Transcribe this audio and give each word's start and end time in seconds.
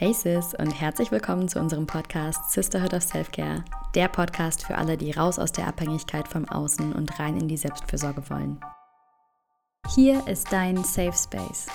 Hey 0.00 0.14
Sis 0.14 0.54
und 0.54 0.70
herzlich 0.70 1.10
willkommen 1.10 1.48
zu 1.48 1.58
unserem 1.58 1.84
Podcast 1.84 2.52
Sisterhood 2.52 2.94
of 2.94 3.02
Self-Care, 3.02 3.64
der 3.96 4.06
Podcast 4.06 4.64
für 4.64 4.78
alle, 4.78 4.96
die 4.96 5.10
raus 5.10 5.40
aus 5.40 5.50
der 5.50 5.66
Abhängigkeit 5.66 6.28
vom 6.28 6.48
Außen 6.48 6.92
und 6.92 7.18
rein 7.18 7.36
in 7.36 7.48
die 7.48 7.56
Selbstfürsorge 7.56 8.22
wollen. 8.30 8.60
Hier 9.92 10.24
ist 10.28 10.52
dein 10.52 10.84
Safe 10.84 11.12
Space, 11.12 11.66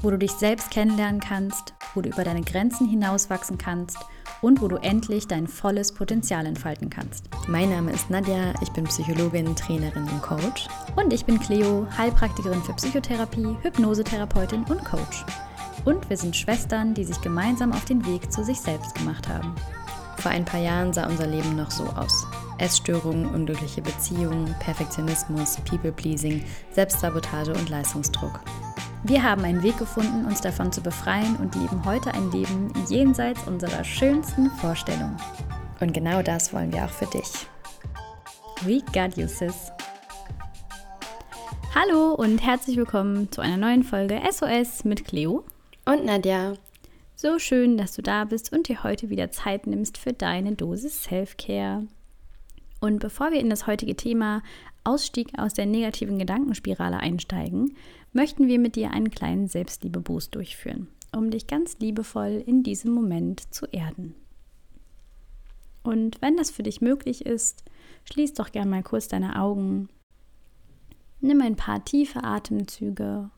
wo 0.00 0.10
du 0.10 0.16
dich 0.16 0.30
selbst 0.30 0.70
kennenlernen 0.70 1.20
kannst, 1.20 1.74
wo 1.94 2.02
du 2.02 2.10
über 2.10 2.22
deine 2.22 2.42
Grenzen 2.42 2.88
hinauswachsen 2.88 3.58
kannst 3.58 3.98
und 4.42 4.62
wo 4.62 4.68
du 4.68 4.76
endlich 4.76 5.26
dein 5.26 5.48
volles 5.48 5.92
Potenzial 5.92 6.46
entfalten 6.46 6.88
kannst. 6.88 7.28
Mein 7.48 7.70
Name 7.70 7.90
ist 7.90 8.10
Nadja, 8.10 8.54
ich 8.62 8.70
bin 8.74 8.84
Psychologin, 8.84 9.56
Trainerin 9.56 10.04
und 10.04 10.22
Coach. 10.22 10.68
Und 10.94 11.12
ich 11.12 11.24
bin 11.24 11.40
Cleo, 11.40 11.88
Heilpraktikerin 11.98 12.62
für 12.62 12.74
Psychotherapie, 12.74 13.56
Hypnosetherapeutin 13.62 14.62
und 14.68 14.84
Coach. 14.84 15.24
Und 15.86 16.10
wir 16.10 16.16
sind 16.16 16.34
Schwestern, 16.34 16.94
die 16.94 17.04
sich 17.04 17.20
gemeinsam 17.20 17.72
auf 17.72 17.84
den 17.84 18.04
Weg 18.06 18.32
zu 18.32 18.44
sich 18.44 18.60
selbst 18.60 18.96
gemacht 18.96 19.28
haben. 19.28 19.54
Vor 20.18 20.32
ein 20.32 20.44
paar 20.44 20.58
Jahren 20.58 20.92
sah 20.92 21.06
unser 21.06 21.28
Leben 21.28 21.54
noch 21.54 21.70
so 21.70 21.84
aus. 21.84 22.26
Essstörungen, 22.58 23.26
unglückliche 23.26 23.82
Beziehungen, 23.82 24.52
Perfektionismus, 24.58 25.58
People-Pleasing, 25.64 26.44
Selbstsabotage 26.72 27.52
und 27.52 27.68
Leistungsdruck. 27.68 28.40
Wir 29.04 29.22
haben 29.22 29.44
einen 29.44 29.62
Weg 29.62 29.78
gefunden, 29.78 30.26
uns 30.26 30.40
davon 30.40 30.72
zu 30.72 30.80
befreien 30.80 31.36
und 31.36 31.54
leben 31.54 31.84
heute 31.84 32.12
ein 32.14 32.32
Leben 32.32 32.72
jenseits 32.88 33.46
unserer 33.46 33.84
schönsten 33.84 34.50
Vorstellungen. 34.50 35.16
Und 35.78 35.94
genau 35.94 36.20
das 36.20 36.52
wollen 36.52 36.72
wir 36.72 36.84
auch 36.84 36.90
für 36.90 37.06
dich. 37.06 37.46
We 38.62 38.80
got 38.92 39.16
you, 39.16 39.28
sis. 39.28 39.70
Hallo 41.76 42.14
und 42.14 42.38
herzlich 42.38 42.76
willkommen 42.76 43.30
zu 43.30 43.40
einer 43.40 43.58
neuen 43.58 43.84
Folge 43.84 44.20
SOS 44.28 44.82
mit 44.82 45.04
Cleo 45.04 45.44
und 45.86 46.04
Nadja. 46.04 46.54
So 47.14 47.38
schön, 47.38 47.78
dass 47.78 47.94
du 47.94 48.02
da 48.02 48.24
bist 48.24 48.52
und 48.52 48.68
dir 48.68 48.82
heute 48.82 49.08
wieder 49.08 49.30
Zeit 49.30 49.66
nimmst 49.66 49.96
für 49.96 50.12
deine 50.12 50.54
Dosis 50.56 51.04
Self-Care. 51.04 51.86
Und 52.80 52.98
bevor 52.98 53.30
wir 53.30 53.40
in 53.40 53.48
das 53.48 53.66
heutige 53.68 53.94
Thema 53.94 54.42
Ausstieg 54.84 55.38
aus 55.38 55.54
der 55.54 55.66
negativen 55.66 56.18
Gedankenspirale 56.18 56.98
einsteigen, 56.98 57.76
möchten 58.12 58.48
wir 58.48 58.58
mit 58.58 58.74
dir 58.74 58.90
einen 58.90 59.10
kleinen 59.10 59.46
Selbstliebe-Boost 59.46 60.34
durchführen, 60.34 60.88
um 61.14 61.30
dich 61.30 61.46
ganz 61.46 61.78
liebevoll 61.78 62.42
in 62.44 62.64
diesem 62.64 62.92
Moment 62.92 63.54
zu 63.54 63.66
erden. 63.66 64.14
Und 65.84 66.20
wenn 66.20 66.36
das 66.36 66.50
für 66.50 66.64
dich 66.64 66.80
möglich 66.80 67.24
ist, 67.24 67.64
schließ 68.10 68.34
doch 68.34 68.50
gern 68.50 68.68
mal 68.68 68.82
kurz 68.82 69.06
deine 69.06 69.40
Augen. 69.40 69.88
Nimm 71.20 71.40
ein 71.40 71.56
paar 71.56 71.84
tiefe 71.84 72.24
Atemzüge 72.24 73.30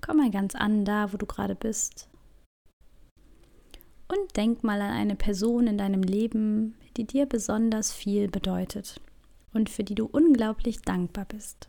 Komm 0.00 0.18
mal 0.18 0.30
ganz 0.30 0.54
an, 0.54 0.84
da 0.84 1.12
wo 1.12 1.16
du 1.16 1.26
gerade 1.26 1.54
bist. 1.54 2.08
Und 4.08 4.36
denk 4.36 4.62
mal 4.62 4.80
an 4.80 4.92
eine 4.92 5.16
Person 5.16 5.66
in 5.66 5.78
deinem 5.78 6.02
Leben, 6.02 6.76
die 6.96 7.04
dir 7.04 7.26
besonders 7.26 7.92
viel 7.92 8.28
bedeutet 8.28 9.00
und 9.52 9.68
für 9.68 9.82
die 9.82 9.94
du 9.94 10.06
unglaublich 10.06 10.82
dankbar 10.82 11.24
bist. 11.24 11.68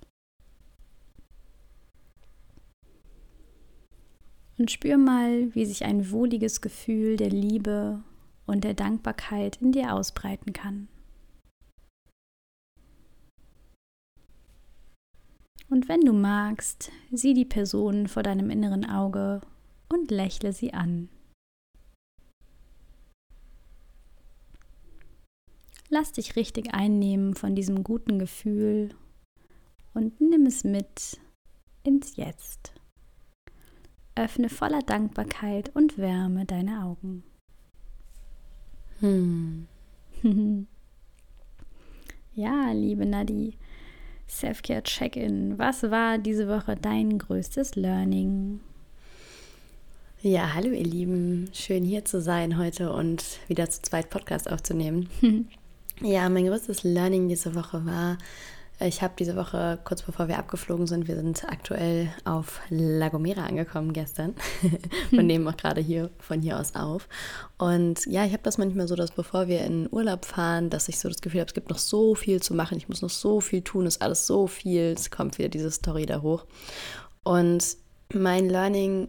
Und 4.57 4.71
spür 4.71 4.97
mal, 4.97 5.53
wie 5.53 5.65
sich 5.65 5.85
ein 5.85 6.11
wohliges 6.11 6.61
Gefühl 6.61 7.15
der 7.15 7.29
Liebe 7.29 8.01
und 8.45 8.63
der 8.63 8.73
Dankbarkeit 8.73 9.57
in 9.61 9.71
dir 9.71 9.93
ausbreiten 9.93 10.53
kann. 10.53 10.87
Und 15.69 15.89
wenn 15.89 16.01
du 16.01 16.13
magst, 16.13 16.91
sieh 17.11 17.33
die 17.33 17.45
Person 17.45 18.07
vor 18.07 18.23
deinem 18.23 18.49
inneren 18.49 18.85
Auge 18.89 19.41
und 19.89 20.11
lächle 20.11 20.53
sie 20.53 20.73
an. 20.73 21.09
Lass 25.89 26.11
dich 26.11 26.35
richtig 26.35 26.73
einnehmen 26.73 27.33
von 27.33 27.55
diesem 27.55 27.83
guten 27.83 28.19
Gefühl 28.19 28.89
und 29.93 30.19
nimm 30.19 30.45
es 30.45 30.63
mit 30.63 31.19
ins 31.83 32.17
Jetzt. 32.17 32.73
Öffne 34.15 34.49
voller 34.49 34.81
Dankbarkeit 34.81 35.73
und 35.75 35.97
Wärme 35.97 36.45
deine 36.45 36.83
Augen. 36.83 37.23
Hm. 38.99 39.67
ja, 42.33 42.71
liebe 42.71 43.05
Nadi, 43.05 43.57
Selfcare 44.27 44.83
Check-in. 44.83 45.57
Was 45.57 45.83
war 45.83 46.17
diese 46.17 46.47
Woche 46.47 46.75
dein 46.75 47.17
größtes 47.17 47.75
Learning? 47.75 48.59
Ja, 50.21 50.53
hallo 50.53 50.69
ihr 50.69 50.83
Lieben. 50.83 51.49
Schön 51.53 51.85
hier 51.85 52.03
zu 52.03 52.21
sein 52.21 52.57
heute 52.57 52.91
und 52.91 53.23
wieder 53.47 53.69
zu 53.69 53.81
zweit 53.81 54.09
Podcast 54.09 54.51
aufzunehmen. 54.51 55.09
ja, 56.01 56.27
mein 56.29 56.45
größtes 56.45 56.83
Learning 56.83 57.29
diese 57.29 57.55
Woche 57.55 57.85
war, 57.85 58.17
ich 58.79 59.01
habe 59.01 59.15
diese 59.17 59.35
Woche, 59.35 59.79
kurz 59.83 60.03
bevor 60.03 60.27
wir 60.27 60.37
abgeflogen 60.37 60.85
sind, 60.85 61.07
wir 61.07 61.15
sind 61.15 61.43
aktuell 61.49 62.09
auf 62.25 62.61
La 62.69 63.09
Gomera 63.09 63.45
angekommen 63.45 63.91
gestern 63.91 64.35
und 65.11 65.25
nehmen 65.25 65.47
auch 65.47 65.57
gerade 65.57 65.81
hier 65.81 66.11
von 66.19 66.41
hier 66.41 66.59
aus 66.59 66.75
auf. 66.75 67.07
Und 67.57 68.05
ja, 68.05 68.23
ich 68.23 68.33
habe 68.33 68.43
das 68.43 68.59
manchmal 68.59 68.87
so, 68.87 68.95
dass 68.95 69.11
bevor 69.11 69.47
wir 69.47 69.61
in 69.61 69.87
Urlaub 69.91 70.25
fahren, 70.25 70.69
dass 70.69 70.89
ich 70.89 70.99
so 70.99 71.09
das 71.09 71.21
Gefühl 71.21 71.39
habe, 71.39 71.47
es 71.47 71.55
gibt 71.55 71.69
noch 71.69 71.79
so 71.79 72.13
viel 72.13 72.41
zu 72.41 72.53
machen, 72.53 72.77
ich 72.77 72.87
muss 72.87 73.01
noch 73.01 73.09
so 73.09 73.41
viel 73.41 73.63
tun, 73.63 73.87
es 73.87 73.95
ist 73.95 74.01
alles 74.03 74.27
so 74.27 74.45
viel, 74.45 74.93
es 74.95 75.09
kommt 75.09 75.39
wieder 75.39 75.49
diese 75.49 75.71
Story 75.71 76.05
da 76.05 76.21
hoch. 76.21 76.45
Und 77.23 77.77
mein 78.13 78.47
Learning 78.47 79.07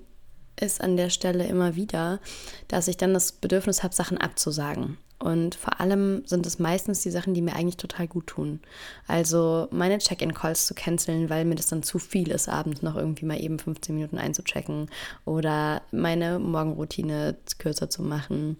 ist 0.58 0.80
an 0.80 0.96
der 0.96 1.10
Stelle 1.10 1.46
immer 1.46 1.76
wieder, 1.76 2.20
dass 2.68 2.88
ich 2.88 2.96
dann 2.96 3.12
das 3.12 3.32
Bedürfnis 3.32 3.82
habe, 3.82 3.94
Sachen 3.94 4.18
abzusagen. 4.18 4.96
Und 5.18 5.56
vor 5.56 5.80
allem 5.80 6.22
sind 6.26 6.46
es 6.46 6.60
meistens 6.60 7.02
die 7.02 7.10
Sachen, 7.10 7.34
die 7.34 7.42
mir 7.42 7.56
eigentlich 7.56 7.76
total 7.76 8.06
gut 8.06 8.28
tun. 8.28 8.60
Also 9.08 9.66
meine 9.72 9.98
Check-in-Calls 9.98 10.66
zu 10.66 10.74
canceln, 10.74 11.28
weil 11.28 11.44
mir 11.44 11.56
das 11.56 11.66
dann 11.66 11.82
zu 11.82 11.98
viel 11.98 12.30
ist, 12.30 12.48
abends 12.48 12.82
noch 12.82 12.94
irgendwie 12.94 13.24
mal 13.24 13.40
eben 13.40 13.58
15 13.58 13.94
Minuten 13.94 14.18
einzuchecken. 14.18 14.88
Oder 15.24 15.82
meine 15.90 16.38
Morgenroutine 16.38 17.36
kürzer 17.58 17.90
zu 17.90 18.02
machen. 18.02 18.58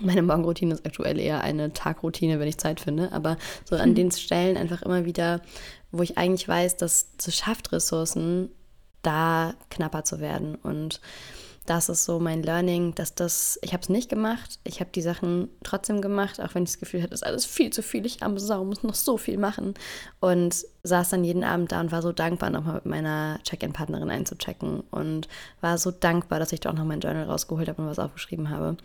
Meine 0.00 0.22
Morgenroutine 0.22 0.74
ist 0.74 0.84
aktuell 0.84 1.18
eher 1.18 1.42
eine 1.42 1.72
Tagroutine, 1.72 2.38
wenn 2.38 2.48
ich 2.48 2.58
Zeit 2.58 2.80
finde. 2.80 3.12
Aber 3.12 3.38
so 3.64 3.76
an 3.76 3.90
mhm. 3.90 3.94
den 3.94 4.10
Stellen 4.10 4.56
einfach 4.58 4.82
immer 4.82 5.06
wieder, 5.06 5.40
wo 5.90 6.02
ich 6.02 6.18
eigentlich 6.18 6.46
weiß, 6.46 6.76
dass 6.76 7.08
es 7.24 7.36
schafft, 7.36 7.72
Ressourcen 7.72 8.50
da 9.00 9.54
knapper 9.70 10.04
zu 10.04 10.20
werden. 10.20 10.56
Und 10.56 11.00
das 11.66 11.88
ist 11.88 12.04
so 12.04 12.20
mein 12.20 12.42
Learning, 12.42 12.94
dass 12.94 13.14
das, 13.14 13.58
ich 13.62 13.72
habe 13.72 13.82
es 13.82 13.88
nicht 13.88 14.10
gemacht, 14.10 14.58
ich 14.64 14.80
habe 14.80 14.90
die 14.94 15.00
Sachen 15.00 15.48
trotzdem 15.62 16.02
gemacht, 16.02 16.40
auch 16.40 16.54
wenn 16.54 16.64
ich 16.64 16.70
das 16.70 16.78
Gefühl 16.78 17.02
hatte, 17.02 17.14
es 17.14 17.22
ist 17.22 17.26
alles 17.26 17.46
viel 17.46 17.70
zu 17.70 17.82
viel, 17.82 18.04
ich 18.04 18.22
arme 18.22 18.38
Sau, 18.38 18.64
muss 18.64 18.82
noch 18.82 18.94
so 18.94 19.16
viel 19.16 19.38
machen. 19.38 19.74
Und 20.20 20.66
saß 20.82 21.08
dann 21.10 21.24
jeden 21.24 21.44
Abend 21.44 21.72
da 21.72 21.80
und 21.80 21.90
war 21.90 22.02
so 22.02 22.12
dankbar, 22.12 22.50
nochmal 22.50 22.74
mit 22.74 22.86
meiner 22.86 23.40
Check-in-Partnerin 23.44 24.10
einzuchecken 24.10 24.80
und 24.90 25.28
war 25.62 25.78
so 25.78 25.90
dankbar, 25.90 26.38
dass 26.38 26.52
ich 26.52 26.60
doch 26.60 26.74
noch 26.74 26.84
mein 26.84 27.00
Journal 27.00 27.24
rausgeholt 27.24 27.68
habe 27.68 27.82
und 27.82 27.88
was 27.88 27.98
aufgeschrieben 27.98 28.50
habe. 28.50 28.76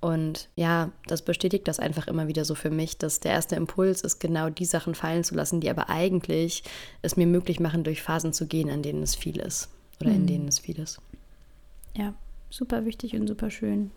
Und 0.00 0.48
ja, 0.56 0.90
das 1.06 1.22
bestätigt 1.22 1.68
das 1.68 1.78
einfach 1.78 2.06
immer 2.06 2.28
wieder 2.28 2.44
so 2.44 2.54
für 2.54 2.70
mich, 2.70 2.96
dass 2.96 3.20
der 3.20 3.32
erste 3.32 3.56
Impuls 3.56 4.02
ist, 4.02 4.20
genau 4.20 4.50
die 4.50 4.64
Sachen 4.64 4.94
fallen 4.94 5.24
zu 5.24 5.34
lassen, 5.34 5.60
die 5.60 5.70
aber 5.70 5.90
eigentlich 5.90 6.64
es 7.02 7.16
mir 7.16 7.26
möglich 7.26 7.60
machen, 7.60 7.84
durch 7.84 8.02
Phasen 8.02 8.32
zu 8.32 8.46
gehen, 8.46 8.70
an 8.70 8.82
denen 8.82 9.02
es 9.02 9.14
viel 9.14 9.38
ist 9.38 9.68
oder 10.00 10.10
mhm. 10.10 10.16
in 10.16 10.26
denen 10.26 10.48
es 10.48 10.58
viel 10.58 10.78
ist. 10.78 11.00
Ja, 11.96 12.14
super 12.50 12.84
wichtig 12.84 13.14
und 13.14 13.26
super 13.26 13.50
schön. 13.50 13.90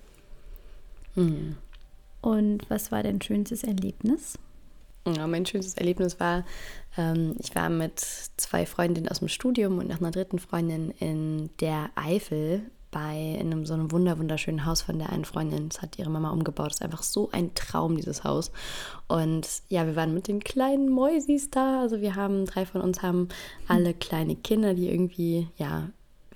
Mhm. 1.16 1.58
Und 2.22 2.70
was 2.70 2.92
war 2.92 3.04
dein 3.04 3.22
schönstes 3.22 3.64
Erlebnis? 3.64 4.38
Ja, 5.08 5.28
mein 5.28 5.46
schönstes 5.46 5.76
Erlebnis 5.76 6.20
war, 6.20 6.46
ähm, 6.98 7.36
ich 7.40 7.56
war 7.56 7.70
mit 7.70 8.00
zwei 8.00 8.66
Freundinnen 8.66 9.08
aus 9.08 9.20
dem 9.20 9.28
Studium 9.28 9.80
und 9.80 9.88
nach 9.88 10.00
einer 10.00 10.12
dritten 10.12 10.40
Freundin 10.40 10.92
in 10.92 11.50
der 11.60 11.90
Eifel 11.96 12.70
bei 12.92 13.38
in 13.40 13.52
einem, 13.52 13.66
so 13.66 13.74
einem 13.74 13.92
wunder 13.92 14.18
wunderschönen 14.18 14.66
Haus 14.66 14.82
von 14.82 14.98
der 14.98 15.12
einen 15.12 15.26
Freundin. 15.26 15.70
Das 15.70 15.82
hat 15.82 16.00
ihre 16.00 16.10
Mama 16.10 16.32
umgebaut. 16.32 16.68
Das 16.68 16.76
ist 16.78 16.82
einfach 16.82 17.04
so 17.04 17.30
ein 17.32 17.54
Traum, 17.54 17.98
dieses 17.98 18.24
Haus. 18.24 18.52
Und 19.08 19.48
ja, 19.70 19.86
wir 19.86 19.96
waren 19.96 20.14
mit 20.14 20.28
den 20.28 20.40
kleinen 20.40 20.90
Mäusis 20.90 21.50
da. 21.52 21.82
Also 21.82 22.02
wir 22.02 22.16
haben, 22.16 22.46
drei 22.46 22.66
von 22.66 22.82
uns 22.82 23.02
haben 23.02 23.30
alle 23.68 23.94
kleine 23.94 24.36
Kinder, 24.36 24.74
die 24.74 24.90
irgendwie, 24.90 25.48
ja, 25.58 25.90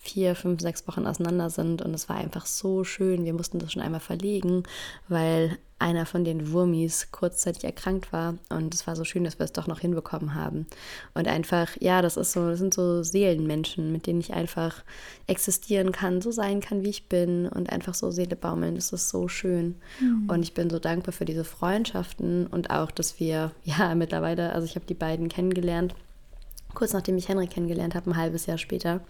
vier, 0.03 0.35
fünf, 0.35 0.61
sechs 0.61 0.85
Wochen 0.87 1.07
auseinander 1.07 1.49
sind. 1.49 1.81
Und 1.81 1.93
es 1.93 2.09
war 2.09 2.17
einfach 2.17 2.45
so 2.45 2.83
schön. 2.83 3.23
Wir 3.23 3.33
mussten 3.33 3.59
das 3.59 3.71
schon 3.71 3.81
einmal 3.81 4.01
verlegen, 4.01 4.63
weil 5.07 5.57
einer 5.79 6.05
von 6.05 6.25
den 6.25 6.51
Wurmis 6.51 7.07
kurzzeitig 7.11 7.63
erkrankt 7.63 8.11
war. 8.11 8.35
Und 8.49 8.73
es 8.73 8.85
war 8.85 8.97
so 8.97 9.05
schön, 9.05 9.23
dass 9.23 9.39
wir 9.39 9.45
es 9.45 9.53
doch 9.53 9.65
noch 9.65 9.79
hinbekommen 9.79 10.35
haben. 10.35 10.65
Und 11.13 11.27
einfach, 11.27 11.69
ja, 11.79 12.01
das 12.01 12.17
ist 12.17 12.33
so, 12.33 12.49
das 12.49 12.59
sind 12.59 12.73
so 12.73 13.01
Seelenmenschen, 13.01 13.93
mit 13.93 14.05
denen 14.05 14.19
ich 14.19 14.33
einfach 14.33 14.83
existieren 15.27 15.93
kann, 15.93 16.21
so 16.21 16.31
sein 16.31 16.59
kann, 16.59 16.83
wie 16.83 16.89
ich 16.89 17.07
bin 17.07 17.47
und 17.47 17.69
einfach 17.69 17.93
so 17.93 18.11
Seele 18.11 18.35
baumeln. 18.35 18.75
Das 18.75 18.91
ist 18.91 19.07
so 19.07 19.29
schön. 19.29 19.75
Mhm. 20.01 20.29
Und 20.29 20.43
ich 20.43 20.53
bin 20.53 20.69
so 20.69 20.79
dankbar 20.79 21.13
für 21.13 21.25
diese 21.25 21.45
Freundschaften 21.45 22.47
und 22.47 22.71
auch, 22.71 22.91
dass 22.91 23.21
wir, 23.21 23.51
ja, 23.63 23.95
mittlerweile, 23.95 24.51
also 24.51 24.65
ich 24.65 24.75
habe 24.75 24.85
die 24.85 24.93
beiden 24.93 25.29
kennengelernt 25.29 25.95
kurz 26.73 26.93
nachdem 26.93 27.17
ich 27.17 27.29
Henry 27.29 27.47
kennengelernt 27.47 27.95
habe, 27.95 28.09
ein 28.09 28.17
halbes 28.17 28.45
Jahr 28.45 28.57
später. 28.57 29.01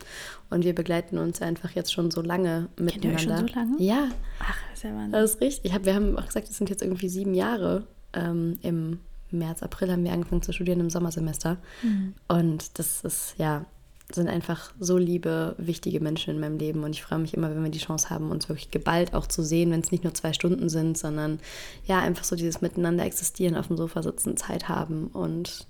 Und 0.50 0.63
wir 0.63 0.75
begleiten 0.75 1.18
uns 1.18 1.42
einfach 1.42 1.71
jetzt 1.71 1.94
schon 1.94 2.12
so 2.12 2.21
lange 2.21 2.69
miteinander. 2.77 2.92
Kennt 2.92 3.06
ihr 3.06 3.13
euch 3.13 3.21
schon 3.21 3.48
so 3.48 3.54
lange? 3.54 3.81
Ja. 3.81 4.10
Ach, 4.39 4.57
das 4.69 4.80
ist 4.80 4.83
ja 4.83 4.89
Wahnsinn. 4.92 5.12
Das 5.12 5.31
ist 5.31 5.42
richtig. 5.42 5.65
Ich 5.65 5.74
hab, 5.74 5.86
wir 5.86 5.95
haben 5.95 6.18
auch 6.18 6.25
gesagt, 6.25 6.50
es 6.50 6.57
sind 6.57 6.69
jetzt 6.69 6.81
irgendwie 6.81 7.10
sieben 7.10 7.33
Jahre. 7.33 7.83
Ähm, 8.13 8.60
Im 8.62 9.00
März, 9.31 9.63
April 9.63 9.92
haben 9.92 10.04
wir 10.04 10.13
angefangen 10.13 10.42
zu 10.42 10.54
studieren 10.54 10.80
im 10.80 10.89
Sommersemester. 10.89 11.57
Mhm. 11.81 12.13
Und 12.27 12.77
das 12.77 13.04
ist, 13.04 13.36
ja, 13.38 13.65
sind 14.12 14.27
einfach 14.27 14.74
so 14.80 14.98
liebe, 14.98 15.56
wichtige 15.57 16.00
Menschen 16.00 16.33
in 16.36 16.39
meinem 16.39 16.57
Leben. 16.57 16.83
Und 16.83 16.92
ich 16.92 17.04
freue 17.04 17.19
mich 17.19 17.33
immer, 17.33 17.50
wenn 17.50 17.63
wir 17.63 17.71
die 17.71 17.80
Chance 17.80 18.10
haben, 18.10 18.31
uns 18.31 18.50
wirklich 18.50 18.71
geballt 18.71 19.13
auch 19.13 19.27
zu 19.27 19.44
sehen, 19.44 19.71
wenn 19.71 19.80
es 19.80 19.92
nicht 19.92 20.04
nur 20.04 20.13
zwei 20.13 20.33
Stunden 20.33 20.69
sind, 20.69 20.98
sondern 20.98 21.39
ja, 21.86 22.00
einfach 22.00 22.24
so 22.24 22.36
dieses 22.36 22.62
Miteinander 22.62 23.06
existieren, 23.06 23.56
auf 23.56 23.68
dem 23.68 23.77
Sofa 23.77 24.04
sitzen, 24.04 24.38
Zeit 24.38 24.69
haben 24.69 25.07
und 25.07 25.68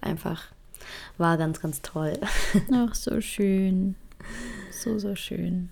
einfach 0.00 0.44
war 1.18 1.36
ganz, 1.36 1.60
ganz 1.60 1.82
toll. 1.82 2.18
Ach, 2.72 2.94
so 2.94 3.20
schön. 3.20 3.94
So, 4.70 4.98
so 4.98 5.14
schön. 5.14 5.70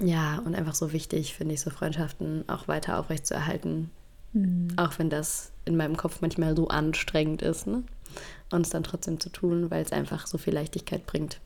Ja, 0.00 0.38
und 0.44 0.54
einfach 0.54 0.74
so 0.74 0.92
wichtig, 0.92 1.34
finde 1.34 1.54
ich, 1.54 1.60
so 1.60 1.70
Freundschaften 1.70 2.44
auch 2.48 2.68
weiter 2.68 2.98
aufrechtzuerhalten. 2.98 3.90
Mhm. 4.32 4.68
Auch 4.76 4.98
wenn 4.98 5.10
das 5.10 5.52
in 5.64 5.76
meinem 5.76 5.96
Kopf 5.96 6.20
manchmal 6.20 6.56
so 6.56 6.68
anstrengend 6.68 7.42
ist, 7.42 7.66
ne? 7.66 7.84
Und 8.50 8.62
es 8.62 8.70
dann 8.70 8.82
trotzdem 8.82 9.20
zu 9.20 9.30
tun, 9.30 9.70
weil 9.70 9.82
es 9.82 9.92
einfach 9.92 10.26
so 10.26 10.38
viel 10.38 10.54
Leichtigkeit 10.54 11.06
bringt. 11.06 11.40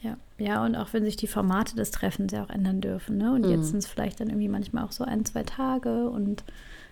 Ja, 0.00 0.16
ja, 0.38 0.64
und 0.64 0.76
auch 0.76 0.92
wenn 0.92 1.04
sich 1.04 1.16
die 1.16 1.26
Formate 1.26 1.74
des 1.74 1.90
Treffens 1.90 2.32
ja 2.32 2.44
auch 2.44 2.50
ändern 2.50 2.80
dürfen, 2.80 3.18
ne? 3.18 3.32
Und 3.32 3.44
mhm. 3.44 3.50
jetzt 3.50 3.68
sind 3.68 3.78
es 3.78 3.88
vielleicht 3.88 4.20
dann 4.20 4.28
irgendwie 4.28 4.48
manchmal 4.48 4.84
auch 4.84 4.92
so 4.92 5.04
ein, 5.04 5.24
zwei 5.24 5.42
Tage 5.42 6.08
und 6.08 6.44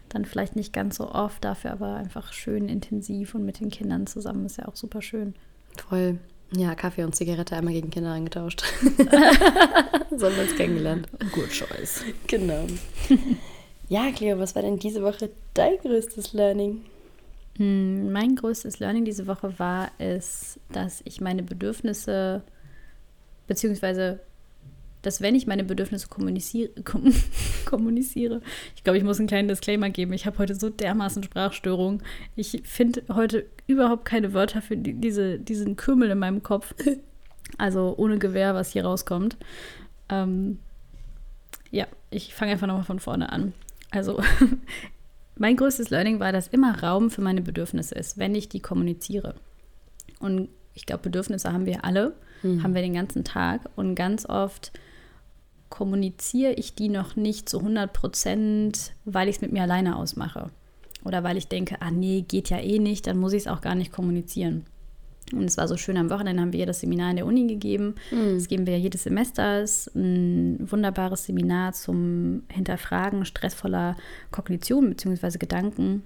dann 0.09 0.25
vielleicht 0.25 0.57
nicht 0.57 0.73
ganz 0.73 0.97
so 0.97 1.11
oft, 1.11 1.45
dafür 1.45 1.73
aber 1.73 1.95
einfach 1.95 2.33
schön 2.33 2.69
intensiv 2.69 3.35
und 3.35 3.45
mit 3.45 3.61
den 3.61 3.71
Kindern 3.71 4.07
zusammen 4.07 4.47
ist 4.47 4.59
ja 4.59 4.69
auch 4.69 4.77
super 4.77 5.03
schön. 5.03 5.35
Toll. 5.77 6.19
Ja, 6.53 6.75
Kaffee 6.75 7.03
und 7.03 7.15
Zigarette 7.15 7.57
einmal 7.57 7.75
gegen 7.75 7.91
Kinder 7.91 8.13
eingetauscht. 8.13 8.63
so 8.83 10.27
haben 10.27 10.37
wir 10.37 10.43
uns 10.43 10.57
kennengelernt. 10.57 11.09
Good 11.33 11.51
choice. 11.51 12.05
Genau. 12.29 12.67
Ja, 13.89 14.11
Cleo, 14.13 14.39
was 14.39 14.55
war 14.55 14.63
denn 14.63 14.79
diese 14.79 15.03
Woche 15.03 15.31
dein 15.55 15.77
größtes 15.79 16.33
Learning? 16.33 16.83
Hm, 17.57 18.13
mein 18.13 18.37
größtes 18.37 18.79
Learning 18.81 19.05
diese 19.05 19.27
Woche 19.27 19.59
war 19.59 19.91
es, 19.99 20.61
dass 20.71 21.03
ich 21.05 21.21
meine 21.21 21.43
Bedürfnisse, 21.43 22.43
beziehungsweise 23.47 24.21
dass 25.07 25.21
wenn 25.21 25.35
ich 25.35 25.47
meine 25.47 25.65
Bedürfnisse 25.65 26.09
kommuniziere, 26.09 26.71
kom 26.83 27.13
kommuniziere 27.65 28.41
ich 28.75 28.85
glaube, 28.85 28.99
ich 28.99 29.05
muss 29.05 29.19
einen 29.19 29.29
kleinen 29.29 29.49
Disclaimer 29.49 29.91
geben. 29.91 30.13
Ich 30.13 30.27
habe 30.27 30.39
heute 30.39 30.55
so 30.55 30.69
dermaßen 30.69 31.23
Sprachstörungen. 31.23 32.03
Ich 32.35 32.63
finde 32.65 33.03
heute 33.13 33.47
überhaupt 33.67 34.05
keine 34.05 34.33
Wörter 34.33 34.63
für 34.63 34.77
die, 34.77 34.95
diese, 34.95 35.39
diesen 35.39 35.77
Kümmel 35.77 36.11
in 36.11 36.19
meinem 36.19 36.43
Kopf. 36.43 36.75
Also 37.59 37.95
ohne 37.97 38.19
Gewehr, 38.19 38.57
was 38.57 38.73
hier 38.73 38.85
rauskommt. 38.85 39.37
Ähm, 40.09 40.59
ja, 41.71 41.87
ich 42.11 42.35
fange 42.35 42.51
einfach 42.51 42.67
nochmal 42.67 42.85
von 42.85 42.99
vorne 42.99 43.31
an. 43.31 43.55
Also 43.93 44.21
mein 45.37 45.57
größtes 45.57 45.91
Learning 45.91 46.19
war, 46.19 46.33
dass 46.33 46.49
immer 46.49 46.83
Raum 46.83 47.09
für 47.09 47.23
meine 47.23 47.43
Bedürfnisse 47.43 47.95
ist, 47.95 48.19
wenn 48.19 48.35
ich 48.35 48.49
die 48.49 48.59
kommuniziere. 48.59 49.37
Und 50.19 50.49
ich 50.75 50.87
glaube, 50.87 51.05
Bedürfnisse 51.05 51.53
haben 51.53 51.67
wir 51.67 51.85
alle, 51.85 52.17
mhm. 52.43 52.65
haben 52.65 52.75
wir 52.75 52.83
den 52.83 52.95
ganzen 52.95 53.23
Tag. 53.23 53.71
Und 53.77 53.95
ganz 53.95 54.27
oft 54.27 54.73
kommuniziere 55.69 56.53
ich 56.53 56.75
die 56.75 56.89
noch 56.89 57.17
nicht 57.17 57.49
zu 57.49 57.59
100 57.59 57.93
Prozent, 57.93 58.93
weil 59.05 59.29
ich 59.29 59.37
es 59.37 59.43
mit 59.43 59.53
mir 59.53 59.63
alleine 59.63 59.97
ausmache. 59.97 60.51
Oder 61.05 61.23
weil 61.23 61.37
ich 61.37 61.49
denke, 61.49 61.81
ah 61.81 61.91
nee, 61.91 62.25
geht 62.27 62.51
ja 62.51 62.59
eh 62.59 62.79
nicht, 62.79 63.07
dann 63.07 63.19
muss 63.19 63.33
ich 63.33 63.43
es 63.43 63.47
auch 63.47 63.61
gar 63.61 63.75
nicht 63.75 63.93
kommunizieren. 63.93 64.67
Und 65.33 65.45
es 65.45 65.57
war 65.57 65.67
so 65.67 65.77
schön, 65.77 65.97
am 65.97 66.11
Wochenende 66.11 66.41
haben 66.41 66.53
wir 66.53 66.67
das 66.67 66.81
Seminar 66.81 67.11
in 67.11 67.17
der 67.17 67.27
Uni 67.27 67.47
gegeben. 67.47 67.97
Mhm. 68.13 68.35
Das 68.35 68.47
geben 68.47 68.67
wir 68.67 68.75
ja 68.75 68.79
jedes 68.79 69.03
Semester. 69.03 69.63
Es 69.63 69.89
ist 69.89 69.97
ein 69.97 70.71
wunderbares 70.71 71.25
Seminar 71.25 71.73
zum 71.73 72.45
Hinterfragen 72.49 73.25
stressvoller 73.25 73.97
Kognition 74.31 74.91
bzw. 74.91 75.39
Gedanken. 75.39 76.05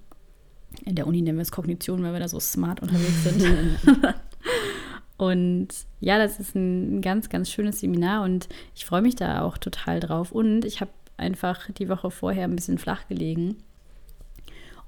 In 0.84 0.94
der 0.94 1.06
Uni 1.06 1.20
nennen 1.20 1.36
wir 1.38 1.42
es 1.42 1.52
Kognition, 1.52 2.02
weil 2.02 2.12
wir 2.12 2.20
da 2.20 2.28
so 2.28 2.40
smart 2.40 2.80
unterwegs 2.80 3.24
sind. 3.24 3.44
Und 5.20 5.68
ja, 6.00 6.16
das 6.16 6.40
ist 6.40 6.54
ein 6.54 7.02
ganz, 7.02 7.28
ganz 7.28 7.50
schönes 7.50 7.80
Seminar 7.80 8.22
und 8.22 8.48
ich 8.74 8.86
freue 8.86 9.02
mich 9.02 9.16
da 9.16 9.42
auch 9.42 9.58
total 9.58 10.00
drauf. 10.00 10.32
Und 10.32 10.64
ich 10.64 10.80
habe 10.80 10.90
einfach 11.18 11.70
die 11.72 11.90
Woche 11.90 12.10
vorher 12.10 12.44
ein 12.44 12.56
bisschen 12.56 12.78
flach 12.78 13.06
gelegen 13.06 13.56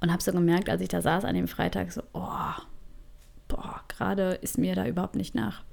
und 0.00 0.10
habe 0.10 0.22
so 0.22 0.32
gemerkt, 0.32 0.70
als 0.70 0.80
ich 0.80 0.88
da 0.88 1.02
saß 1.02 1.26
an 1.26 1.34
dem 1.34 1.48
Freitag, 1.48 1.92
so, 1.92 2.00
oh, 2.14 2.54
boah, 3.46 3.82
gerade 3.88 4.38
ist 4.40 4.56
mir 4.56 4.74
da 4.74 4.86
überhaupt 4.86 5.16
nicht 5.16 5.34
nach. 5.34 5.64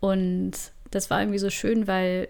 Und 0.00 0.52
das 0.90 1.10
war 1.10 1.20
irgendwie 1.20 1.38
so 1.38 1.50
schön, 1.50 1.86
weil 1.86 2.28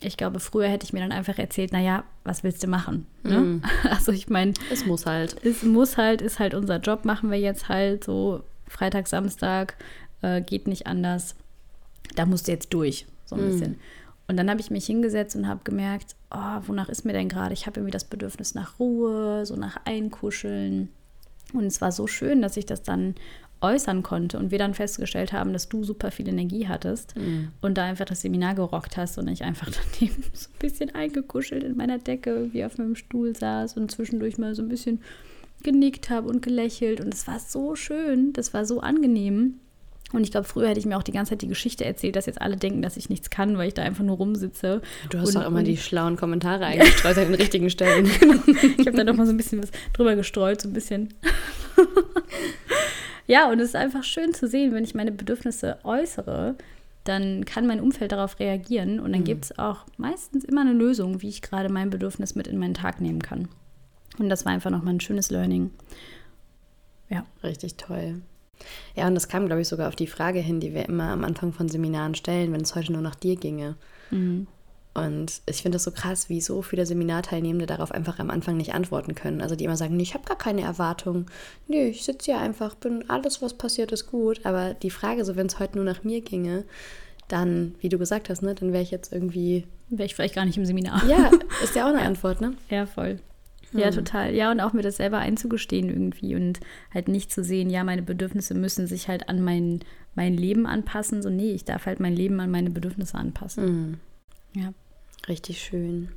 ich 0.00 0.16
glaube, 0.16 0.40
früher 0.40 0.68
hätte 0.68 0.86
ich 0.86 0.94
mir 0.94 1.00
dann 1.00 1.12
einfach 1.12 1.36
erzählt, 1.38 1.70
naja, 1.70 2.04
was 2.24 2.44
willst 2.44 2.62
du 2.62 2.66
machen? 2.66 3.06
Ne? 3.24 3.40
Mm. 3.40 3.62
Also 3.90 4.10
ich 4.10 4.30
meine, 4.30 4.54
es 4.72 4.86
muss 4.86 5.04
halt. 5.04 5.36
Es 5.44 5.64
muss 5.64 5.98
halt, 5.98 6.22
ist 6.22 6.38
halt 6.38 6.54
unser 6.54 6.78
Job, 6.78 7.04
machen 7.04 7.30
wir 7.30 7.38
jetzt 7.38 7.68
halt 7.68 8.04
so 8.04 8.42
Freitag, 8.66 9.06
Samstag, 9.06 9.76
äh, 10.24 10.40
geht 10.40 10.66
nicht 10.66 10.86
anders. 10.86 11.34
Da 12.16 12.26
musst 12.26 12.48
du 12.48 12.52
jetzt 12.52 12.72
durch, 12.72 13.06
so 13.26 13.36
ein 13.36 13.44
mm. 13.44 13.50
bisschen. 13.50 13.76
Und 14.26 14.36
dann 14.38 14.48
habe 14.48 14.60
ich 14.60 14.70
mich 14.70 14.86
hingesetzt 14.86 15.36
und 15.36 15.46
habe 15.46 15.60
gemerkt, 15.64 16.16
oh, 16.30 16.60
wonach 16.66 16.88
ist 16.88 17.04
mir 17.04 17.12
denn 17.12 17.28
gerade? 17.28 17.52
Ich 17.52 17.66
habe 17.66 17.80
irgendwie 17.80 17.92
das 17.92 18.04
Bedürfnis 18.04 18.54
nach 18.54 18.78
Ruhe, 18.78 19.44
so 19.44 19.54
nach 19.56 19.76
Einkuscheln. 19.84 20.88
Und 21.52 21.64
es 21.64 21.80
war 21.80 21.92
so 21.92 22.06
schön, 22.06 22.40
dass 22.40 22.56
ich 22.56 22.64
das 22.64 22.82
dann 22.82 23.14
äußern 23.60 24.02
konnte 24.02 24.38
und 24.38 24.50
wir 24.50 24.58
dann 24.58 24.74
festgestellt 24.74 25.32
haben, 25.32 25.52
dass 25.52 25.68
du 25.68 25.84
super 25.84 26.10
viel 26.10 26.28
Energie 26.28 26.68
hattest 26.68 27.16
mm. 27.16 27.48
und 27.62 27.78
da 27.78 27.84
einfach 27.84 28.04
das 28.04 28.20
Seminar 28.20 28.54
gerockt 28.54 28.96
hast 28.96 29.16
und 29.16 29.28
ich 29.28 29.42
einfach 29.42 29.70
daneben 30.00 30.22
so 30.32 30.48
ein 30.50 30.58
bisschen 30.58 30.94
eingekuschelt 30.94 31.62
in 31.62 31.76
meiner 31.76 31.98
Decke 31.98 32.52
wie 32.52 32.64
auf 32.64 32.76
meinem 32.76 32.94
Stuhl 32.94 33.34
saß 33.34 33.76
und 33.76 33.90
zwischendurch 33.90 34.36
mal 34.36 34.54
so 34.54 34.62
ein 34.62 34.68
bisschen 34.68 35.00
genickt 35.62 36.10
habe 36.10 36.28
und 36.28 36.42
gelächelt 36.42 37.00
und 37.00 37.14
es 37.14 37.26
war 37.26 37.38
so 37.38 37.74
schön, 37.74 38.34
das 38.34 38.52
war 38.52 38.66
so 38.66 38.80
angenehm 38.80 39.60
und 40.12 40.22
ich 40.22 40.30
glaube, 40.30 40.46
früher 40.46 40.68
hätte 40.68 40.78
ich 40.78 40.86
mir 40.86 40.96
auch 40.96 41.02
die 41.02 41.12
ganze 41.12 41.30
Zeit 41.30 41.42
die 41.42 41.48
Geschichte 41.48 41.84
erzählt, 41.84 42.14
dass 42.14 42.26
jetzt 42.26 42.40
alle 42.40 42.56
denken, 42.56 42.82
dass 42.82 42.96
ich 42.96 43.08
nichts 43.08 43.30
kann, 43.30 43.58
weil 43.58 43.68
ich 43.68 43.74
da 43.74 43.82
einfach 43.82 44.04
nur 44.04 44.16
rumsitze. 44.16 44.80
Du 45.10 45.18
hast 45.18 45.34
doch 45.34 45.44
immer 45.44 45.62
die 45.62 45.76
schlauen 45.76 46.16
Kommentare 46.16 46.66
eingestreut 46.66 47.18
an 47.18 47.24
den 47.24 47.34
richtigen 47.34 47.68
Stellen. 47.68 48.06
ich 48.78 48.86
habe 48.86 48.96
da 48.96 49.04
noch 49.04 49.16
mal 49.16 49.26
so 49.26 49.32
ein 49.32 49.36
bisschen 49.36 49.62
was 49.62 49.70
drüber 49.92 50.14
gestreut, 50.14 50.60
so 50.60 50.68
ein 50.68 50.72
bisschen. 50.72 51.14
ja, 53.26 53.50
und 53.50 53.58
es 53.58 53.70
ist 53.70 53.76
einfach 53.76 54.04
schön 54.04 54.34
zu 54.34 54.46
sehen, 54.46 54.72
wenn 54.72 54.84
ich 54.84 54.94
meine 54.94 55.10
Bedürfnisse 55.10 55.78
äußere, 55.82 56.54
dann 57.02 57.44
kann 57.44 57.66
mein 57.66 57.80
Umfeld 57.80 58.12
darauf 58.12 58.38
reagieren 58.38 59.00
und 59.00 59.12
dann 59.12 59.22
mhm. 59.22 59.26
gibt 59.26 59.46
es 59.46 59.58
auch 59.58 59.84
meistens 59.96 60.44
immer 60.44 60.60
eine 60.60 60.72
Lösung, 60.72 61.22
wie 61.22 61.28
ich 61.28 61.42
gerade 61.42 61.72
mein 61.72 61.90
Bedürfnis 61.90 62.34
mit 62.34 62.46
in 62.46 62.58
meinen 62.58 62.74
Tag 62.74 63.00
nehmen 63.00 63.20
kann. 63.20 63.48
Und 64.18 64.28
das 64.28 64.44
war 64.44 64.52
einfach 64.52 64.70
nochmal 64.70 64.94
ein 64.94 65.00
schönes 65.00 65.30
Learning. 65.30 65.70
Ja. 67.10 67.26
Richtig 67.42 67.76
toll. 67.76 68.22
Ja, 68.94 69.06
und 69.06 69.14
das 69.14 69.28
kam, 69.28 69.46
glaube 69.46 69.62
ich, 69.62 69.68
sogar 69.68 69.88
auf 69.88 69.96
die 69.96 70.06
Frage 70.06 70.40
hin, 70.40 70.60
die 70.60 70.74
wir 70.74 70.88
immer 70.88 71.10
am 71.10 71.24
Anfang 71.24 71.52
von 71.52 71.68
Seminaren 71.68 72.14
stellen, 72.14 72.52
wenn 72.52 72.62
es 72.62 72.74
heute 72.74 72.92
nur 72.92 73.02
nach 73.02 73.14
dir 73.14 73.36
ginge. 73.36 73.76
Mhm. 74.10 74.46
Und 74.94 75.42
ich 75.46 75.62
finde 75.62 75.76
das 75.76 75.84
so 75.84 75.90
krass, 75.90 76.28
wie 76.28 76.40
so 76.40 76.62
viele 76.62 76.86
Seminarteilnehmende 76.86 77.66
darauf 77.66 77.90
einfach 77.90 78.20
am 78.20 78.30
Anfang 78.30 78.56
nicht 78.56 78.74
antworten 78.74 79.16
können. 79.16 79.40
Also 79.40 79.56
die 79.56 79.64
immer 79.64 79.76
sagen, 79.76 79.96
nee, 79.96 80.04
ich 80.04 80.14
habe 80.14 80.24
gar 80.24 80.38
keine 80.38 80.62
Erwartungen. 80.62 81.26
Nee, 81.66 81.88
ich 81.88 82.04
sitze 82.04 82.26
hier 82.26 82.40
einfach, 82.40 82.76
bin 82.76 83.10
alles, 83.10 83.42
was 83.42 83.54
passiert, 83.54 83.90
ist 83.90 84.06
gut. 84.06 84.46
Aber 84.46 84.74
die 84.74 84.90
Frage, 84.90 85.24
so 85.24 85.34
wenn 85.34 85.48
es 85.48 85.58
heute 85.58 85.76
nur 85.76 85.84
nach 85.84 86.04
mir 86.04 86.20
ginge, 86.20 86.64
dann, 87.26 87.74
wie 87.80 87.88
du 87.88 87.98
gesagt 87.98 88.28
hast, 88.28 88.42
ne, 88.42 88.54
dann 88.54 88.72
wäre 88.72 88.84
ich 88.84 88.92
jetzt 88.92 89.12
irgendwie. 89.12 89.66
Wäre 89.88 90.06
ich 90.06 90.14
vielleicht 90.14 90.34
gar 90.36 90.44
nicht 90.44 90.58
im 90.58 90.66
Seminar. 90.66 91.04
Ja, 91.06 91.30
ist 91.62 91.74
ja 91.74 91.84
auch 91.84 91.94
eine 91.94 92.02
Antwort, 92.06 92.40
ne? 92.40 92.54
Ja, 92.70 92.86
voll. 92.86 93.18
Ja, 93.74 93.88
hm. 93.88 93.94
total. 93.94 94.34
Ja, 94.34 94.50
und 94.50 94.60
auch 94.60 94.72
mir 94.72 94.82
das 94.82 94.96
selber 94.96 95.18
einzugestehen 95.18 95.88
irgendwie 95.88 96.36
und 96.36 96.60
halt 96.92 97.08
nicht 97.08 97.32
zu 97.32 97.42
sehen, 97.42 97.70
ja, 97.70 97.84
meine 97.84 98.02
Bedürfnisse 98.02 98.54
müssen 98.54 98.86
sich 98.86 99.08
halt 99.08 99.28
an 99.28 99.42
mein, 99.42 99.80
mein 100.14 100.34
Leben 100.36 100.66
anpassen. 100.66 101.22
So, 101.22 101.30
nee, 101.30 101.52
ich 101.52 101.64
darf 101.64 101.86
halt 101.86 102.00
mein 102.00 102.14
Leben 102.14 102.38
an 102.40 102.50
meine 102.50 102.70
Bedürfnisse 102.70 103.16
anpassen. 103.16 103.64
Mhm. 103.64 104.60
Ja. 104.60 104.72
Richtig 105.28 105.60
schön. 105.60 106.10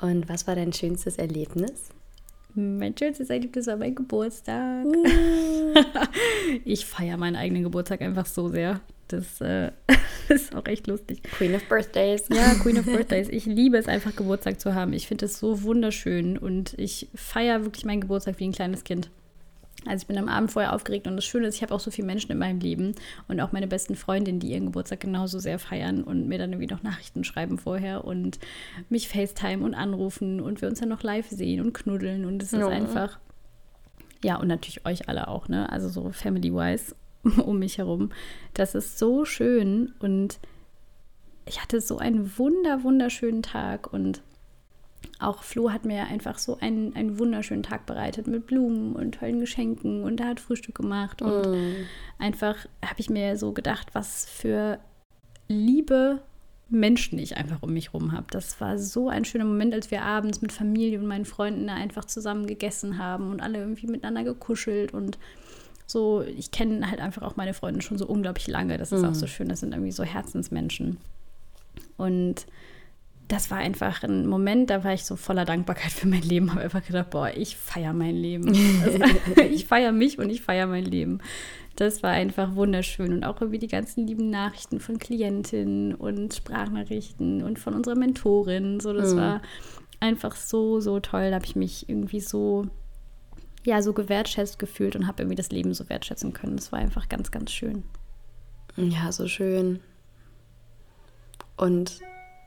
Und 0.00 0.28
was 0.28 0.46
war 0.46 0.54
dein 0.54 0.72
schönstes 0.72 1.16
Erlebnis? 1.16 1.90
Mein 2.54 2.96
schönstes 2.96 3.30
Erlebnis 3.30 3.66
war 3.66 3.76
mein 3.76 3.94
Geburtstag. 3.94 4.84
Uh. 4.84 5.74
ich 6.64 6.86
feiere 6.86 7.18
meinen 7.18 7.36
eigenen 7.36 7.62
Geburtstag 7.62 8.00
einfach 8.00 8.26
so 8.26 8.48
sehr. 8.48 8.80
Das 9.08 9.40
äh, 9.40 9.70
ist 10.28 10.54
auch 10.54 10.66
echt 10.66 10.86
lustig. 10.86 11.22
Queen 11.22 11.54
of 11.54 11.64
Birthdays. 11.68 12.28
Ja, 12.28 12.54
Queen 12.54 12.78
of 12.78 12.86
Birthdays. 12.86 13.28
Ich 13.28 13.46
liebe 13.46 13.76
es 13.76 13.86
einfach, 13.86 14.14
Geburtstag 14.14 14.60
zu 14.60 14.74
haben. 14.74 14.92
Ich 14.92 15.06
finde 15.06 15.26
es 15.26 15.38
so 15.38 15.62
wunderschön 15.62 16.38
und 16.38 16.74
ich 16.78 17.08
feiere 17.14 17.64
wirklich 17.64 17.84
meinen 17.84 18.00
Geburtstag 18.00 18.38
wie 18.38 18.48
ein 18.48 18.52
kleines 18.52 18.84
Kind. 18.84 19.10
Also 19.84 20.02
ich 20.02 20.06
bin 20.08 20.18
am 20.18 20.28
Abend 20.28 20.50
vorher 20.50 20.74
aufgeregt 20.74 21.06
und 21.06 21.14
das 21.14 21.24
Schöne 21.24 21.46
ist, 21.46 21.56
ich 21.56 21.62
habe 21.62 21.72
auch 21.72 21.80
so 21.80 21.92
viele 21.92 22.06
Menschen 22.06 22.32
in 22.32 22.38
meinem 22.38 22.58
Leben 22.58 22.94
und 23.28 23.40
auch 23.40 23.52
meine 23.52 23.68
besten 23.68 23.94
Freundinnen, 23.94 24.40
die 24.40 24.50
ihren 24.50 24.66
Geburtstag 24.66 25.00
genauso 25.00 25.38
sehr 25.38 25.60
feiern 25.60 26.02
und 26.02 26.26
mir 26.26 26.38
dann 26.38 26.52
irgendwie 26.52 26.72
noch 26.72 26.82
Nachrichten 26.82 27.22
schreiben 27.22 27.56
vorher 27.56 28.04
und 28.04 28.40
mich 28.88 29.08
FaceTime 29.08 29.64
und 29.64 29.74
anrufen 29.74 30.40
und 30.40 30.60
wir 30.60 30.68
uns 30.68 30.80
dann 30.80 30.88
noch 30.88 31.04
live 31.04 31.28
sehen 31.28 31.60
und 31.60 31.72
knuddeln 31.72 32.24
und 32.24 32.42
es 32.42 32.52
ist 32.52 32.58
ja. 32.58 32.68
einfach, 32.68 33.20
ja 34.24 34.36
und 34.36 34.48
natürlich 34.48 34.84
euch 34.86 35.08
alle 35.08 35.28
auch, 35.28 35.48
ne, 35.48 35.70
also 35.70 35.88
so 35.88 36.10
family-wise 36.10 36.96
um 37.44 37.58
mich 37.58 37.78
herum. 37.78 38.10
Das 38.54 38.74
ist 38.74 38.98
so 38.98 39.24
schön 39.24 39.94
und 39.98 40.38
ich 41.46 41.62
hatte 41.62 41.80
so 41.80 41.98
einen 41.98 42.38
wunder, 42.38 42.82
wunderschönen 42.82 43.42
Tag 43.42 43.92
und 43.92 44.22
auch 45.18 45.42
Flo 45.42 45.70
hat 45.70 45.84
mir 45.84 46.04
einfach 46.04 46.38
so 46.38 46.58
einen, 46.60 46.94
einen 46.96 47.18
wunderschönen 47.18 47.62
Tag 47.62 47.86
bereitet 47.86 48.26
mit 48.26 48.46
Blumen 48.46 48.94
und 48.94 49.14
tollen 49.14 49.40
Geschenken 49.40 50.02
und 50.02 50.20
er 50.20 50.28
hat 50.28 50.40
Frühstück 50.40 50.74
gemacht 50.74 51.22
und 51.22 51.52
mm. 51.52 51.74
einfach 52.18 52.66
habe 52.84 52.98
ich 52.98 53.08
mir 53.08 53.36
so 53.36 53.52
gedacht, 53.52 53.94
was 53.94 54.26
für 54.28 54.78
liebe 55.48 56.20
Menschen 56.68 57.18
ich 57.18 57.36
einfach 57.36 57.62
um 57.62 57.72
mich 57.72 57.94
rum 57.94 58.12
habe. 58.12 58.26
Das 58.30 58.60
war 58.60 58.78
so 58.78 59.08
ein 59.08 59.24
schöner 59.24 59.44
Moment, 59.44 59.72
als 59.72 59.90
wir 59.90 60.02
abends 60.02 60.42
mit 60.42 60.52
Familie 60.52 60.98
und 60.98 61.06
meinen 61.06 61.24
Freunden 61.24 61.68
da 61.68 61.74
einfach 61.74 62.04
zusammen 62.04 62.46
gegessen 62.46 62.98
haben 62.98 63.30
und 63.30 63.40
alle 63.40 63.58
irgendwie 63.58 63.86
miteinander 63.86 64.24
gekuschelt 64.24 64.92
und 64.92 65.18
so. 65.86 66.22
Ich 66.22 66.50
kenne 66.50 66.90
halt 66.90 67.00
einfach 67.00 67.22
auch 67.22 67.36
meine 67.36 67.54
Freunde 67.54 67.82
schon 67.82 67.98
so 67.98 68.06
unglaublich 68.06 68.46
lange. 68.46 68.78
Das 68.78 68.92
ist 68.92 69.02
mm. 69.02 69.06
auch 69.06 69.14
so 69.14 69.26
schön. 69.26 69.48
Das 69.48 69.60
sind 69.60 69.72
irgendwie 69.72 69.92
so 69.92 70.04
Herzensmenschen. 70.04 70.98
Und 71.96 72.46
das 73.28 73.50
war 73.50 73.58
einfach 73.58 74.02
ein 74.02 74.26
Moment, 74.26 74.70
da 74.70 74.84
war 74.84 74.94
ich 74.94 75.04
so 75.04 75.16
voller 75.16 75.44
Dankbarkeit 75.44 75.90
für 75.90 76.06
mein 76.06 76.22
Leben, 76.22 76.52
habe 76.52 76.62
einfach 76.62 76.84
gedacht, 76.84 77.10
boah, 77.10 77.30
ich 77.34 77.56
feiere 77.56 77.92
mein 77.92 78.14
Leben. 78.14 78.48
Also, 78.84 78.98
ich 79.50 79.66
feiere 79.66 79.92
mich 79.92 80.18
und 80.18 80.30
ich 80.30 80.42
feiere 80.42 80.66
mein 80.66 80.84
Leben. 80.84 81.20
Das 81.74 82.02
war 82.02 82.10
einfach 82.10 82.54
wunderschön 82.54 83.12
und 83.12 83.24
auch 83.24 83.40
irgendwie 83.40 83.58
die 83.58 83.68
ganzen 83.68 84.06
lieben 84.06 84.30
Nachrichten 84.30 84.80
von 84.80 84.98
Klientinnen 84.98 85.94
und 85.94 86.34
Sprachnachrichten 86.34 87.42
und 87.42 87.58
von 87.58 87.74
unserer 87.74 87.96
Mentorin. 87.96 88.80
So, 88.80 88.92
das 88.92 89.12
mhm. 89.12 89.18
war 89.18 89.42
einfach 90.00 90.36
so, 90.36 90.80
so 90.80 91.00
toll. 91.00 91.30
Da 91.30 91.36
habe 91.36 91.44
ich 91.44 91.56
mich 91.56 91.88
irgendwie 91.88 92.20
so, 92.20 92.66
ja, 93.66 93.82
so 93.82 93.92
gewertschätzt 93.92 94.58
gefühlt 94.58 94.96
und 94.96 95.06
habe 95.06 95.22
irgendwie 95.22 95.36
das 95.36 95.50
Leben 95.50 95.74
so 95.74 95.88
wertschätzen 95.88 96.32
können. 96.32 96.56
Das 96.56 96.70
war 96.72 96.78
einfach 96.78 97.08
ganz, 97.08 97.30
ganz 97.30 97.52
schön. 97.52 97.82
Ja, 98.76 99.10
so 99.10 99.26
schön. 99.26 99.80
Und 101.56 102.00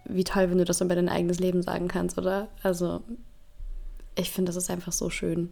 wie 0.06 0.24
toll, 0.24 0.50
wenn 0.50 0.58
du 0.58 0.66
das 0.66 0.78
dann 0.78 0.88
bei 0.88 0.96
dein 0.96 1.10
eigenes 1.10 1.40
Leben 1.40 1.62
sagen 1.62 1.90
kannst, 1.90 2.18
oder? 2.18 2.48
Also, 2.64 3.02
ich 4.16 4.32
finde, 4.32 4.50
das 4.50 4.56
ist 4.56 4.70
einfach 4.70 4.94
so 4.94 5.10
schön, 5.10 5.50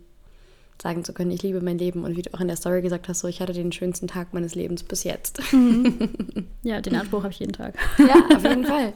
sagen 0.82 1.04
zu 1.04 1.14
können, 1.14 1.32
ich 1.32 1.44
liebe 1.44 1.60
mein 1.60 1.78
Leben. 1.78 2.06
Und 2.06 2.16
wie 2.16 2.22
du 2.22 2.34
auch 2.34 2.40
in 2.40 2.48
der 2.48 2.56
Story 2.56 2.82
gesagt 2.82 3.10
hast, 3.10 3.20
so, 3.20 3.28
ich 3.28 3.42
hatte 3.42 3.54
den 3.54 3.74
schönsten 3.74 4.08
Tag 4.08 4.34
meines 4.34 4.56
Lebens 4.56 4.84
bis 4.84 5.04
jetzt. 5.04 5.42
Mhm. 5.52 6.48
Ja, 6.64 6.82
den 6.82 6.96
Anspruch 6.96 7.24
habe 7.24 7.32
ich 7.32 7.40
jeden 7.40 7.54
Tag. 7.54 7.76
Ja, 7.98 8.36
auf 8.36 8.44
jeden 8.44 8.66
Fall. 8.66 8.92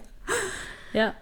Ja. 0.91 1.13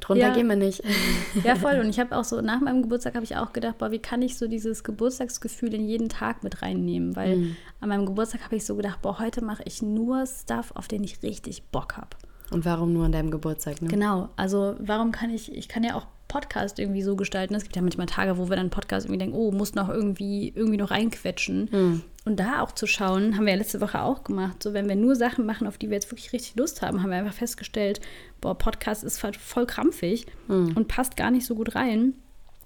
Drunter 0.00 0.28
ja. 0.28 0.34
gehen 0.34 0.48
wir 0.48 0.56
nicht. 0.56 0.82
Ja, 1.44 1.54
voll. 1.54 1.78
Und 1.80 1.88
ich 1.88 2.00
habe 2.00 2.16
auch 2.16 2.24
so, 2.24 2.40
nach 2.40 2.60
meinem 2.60 2.82
Geburtstag 2.82 3.14
habe 3.14 3.24
ich 3.24 3.36
auch 3.36 3.52
gedacht, 3.52 3.78
boah, 3.78 3.90
wie 3.90 3.98
kann 3.98 4.22
ich 4.22 4.36
so 4.36 4.48
dieses 4.48 4.82
Geburtstagsgefühl 4.82 5.74
in 5.74 5.86
jeden 5.86 6.08
Tag 6.08 6.42
mit 6.42 6.62
reinnehmen? 6.62 7.16
Weil 7.16 7.36
mhm. 7.36 7.56
an 7.80 7.88
meinem 7.90 8.06
Geburtstag 8.06 8.44
habe 8.44 8.56
ich 8.56 8.64
so 8.64 8.74
gedacht, 8.76 9.02
boah, 9.02 9.18
heute 9.18 9.44
mache 9.44 9.62
ich 9.64 9.82
nur 9.82 10.26
Stuff, 10.26 10.72
auf 10.74 10.88
den 10.88 11.04
ich 11.04 11.22
richtig 11.22 11.64
Bock 11.70 11.96
habe. 11.96 12.10
Und 12.50 12.64
warum 12.64 12.92
nur 12.92 13.04
an 13.04 13.12
deinem 13.12 13.30
Geburtstag? 13.30 13.82
Ne? 13.82 13.88
Genau, 13.88 14.30
also 14.36 14.74
warum 14.78 15.12
kann 15.12 15.30
ich, 15.30 15.54
ich 15.54 15.68
kann 15.68 15.84
ja 15.84 15.94
auch 15.94 16.06
Podcast 16.28 16.78
irgendwie 16.78 17.02
so 17.02 17.16
gestalten. 17.16 17.54
Es 17.54 17.62
gibt 17.62 17.74
ja 17.74 17.82
manchmal 17.82 18.06
Tage, 18.06 18.38
wo 18.38 18.48
wir 18.48 18.56
dann 18.56 18.70
Podcast 18.70 19.06
irgendwie 19.06 19.18
denken, 19.18 19.36
oh, 19.36 19.50
muss 19.50 19.74
noch 19.74 19.88
irgendwie, 19.88 20.52
irgendwie 20.54 20.76
noch 20.76 20.90
reinquetschen. 20.90 21.68
Mhm. 21.72 22.02
Und 22.28 22.36
da 22.36 22.60
auch 22.60 22.72
zu 22.72 22.86
schauen, 22.86 23.38
haben 23.38 23.46
wir 23.46 23.54
ja 23.54 23.58
letzte 23.58 23.80
Woche 23.80 24.02
auch 24.02 24.22
gemacht. 24.22 24.62
So, 24.62 24.74
wenn 24.74 24.86
wir 24.86 24.96
nur 24.96 25.16
Sachen 25.16 25.46
machen, 25.46 25.66
auf 25.66 25.78
die 25.78 25.88
wir 25.88 25.94
jetzt 25.94 26.12
wirklich 26.12 26.34
richtig 26.34 26.56
Lust 26.56 26.82
haben, 26.82 27.02
haben 27.02 27.08
wir 27.08 27.16
einfach 27.16 27.32
festgestellt, 27.32 28.02
boah, 28.42 28.54
Podcast 28.54 29.02
ist 29.02 29.18
voll 29.18 29.64
krampfig 29.64 30.26
mhm. 30.46 30.76
und 30.76 30.88
passt 30.88 31.16
gar 31.16 31.30
nicht 31.30 31.46
so 31.46 31.54
gut 31.54 31.74
rein. 31.74 32.12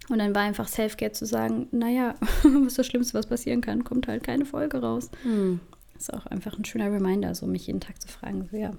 Und 0.09 0.19
dann 0.19 0.35
war 0.35 0.43
einfach 0.43 0.67
Self-Care 0.67 1.13
zu 1.13 1.27
sagen, 1.27 1.69
naja, 1.71 2.17
was 2.43 2.73
ist 2.73 2.79
das 2.81 2.87
Schlimmste, 2.89 3.15
was 3.15 3.29
passieren 3.29 3.61
kann, 3.61 3.85
kommt 3.85 4.09
halt 4.09 4.25
keine 4.25 4.47
Folge 4.47 4.79
raus. 4.79 5.13
Mhm. 5.23 5.61
Das 5.95 6.09
ist 6.09 6.13
auch 6.13 6.27
einfach 6.27 6.59
ein 6.59 6.65
schöner 6.65 6.91
Reminder, 6.91 7.33
so 7.37 7.47
mich 7.47 7.69
jeden 7.69 7.79
Tag 7.79 8.03
zu 8.03 8.09
fragen, 8.09 8.49
so 8.51 8.57
ja, 8.57 8.73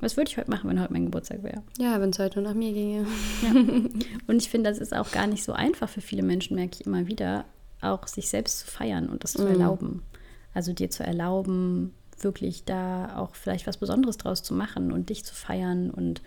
was 0.00 0.16
würde 0.16 0.32
ich 0.32 0.36
heute 0.36 0.50
machen, 0.50 0.68
wenn 0.68 0.80
heute 0.80 0.92
mein 0.92 1.04
Geburtstag 1.04 1.44
wäre? 1.44 1.62
Ja, 1.78 2.00
wenn 2.00 2.10
es 2.10 2.18
heute 2.18 2.40
nur 2.40 2.48
nach 2.48 2.56
mir 2.56 2.72
ginge. 2.72 3.06
Ja. 3.42 3.50
Und 4.26 4.42
ich 4.42 4.50
finde, 4.50 4.68
das 4.68 4.80
ist 4.80 4.96
auch 4.96 5.12
gar 5.12 5.28
nicht 5.28 5.44
so 5.44 5.52
einfach 5.52 5.88
für 5.88 6.00
viele 6.00 6.24
Menschen, 6.24 6.56
merke 6.56 6.78
ich 6.80 6.86
immer 6.88 7.06
wieder, 7.06 7.44
auch 7.80 8.08
sich 8.08 8.28
selbst 8.28 8.58
zu 8.58 8.66
feiern 8.66 9.08
und 9.08 9.22
das 9.22 9.34
zu 9.34 9.44
mm. 9.44 9.48
erlauben. 9.48 10.02
Also 10.54 10.72
dir 10.72 10.90
zu 10.90 11.04
erlauben, 11.04 11.92
wirklich 12.18 12.64
da 12.64 13.18
auch 13.18 13.34
vielleicht 13.34 13.66
was 13.66 13.76
Besonderes 13.76 14.16
draus 14.16 14.42
zu 14.42 14.54
machen 14.54 14.92
und 14.92 15.10
dich 15.10 15.24
zu 15.24 15.34
feiern 15.34 15.90
und 15.90 16.22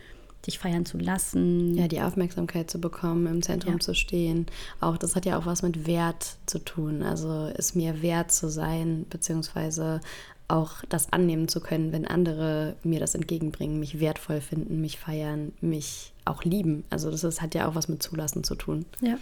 dich 0.45 0.59
feiern 0.59 0.85
zu 0.85 0.97
lassen. 0.97 1.75
Ja, 1.75 1.87
die 1.87 2.01
Aufmerksamkeit 2.01 2.69
zu 2.69 2.79
bekommen, 2.79 3.25
im 3.27 3.41
Zentrum 3.41 3.73
ja. 3.73 3.79
zu 3.79 3.95
stehen. 3.95 4.45
Auch 4.79 4.97
das 4.97 5.15
hat 5.15 5.25
ja 5.25 5.37
auch 5.37 5.45
was 5.45 5.61
mit 5.63 5.87
Wert 5.87 6.37
zu 6.45 6.59
tun. 6.59 7.03
Also 7.03 7.51
es 7.55 7.75
mir 7.75 8.01
wert 8.01 8.31
zu 8.31 8.49
sein, 8.49 9.05
beziehungsweise 9.09 10.01
auch 10.47 10.83
das 10.87 11.11
annehmen 11.11 11.47
zu 11.47 11.59
können, 11.59 11.91
wenn 11.91 12.07
andere 12.07 12.75
mir 12.83 12.99
das 12.99 13.15
entgegenbringen, 13.15 13.79
mich 13.79 13.99
wertvoll 13.99 14.39
finden, 14.39 14.79
mich 14.79 14.97
feiern, 14.97 15.51
mich 15.59 16.13
auch 16.23 16.43
lieben. 16.43 16.85
Also 16.89 17.11
das 17.11 17.23
ist, 17.23 17.41
hat 17.41 17.55
ja 17.55 17.67
auch 17.67 17.75
was 17.75 17.89
mit 17.89 18.01
Zulassen 18.01 18.43
zu 18.43 18.55
tun. 18.55 18.85
Ja. 19.01 19.17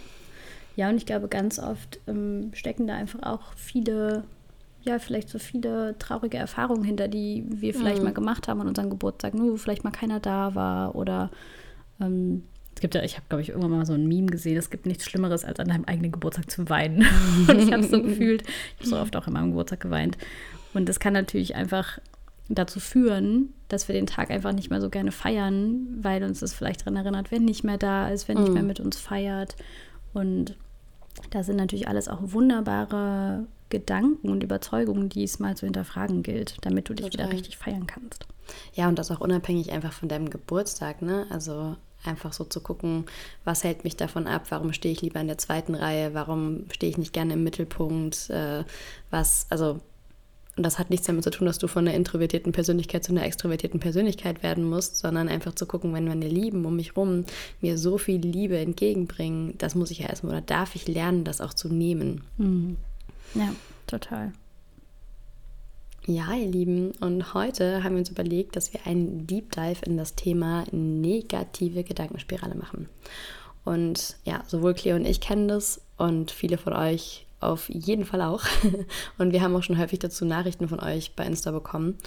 Ja, 0.76 0.90
und 0.90 0.98
ich 0.98 1.06
glaube, 1.06 1.28
ganz 1.28 1.58
oft 1.58 1.98
ähm, 2.06 2.50
stecken 2.52 2.86
da 2.86 2.94
einfach 2.94 3.22
auch 3.22 3.54
viele, 3.56 4.24
ja, 4.86 4.98
vielleicht 4.98 5.28
so 5.28 5.38
viele 5.38 5.98
traurige 5.98 6.36
Erfahrungen 6.36 6.84
hinter, 6.84 7.08
die 7.08 7.44
wir 7.48 7.74
vielleicht 7.74 7.98
mhm. 7.98 8.04
mal 8.04 8.14
gemacht 8.14 8.48
haben 8.48 8.60
an 8.60 8.68
unserem 8.68 8.90
Geburtstag, 8.90 9.34
nur 9.34 9.52
wo 9.52 9.56
vielleicht 9.56 9.84
mal 9.84 9.90
keiner 9.90 10.20
da 10.20 10.54
war 10.54 10.94
oder 10.94 11.30
ähm, 12.00 12.44
es 12.74 12.82
gibt 12.82 12.94
ja, 12.94 13.02
ich 13.02 13.16
habe, 13.16 13.24
glaube 13.30 13.40
ich, 13.40 13.48
irgendwann 13.48 13.70
mal 13.70 13.86
so 13.86 13.94
ein 13.94 14.06
Meme 14.06 14.26
gesehen, 14.26 14.58
es 14.58 14.68
gibt 14.68 14.84
nichts 14.84 15.06
Schlimmeres, 15.06 15.46
als 15.46 15.58
an 15.58 15.68
deinem 15.68 15.86
eigenen 15.86 16.12
Geburtstag 16.12 16.50
zu 16.50 16.68
weinen. 16.68 17.06
und 17.48 17.58
ich 17.58 17.72
habe 17.72 17.82
es 17.82 17.90
so 17.90 18.02
gefühlt. 18.02 18.42
Ich 18.42 18.80
habe 18.80 18.90
so 18.90 18.96
oft 18.98 19.16
auch 19.16 19.26
an 19.26 19.32
meinem 19.32 19.52
Geburtstag 19.52 19.80
geweint. 19.80 20.18
Und 20.74 20.86
das 20.86 21.00
kann 21.00 21.14
natürlich 21.14 21.54
einfach 21.54 21.98
dazu 22.50 22.78
führen, 22.78 23.54
dass 23.68 23.88
wir 23.88 23.94
den 23.94 24.06
Tag 24.06 24.30
einfach 24.30 24.52
nicht 24.52 24.68
mehr 24.68 24.82
so 24.82 24.90
gerne 24.90 25.10
feiern, 25.10 25.86
weil 26.02 26.22
uns 26.22 26.40
das 26.40 26.52
vielleicht 26.52 26.82
daran 26.82 26.96
erinnert, 26.96 27.30
wer 27.30 27.40
nicht 27.40 27.64
mehr 27.64 27.78
da 27.78 28.10
ist, 28.10 28.28
wer 28.28 28.34
nicht 28.34 28.52
mehr 28.52 28.60
mhm. 28.60 28.68
mit 28.68 28.80
uns 28.80 28.98
feiert. 29.00 29.56
Und 30.12 30.54
da 31.30 31.42
sind 31.42 31.56
natürlich 31.56 31.88
alles 31.88 32.08
auch 32.08 32.20
wunderbare 32.20 33.46
Gedanken 33.68 34.28
und 34.28 34.42
Überzeugungen, 34.42 35.08
die 35.08 35.24
es 35.24 35.38
mal 35.38 35.56
zu 35.56 35.66
hinterfragen 35.66 36.22
gilt, 36.22 36.56
damit 36.62 36.88
du 36.88 36.94
dich 36.94 37.10
Total. 37.10 37.26
wieder 37.26 37.36
richtig 37.36 37.56
feiern 37.56 37.86
kannst. 37.86 38.26
Ja, 38.74 38.88
und 38.88 38.98
das 38.98 39.10
auch 39.10 39.20
unabhängig 39.20 39.72
einfach 39.72 39.92
von 39.92 40.08
deinem 40.08 40.30
Geburtstag, 40.30 41.02
ne? 41.02 41.26
Also 41.30 41.76
einfach 42.04 42.32
so 42.32 42.44
zu 42.44 42.60
gucken, 42.60 43.06
was 43.44 43.64
hält 43.64 43.82
mich 43.82 43.96
davon 43.96 44.26
ab, 44.26 44.46
warum 44.50 44.72
stehe 44.72 44.92
ich 44.92 45.02
lieber 45.02 45.20
in 45.20 45.26
der 45.26 45.38
zweiten 45.38 45.74
Reihe, 45.74 46.14
warum 46.14 46.66
stehe 46.70 46.90
ich 46.90 46.98
nicht 46.98 47.12
gerne 47.12 47.34
im 47.34 47.42
Mittelpunkt, 47.42 48.30
äh, 48.30 48.64
was, 49.10 49.46
also 49.50 49.80
und 50.56 50.62
das 50.62 50.78
hat 50.78 50.88
nichts 50.88 51.06
damit 51.06 51.22
zu 51.22 51.30
tun, 51.30 51.46
dass 51.46 51.58
du 51.58 51.68
von 51.68 51.86
einer 51.86 51.94
introvertierten 51.94 52.52
Persönlichkeit 52.52 53.04
zu 53.04 53.12
einer 53.12 53.24
extrovertierten 53.24 53.78
Persönlichkeit 53.78 54.42
werden 54.42 54.64
musst, 54.64 54.96
sondern 54.96 55.28
einfach 55.28 55.54
zu 55.54 55.66
gucken, 55.66 55.92
wenn 55.92 56.08
meine 56.08 56.28
Lieben 56.28 56.64
um 56.64 56.76
mich 56.76 56.96
rum 56.96 57.26
mir 57.60 57.76
so 57.76 57.98
viel 57.98 58.20
Liebe 58.20 58.56
entgegenbringen, 58.56 59.58
das 59.58 59.74
muss 59.74 59.90
ich 59.90 59.98
ja 59.98 60.08
erstmal 60.08 60.32
oder 60.32 60.40
darf 60.40 60.74
ich 60.74 60.88
lernen, 60.88 61.24
das 61.24 61.42
auch 61.42 61.52
zu 61.52 61.68
nehmen. 61.68 62.22
Mhm. 62.38 62.78
Ja, 63.36 63.54
total. 63.86 64.32
Ja, 66.06 66.32
ihr 66.34 66.46
Lieben, 66.46 66.92
und 67.00 67.34
heute 67.34 67.82
haben 67.82 67.94
wir 67.94 67.98
uns 67.98 68.10
überlegt, 68.10 68.56
dass 68.56 68.72
wir 68.72 68.86
einen 68.86 69.26
Deep 69.26 69.52
Dive 69.52 69.84
in 69.84 69.96
das 69.96 70.14
Thema 70.14 70.64
negative 70.70 71.82
Gedankenspirale 71.82 72.54
machen. 72.54 72.88
Und 73.64 74.16
ja, 74.24 74.44
sowohl 74.46 74.74
Cleo 74.74 74.94
und 74.96 75.04
ich 75.04 75.20
kennen 75.20 75.48
das 75.48 75.80
und 75.96 76.30
viele 76.30 76.56
von 76.58 76.72
euch 76.72 77.26
auf 77.40 77.68
jeden 77.68 78.04
Fall 78.04 78.22
auch. 78.22 78.44
Und 79.18 79.32
wir 79.32 79.42
haben 79.42 79.54
auch 79.54 79.62
schon 79.62 79.76
häufig 79.76 79.98
dazu 79.98 80.24
Nachrichten 80.24 80.68
von 80.68 80.80
euch 80.80 81.14
bei 81.14 81.26
Insta 81.26 81.50
bekommen. 81.50 81.98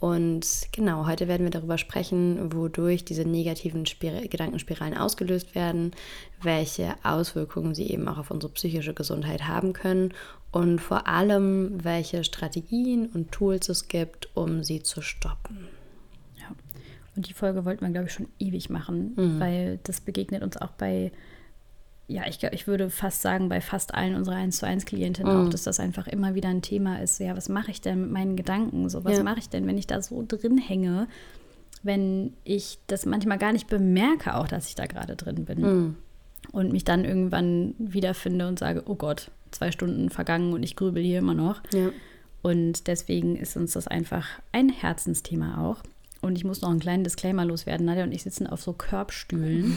Und 0.00 0.68
genau, 0.72 1.06
heute 1.06 1.28
werden 1.28 1.44
wir 1.44 1.50
darüber 1.50 1.78
sprechen, 1.78 2.52
wodurch 2.54 3.04
diese 3.04 3.24
negativen 3.24 3.86
Spir 3.86 4.26
Gedankenspiralen 4.26 4.96
ausgelöst 4.96 5.54
werden, 5.54 5.92
welche 6.40 6.94
Auswirkungen 7.04 7.74
sie 7.74 7.88
eben 7.90 8.08
auch 8.08 8.18
auf 8.18 8.30
unsere 8.30 8.52
psychische 8.52 8.94
Gesundheit 8.94 9.46
haben 9.46 9.74
können 9.74 10.12
und 10.52 10.80
vor 10.80 11.08
allem, 11.08 11.82
welche 11.82 12.24
Strategien 12.24 13.06
und 13.06 13.32
Tools 13.32 13.68
es 13.68 13.88
gibt, 13.88 14.28
um 14.36 14.62
sie 14.62 14.82
zu 14.82 15.00
stoppen. 15.00 15.66
Ja, 16.38 16.46
und 17.16 17.28
die 17.28 17.32
Folge 17.32 17.64
wollten 17.64 17.84
wir, 17.84 17.90
glaube 17.90 18.06
ich, 18.06 18.12
schon 18.12 18.28
ewig 18.38 18.70
machen, 18.70 19.14
mhm. 19.16 19.40
weil 19.40 19.80
das 19.84 20.00
begegnet 20.00 20.42
uns 20.42 20.56
auch 20.58 20.70
bei 20.72 21.10
ja, 22.08 22.24
ich, 22.28 22.42
ich 22.42 22.66
würde 22.66 22.90
fast 22.90 23.22
sagen, 23.22 23.48
bei 23.48 23.60
fast 23.60 23.94
allen 23.94 24.14
unserer 24.14 24.36
1 24.36 24.58
zu 24.58 24.66
1 24.66 24.84
Klientinnen 24.84 25.34
mhm. 25.34 25.46
auch, 25.46 25.48
dass 25.48 25.62
das 25.62 25.80
einfach 25.80 26.06
immer 26.06 26.34
wieder 26.34 26.50
ein 26.50 26.60
Thema 26.60 27.00
ist. 27.00 27.18
Ja, 27.18 27.36
was 27.36 27.48
mache 27.48 27.70
ich 27.70 27.80
denn 27.80 28.02
mit 28.02 28.10
meinen 28.10 28.36
Gedanken? 28.36 28.88
So, 28.90 29.04
was 29.04 29.16
ja. 29.16 29.22
mache 29.22 29.38
ich 29.38 29.48
denn, 29.48 29.66
wenn 29.66 29.78
ich 29.78 29.86
da 29.86 30.02
so 30.02 30.22
drin 30.26 30.58
hänge, 30.58 31.08
wenn 31.82 32.34
ich 32.44 32.78
das 32.86 33.06
manchmal 33.06 33.38
gar 33.38 33.52
nicht 33.52 33.68
bemerke, 33.68 34.34
auch 34.34 34.48
dass 34.48 34.68
ich 34.68 34.74
da 34.74 34.86
gerade 34.86 35.16
drin 35.16 35.44
bin. 35.44 35.60
Mhm. 35.60 35.96
Und 36.52 36.72
mich 36.72 36.84
dann 36.84 37.04
irgendwann 37.04 37.74
wiederfinde 37.78 38.46
und 38.46 38.58
sage, 38.58 38.82
oh 38.86 38.94
Gott, 38.94 39.30
zwei 39.50 39.72
Stunden 39.72 40.10
vergangen 40.10 40.52
und 40.52 40.62
ich 40.62 40.76
grübel 40.76 41.02
hier 41.02 41.18
immer 41.18 41.34
noch. 41.34 41.62
Ja. 41.72 41.90
Und 42.42 42.88
deswegen 42.88 43.36
ist 43.36 43.56
uns 43.56 43.72
das 43.72 43.88
einfach 43.88 44.28
ein 44.52 44.68
Herzensthema 44.68 45.58
auch. 45.66 45.82
Und 46.20 46.36
ich 46.36 46.44
muss 46.44 46.60
noch 46.60 46.70
einen 46.70 46.80
kleinen 46.80 47.04
Disclaimer 47.04 47.44
loswerden. 47.44 47.86
Nadja 47.86 48.04
und 48.04 48.12
ich 48.12 48.22
sitzen 48.22 48.46
auf 48.46 48.62
so 48.62 48.72
Körbstühlen. 48.72 49.76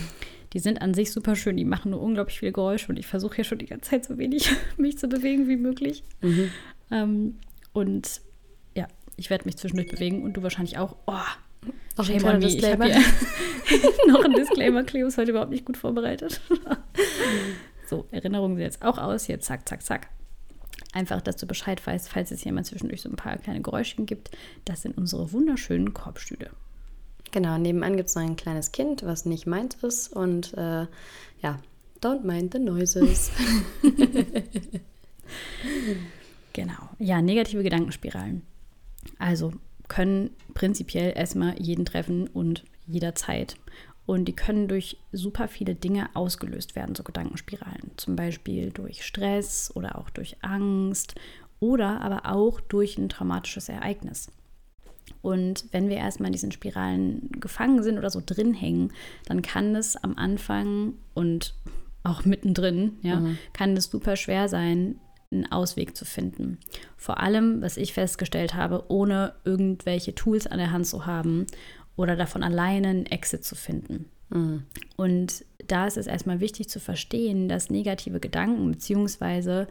Die 0.53 0.59
sind 0.59 0.81
an 0.81 0.93
sich 0.93 1.11
super 1.11 1.35
schön, 1.35 1.57
die 1.57 1.65
machen 1.65 1.91
nur 1.91 2.01
unglaublich 2.01 2.39
viele 2.39 2.53
Geräusche 2.53 2.87
und 2.87 2.97
ich 2.97 3.07
versuche 3.07 3.39
ja 3.39 3.43
schon 3.43 3.57
die 3.57 3.65
ganze 3.65 3.89
Zeit 3.89 4.05
so 4.05 4.17
wenig 4.17 4.51
mich 4.77 4.97
zu 4.97 5.07
bewegen 5.07 5.47
wie 5.47 5.57
möglich. 5.57 6.03
Mhm. 6.21 6.49
Ähm, 6.91 7.35
und 7.73 8.21
ja, 8.75 8.87
ich 9.17 9.29
werde 9.29 9.45
mich 9.45 9.57
zwischendurch 9.57 9.89
bewegen 9.89 10.23
und 10.23 10.37
du 10.37 10.43
wahrscheinlich 10.43 10.77
auch. 10.77 10.95
Oh, 11.07 11.13
Auch 11.97 12.03
Shame 12.03 12.25
ein 12.25 12.41
Disclaimer. 12.41 12.85
hier 12.85 13.01
noch 14.07 14.23
ein 14.23 14.33
Disclaimer. 14.33 14.83
Cleo 14.83 15.07
ist 15.07 15.17
heute 15.17 15.31
überhaupt 15.31 15.51
nicht 15.51 15.65
gut 15.65 15.77
vorbereitet. 15.77 16.41
so, 17.87 18.05
Erinnerungen 18.11 18.57
sind 18.57 18.63
jetzt 18.63 18.81
auch 18.83 18.97
aus. 18.97 19.25
Hier, 19.25 19.39
zack, 19.39 19.67
zack, 19.67 19.83
zack. 19.83 20.09
Einfach, 20.93 21.21
dass 21.21 21.37
du 21.37 21.45
Bescheid 21.45 21.85
weißt, 21.85 22.09
falls 22.09 22.31
es 22.31 22.43
jemand 22.43 22.67
zwischendurch 22.67 23.01
so 23.01 23.09
ein 23.09 23.15
paar 23.15 23.37
kleine 23.37 23.61
Geräuschchen 23.61 24.05
gibt. 24.05 24.31
Das 24.65 24.81
sind 24.81 24.97
unsere 24.97 25.31
wunderschönen 25.31 25.93
Korbstühle. 25.93 26.51
Genau, 27.31 27.57
nebenan 27.57 27.97
gibt 27.97 28.09
es 28.09 28.15
noch 28.15 28.23
ein 28.23 28.35
kleines 28.35 28.71
Kind, 28.71 29.03
was 29.03 29.25
nicht 29.25 29.45
meins 29.45 29.75
ist. 29.75 30.13
Und 30.13 30.53
äh, 30.53 30.87
ja, 31.41 31.59
don't 32.01 32.23
mind 32.23 32.53
the 32.53 32.59
noises. 32.59 33.31
Genau. 36.55 36.89
Ja, 36.99 37.21
negative 37.21 37.63
Gedankenspiralen. 37.63 38.41
Also 39.19 39.51
können 39.87 40.31
prinzipiell 40.53 41.13
erstmal 41.15 41.59
jeden 41.61 41.85
treffen 41.85 42.27
und 42.27 42.63
jederzeit. 42.87 43.55
Und 44.05 44.25
die 44.25 44.35
können 44.35 44.67
durch 44.67 44.97
super 45.11 45.47
viele 45.47 45.73
Dinge 45.73 46.09
ausgelöst 46.13 46.75
werden, 46.75 46.95
so 46.95 47.03
Gedankenspiralen. 47.03 47.91
Zum 47.97 48.15
Beispiel 48.15 48.69
durch 48.69 49.03
Stress 49.03 49.71
oder 49.75 49.97
auch 49.97 50.09
durch 50.11 50.37
Angst 50.41 51.15
oder 51.59 52.01
aber 52.01 52.31
auch 52.31 52.61
durch 52.61 52.97
ein 52.97 53.09
traumatisches 53.09 53.67
Ereignis. 53.69 54.31
Und 55.21 55.65
wenn 55.71 55.89
wir 55.89 55.97
erstmal 55.97 56.27
in 56.27 56.33
diesen 56.33 56.51
Spiralen 56.51 57.29
gefangen 57.39 57.81
sind 57.81 57.97
oder 57.97 58.09
so 58.11 58.21
drin 58.23 58.53
hängen, 58.53 58.91
dann 59.25 59.41
kann 59.41 59.75
es 59.75 59.95
am 59.95 60.17
Anfang 60.17 60.93
und 61.15 61.55
auch 62.03 62.25
mittendrin, 62.25 62.97
ja, 63.01 63.17
kann 63.53 63.75
es 63.75 63.85
super 63.85 64.15
schwer 64.15 64.47
sein, 64.47 64.99
einen 65.35 65.51
Ausweg 65.51 65.95
zu 65.95 66.05
finden. 66.05 66.59
Vor 66.97 67.19
allem, 67.19 67.61
was 67.61 67.77
ich 67.77 67.93
festgestellt 67.93 68.53
habe, 68.53 68.85
ohne 68.89 69.33
irgendwelche 69.43 70.15
Tools 70.15 70.47
an 70.47 70.57
der 70.57 70.71
Hand 70.71 70.87
zu 70.87 71.05
haben 71.05 71.45
oder 71.95 72.15
davon 72.15 72.43
alleine 72.43 72.87
einen 72.89 73.05
Exit 73.05 73.43
zu 73.43 73.55
finden. 73.55 74.09
Und 74.97 75.45
da 75.67 75.87
ist 75.87 75.97
es 75.97 76.07
erstmal 76.07 76.39
wichtig 76.39 76.67
zu 76.67 76.79
verstehen, 76.79 77.47
dass 77.47 77.69
negative 77.69 78.19
Gedanken 78.19 78.71
beziehungsweise 78.71 79.67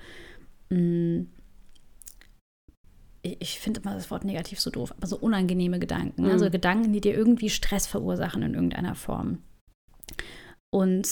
mh, 0.70 1.26
ich 3.22 3.36
ich 3.40 3.58
finde 3.58 3.80
immer 3.80 3.94
das 3.94 4.10
Wort 4.10 4.24
negativ 4.24 4.60
so 4.60 4.70
doof, 4.70 4.92
aber 4.96 5.06
so 5.06 5.16
unangenehme 5.18 5.78
Gedanken. 5.78 6.24
Mhm. 6.24 6.30
Also 6.30 6.50
Gedanken, 6.50 6.92
die 6.92 7.00
dir 7.00 7.14
irgendwie 7.14 7.50
Stress 7.50 7.86
verursachen 7.86 8.42
in 8.42 8.54
irgendeiner 8.54 8.94
Form. 8.94 9.38
Und 10.70 11.08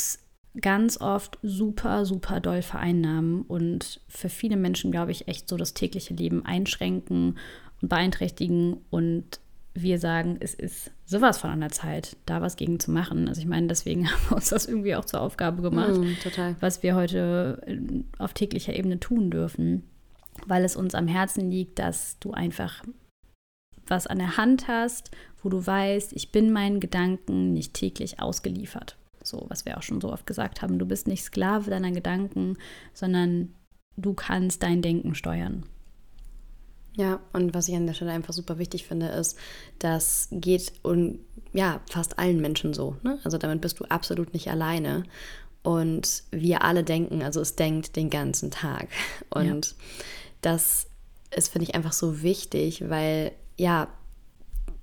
ganz 0.60 1.00
oft 1.00 1.38
super, 1.42 2.04
super 2.04 2.40
doll 2.40 2.62
vereinnahmen 2.62 3.42
und 3.42 4.00
für 4.08 4.28
viele 4.28 4.56
Menschen, 4.56 4.90
glaube 4.90 5.10
ich, 5.10 5.28
echt 5.28 5.48
so 5.48 5.56
das 5.56 5.74
tägliche 5.74 6.14
Leben 6.14 6.44
einschränken 6.44 7.38
und 7.80 7.88
beeinträchtigen. 7.88 8.78
Und 8.90 9.40
wir 9.74 9.98
sagen, 9.98 10.36
es 10.40 10.54
ist 10.54 10.90
sowas 11.06 11.38
von 11.38 11.50
an 11.50 11.60
der 11.60 11.70
Zeit, 11.70 12.16
da 12.26 12.42
was 12.42 12.56
gegen 12.56 12.78
zu 12.78 12.90
machen. 12.90 13.28
Also 13.28 13.40
ich 13.40 13.46
meine, 13.46 13.66
deswegen 13.66 14.10
haben 14.10 14.20
wir 14.28 14.36
uns 14.36 14.50
das 14.50 14.66
irgendwie 14.66 14.94
auch 14.94 15.06
zur 15.06 15.22
Aufgabe 15.22 15.62
gemacht 15.62 15.96
Mm, 15.96 16.12
was 16.60 16.82
wir 16.82 16.94
heute 16.94 17.62
äh, 17.66 17.78
auf 18.18 18.34
täglicher 18.34 18.74
Ebene 18.74 19.00
tun 19.00 19.30
dürfen, 19.30 19.84
weil 20.46 20.64
es 20.64 20.76
uns 20.76 20.94
am 20.94 21.08
Herzen 21.08 21.50
liegt, 21.50 21.78
dass 21.78 22.18
du 22.18 22.32
einfach 22.32 22.82
was 23.86 24.06
an 24.06 24.18
der 24.18 24.36
Hand 24.36 24.68
hast, 24.68 25.10
wo 25.42 25.48
du 25.48 25.66
weißt, 25.66 26.12
ich 26.12 26.30
bin 26.30 26.52
meinen 26.52 26.78
Gedanken 26.78 27.52
nicht 27.52 27.74
täglich 27.74 28.20
ausgeliefert. 28.20 28.96
So, 29.22 29.46
was 29.48 29.64
wir 29.64 29.78
auch 29.78 29.82
schon 29.82 30.00
so 30.00 30.12
oft 30.12 30.26
gesagt 30.26 30.62
haben, 30.62 30.78
du 30.78 30.86
bist 30.86 31.06
nicht 31.06 31.22
Sklave 31.22 31.70
deiner 31.70 31.92
Gedanken, 31.92 32.56
sondern 32.92 33.54
du 33.96 34.14
kannst 34.14 34.62
dein 34.62 34.82
Denken 34.82 35.14
steuern. 35.14 35.64
Ja, 36.94 37.20
und 37.32 37.54
was 37.54 37.68
ich 37.68 37.74
an 37.74 37.86
der 37.86 37.94
Stelle 37.94 38.12
einfach 38.12 38.34
super 38.34 38.58
wichtig 38.58 38.86
finde, 38.86 39.06
ist, 39.06 39.38
das 39.78 40.28
geht 40.30 40.72
und 40.82 41.20
ja, 41.52 41.80
fast 41.90 42.18
allen 42.18 42.40
Menschen 42.40 42.74
so. 42.74 42.96
Ne? 43.02 43.18
Also 43.24 43.38
damit 43.38 43.60
bist 43.60 43.80
du 43.80 43.84
absolut 43.84 44.34
nicht 44.34 44.50
alleine. 44.50 45.04
Und 45.62 46.24
wir 46.30 46.62
alle 46.62 46.82
denken, 46.82 47.22
also 47.22 47.40
es 47.40 47.54
denkt 47.56 47.96
den 47.96 48.10
ganzen 48.10 48.50
Tag. 48.50 48.88
Und 49.30 49.74
das 50.40 50.88
ist, 51.34 51.52
finde 51.52 51.68
ich, 51.68 51.74
einfach 51.74 51.92
so 51.92 52.22
wichtig, 52.22 52.88
weil 52.88 53.32
ja, 53.56 53.88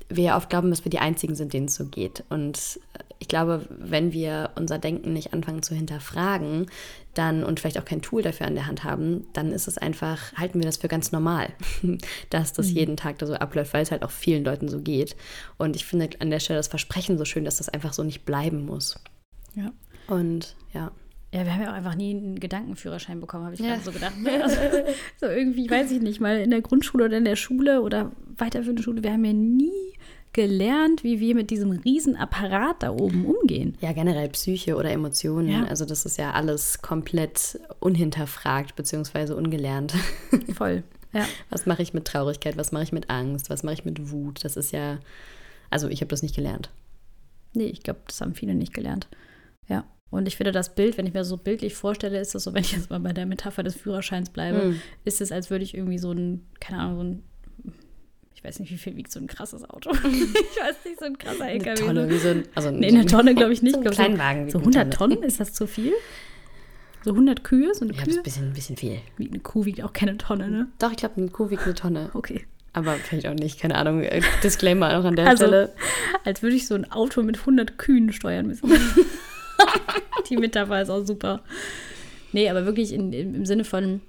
wir 0.10 0.24
ja 0.24 0.38
oft 0.38 0.50
glauben, 0.50 0.70
dass 0.70 0.84
wir 0.84 0.90
die 0.90 1.00
Einzigen 1.00 1.36
sind, 1.36 1.54
denen 1.54 1.68
es 1.68 1.76
so 1.76 1.86
geht. 1.86 2.24
Und 2.30 2.80
ich 3.20 3.28
glaube, 3.28 3.66
wenn 3.70 4.12
wir 4.12 4.52
unser 4.56 4.80
Denken 4.80 5.14
nicht 5.14 5.34
anfangen 5.34 5.62
zu 5.62 5.76
hinterfragen, 5.76 6.68
dann 7.14 7.44
und 7.44 7.60
vielleicht 7.60 7.78
auch 7.78 7.86
kein 7.86 8.02
Tool 8.02 8.22
dafür 8.22 8.48
an 8.48 8.56
der 8.56 8.66
Hand 8.66 8.84
haben, 8.84 9.28
dann 9.34 9.52
ist 9.52 9.68
es 9.68 9.78
einfach, 9.78 10.34
halten 10.34 10.60
wir 10.60 10.66
das 10.66 10.78
für 10.78 10.88
ganz 10.88 11.12
normal, 11.12 11.50
dass 12.30 12.54
das 12.54 12.72
jeden 12.72 12.98
Tag 12.98 13.20
da 13.20 13.28
so 13.28 13.34
abläuft, 13.34 13.74
weil 13.74 13.84
es 13.84 13.92
halt 13.92 14.04
auch 14.04 14.12
vielen 14.12 14.44
Leuten 14.44 14.68
so 14.68 14.80
geht. 14.80 15.16
Und 15.58 15.76
ich 15.76 15.86
finde 15.86 16.10
an 16.20 16.30
der 16.30 16.40
Stelle 16.40 16.60
das 16.60 16.70
Versprechen 16.70 17.18
so 17.18 17.26
schön, 17.26 17.46
dass 17.46 17.58
das 17.58 17.70
einfach 17.70 17.94
so 17.94 18.04
nicht 18.04 18.26
bleiben 18.26 18.66
muss. 18.66 19.00
Ja. 19.56 19.72
Und 20.08 20.56
ja. 20.74 20.92
Ja, 21.32 21.46
wir 21.46 21.54
haben 21.54 21.62
ja 21.62 21.70
auch 21.70 21.76
einfach 21.76 21.96
nie 21.96 22.16
einen 22.16 22.40
Gedankenführerschein 22.40 23.20
bekommen, 23.20 23.46
habe 23.46 23.54
ich 23.54 23.60
Ja. 23.62 23.68
gerade 23.76 23.84
so 23.84 23.92
gedacht. 23.92 24.14
Also, 24.42 24.58
so 25.20 25.26
irgendwie, 25.28 25.70
weiß 25.70 25.92
ich 25.92 26.02
nicht, 26.02 26.20
mal 26.20 26.40
in 26.40 26.50
der 26.50 26.62
Grundschule 26.62 27.06
oder 27.06 27.18
in 27.18 27.26
der 27.26 27.36
Schule 27.36 27.82
oder 27.82 28.12
weiterführende 28.38 28.82
Schule, 28.82 29.04
wir 29.04 29.12
haben 29.14 29.26
ja 29.26 29.34
nie 29.34 29.72
gelernt, 30.34 31.04
wie 31.04 31.20
wir 31.20 31.36
mit 31.36 31.50
diesem 31.50 31.72
riesen 31.72 32.16
Apparat 32.16 32.82
da 32.84 32.92
oben 32.92 33.26
umgehen. 33.26 33.76
Ja, 33.82 33.94
generell 33.94 34.30
Psyche 34.30 34.76
oder 34.76 34.92
Emotionen, 34.92 35.50
Ja. 35.50 35.64
also 35.66 35.86
das 35.86 36.06
ist 36.06 36.18
ja 36.18 36.32
alles 36.32 36.82
komplett 36.82 37.60
unhinterfragt 37.80 38.76
bzw. 38.76 39.34
ungelernt. 39.34 39.94
Voll. 40.56 40.84
Ja. 41.14 41.26
Was 41.50 41.66
mache 41.66 41.82
ich 41.82 41.94
mit 41.94 42.06
Traurigkeit? 42.06 42.58
Was 42.58 42.72
mache 42.72 42.84
ich 42.84 42.92
mit 42.92 43.10
Angst? 43.10 43.50
Was 43.50 43.64
mache 43.64 43.74
ich 43.74 43.86
mit 43.86 44.12
Wut? 44.12 44.44
Das 44.46 44.56
ist 44.58 44.72
ja, 44.72 45.00
also 45.72 45.88
ich 45.90 46.02
habe 46.02 46.10
das 46.10 46.22
nicht 46.22 46.36
gelernt. 46.36 46.70
Nee, 47.54 47.66
ich 47.66 47.82
glaube, 47.82 48.00
das 48.08 48.22
haben 48.22 48.36
viele 48.36 48.54
nicht 48.54 48.74
gelernt. 48.74 49.08
Ja. 49.68 49.84
Und 50.12 50.28
ich 50.28 50.38
finde 50.38 50.52
das 50.52 50.74
Bild, 50.74 50.98
wenn 50.98 51.06
ich 51.06 51.14
mir 51.14 51.24
so 51.24 51.38
bildlich 51.38 51.76
vorstelle, 51.76 52.20
ist 52.20 52.34
das 52.34 52.44
so, 52.44 52.54
wenn 52.54 52.64
ich 52.64 52.72
jetzt 52.72 52.90
mal 52.90 53.00
bei 53.00 53.14
der 53.14 53.26
Metapher 53.28 53.62
des 53.64 53.76
Führerscheins 53.76 54.30
bleibe, 54.32 54.70
Mhm. 54.70 54.82
ist 55.06 55.22
es, 55.22 55.32
als 55.32 55.50
würde 55.52 55.64
ich 55.64 55.76
irgendwie 55.76 56.00
so 56.00 56.12
ein, 56.12 56.46
keine 56.60 56.80
Ahnung, 56.80 56.96
so 56.96 57.04
ein, 57.04 57.24
ich 58.34 58.44
weiß 58.44 58.60
nicht, 58.60 58.72
wie 58.72 58.78
viel 58.78 58.96
wiegt 58.96 59.12
so 59.12 59.20
ein 59.20 59.28
krasses 59.28 59.70
Auto. 59.70 59.92
ich 59.94 60.02
weiß 60.02 60.76
nicht, 60.86 61.00
so 61.00 61.06
ein 61.06 61.18
krasser 61.18 61.50
LKW. 61.50 61.70
Eine 61.70 61.80
Tonne, 61.80 62.10
wie 62.10 62.18
so 62.18 62.30
ein, 62.30 62.44
also 62.56 62.72
Nee, 62.72 62.88
eine 62.88 63.06
Tonne 63.08 63.36
glaube 63.36 63.54
ich 63.54 63.62
nicht. 63.62 63.76
So 63.76 63.82
ein 63.82 63.92
Kleinwagen. 63.92 64.50
So 64.50 64.58
eine 64.60 64.68
100 64.68 64.94
Tonne. 64.94 65.16
Tonnen, 65.16 65.28
ist 65.28 65.40
das 65.40 65.54
zu 65.54 65.68
viel? 65.68 65.94
So 67.04 67.12
100 67.12 67.44
Kühe, 67.44 67.74
so 67.76 67.86
eine 67.86 67.94
Ja, 67.94 68.04
Kühe? 68.04 68.18
ein 68.18 68.24
bisschen, 68.24 68.48
ein 68.48 68.54
bisschen 68.54 68.78
viel. 68.78 69.00
Wie 69.18 69.28
eine 69.30 69.40
Kuh 69.40 69.66
wiegt 69.66 69.84
auch 69.84 69.94
keine 69.94 70.18
Tonne, 70.18 70.50
ne? 70.50 70.68
Doch, 70.80 70.92
ich 70.92 70.98
glaube, 70.98 71.18
eine 71.18 71.30
Kuh 71.30 71.50
wiegt 71.50 71.64
eine 71.64 71.74
Tonne. 71.76 72.10
Okay. 72.14 72.46
Aber 72.74 72.94
vielleicht 72.96 73.28
auch 73.28 73.34
nicht, 73.36 73.60
keine 73.60 73.76
Ahnung. 73.76 74.02
Äh, 74.04 74.22
Disclaimer 74.44 74.98
auch 75.00 75.04
an 75.06 75.16
der 75.16 75.28
Also, 75.28 75.46
Stelle. 75.46 75.74
als 76.26 76.42
würde 76.42 76.56
ich 76.56 76.66
so 76.68 76.76
ein 76.76 76.92
Auto 76.92 77.22
mit 77.24 77.38
100 77.40 77.78
Kühen 77.78 78.12
steuern 78.12 78.48
müssen. 78.48 78.72
Die 80.30 80.38
Metapher 80.38 80.82
ist 80.82 80.90
auch 80.90 81.06
super. 81.06 81.42
Nee, 82.32 82.50
aber 82.50 82.66
wirklich 82.66 82.94
in, 82.94 83.12
im, 83.14 83.34
im 83.36 83.46
Sinne 83.46 83.64
von, 83.64 84.02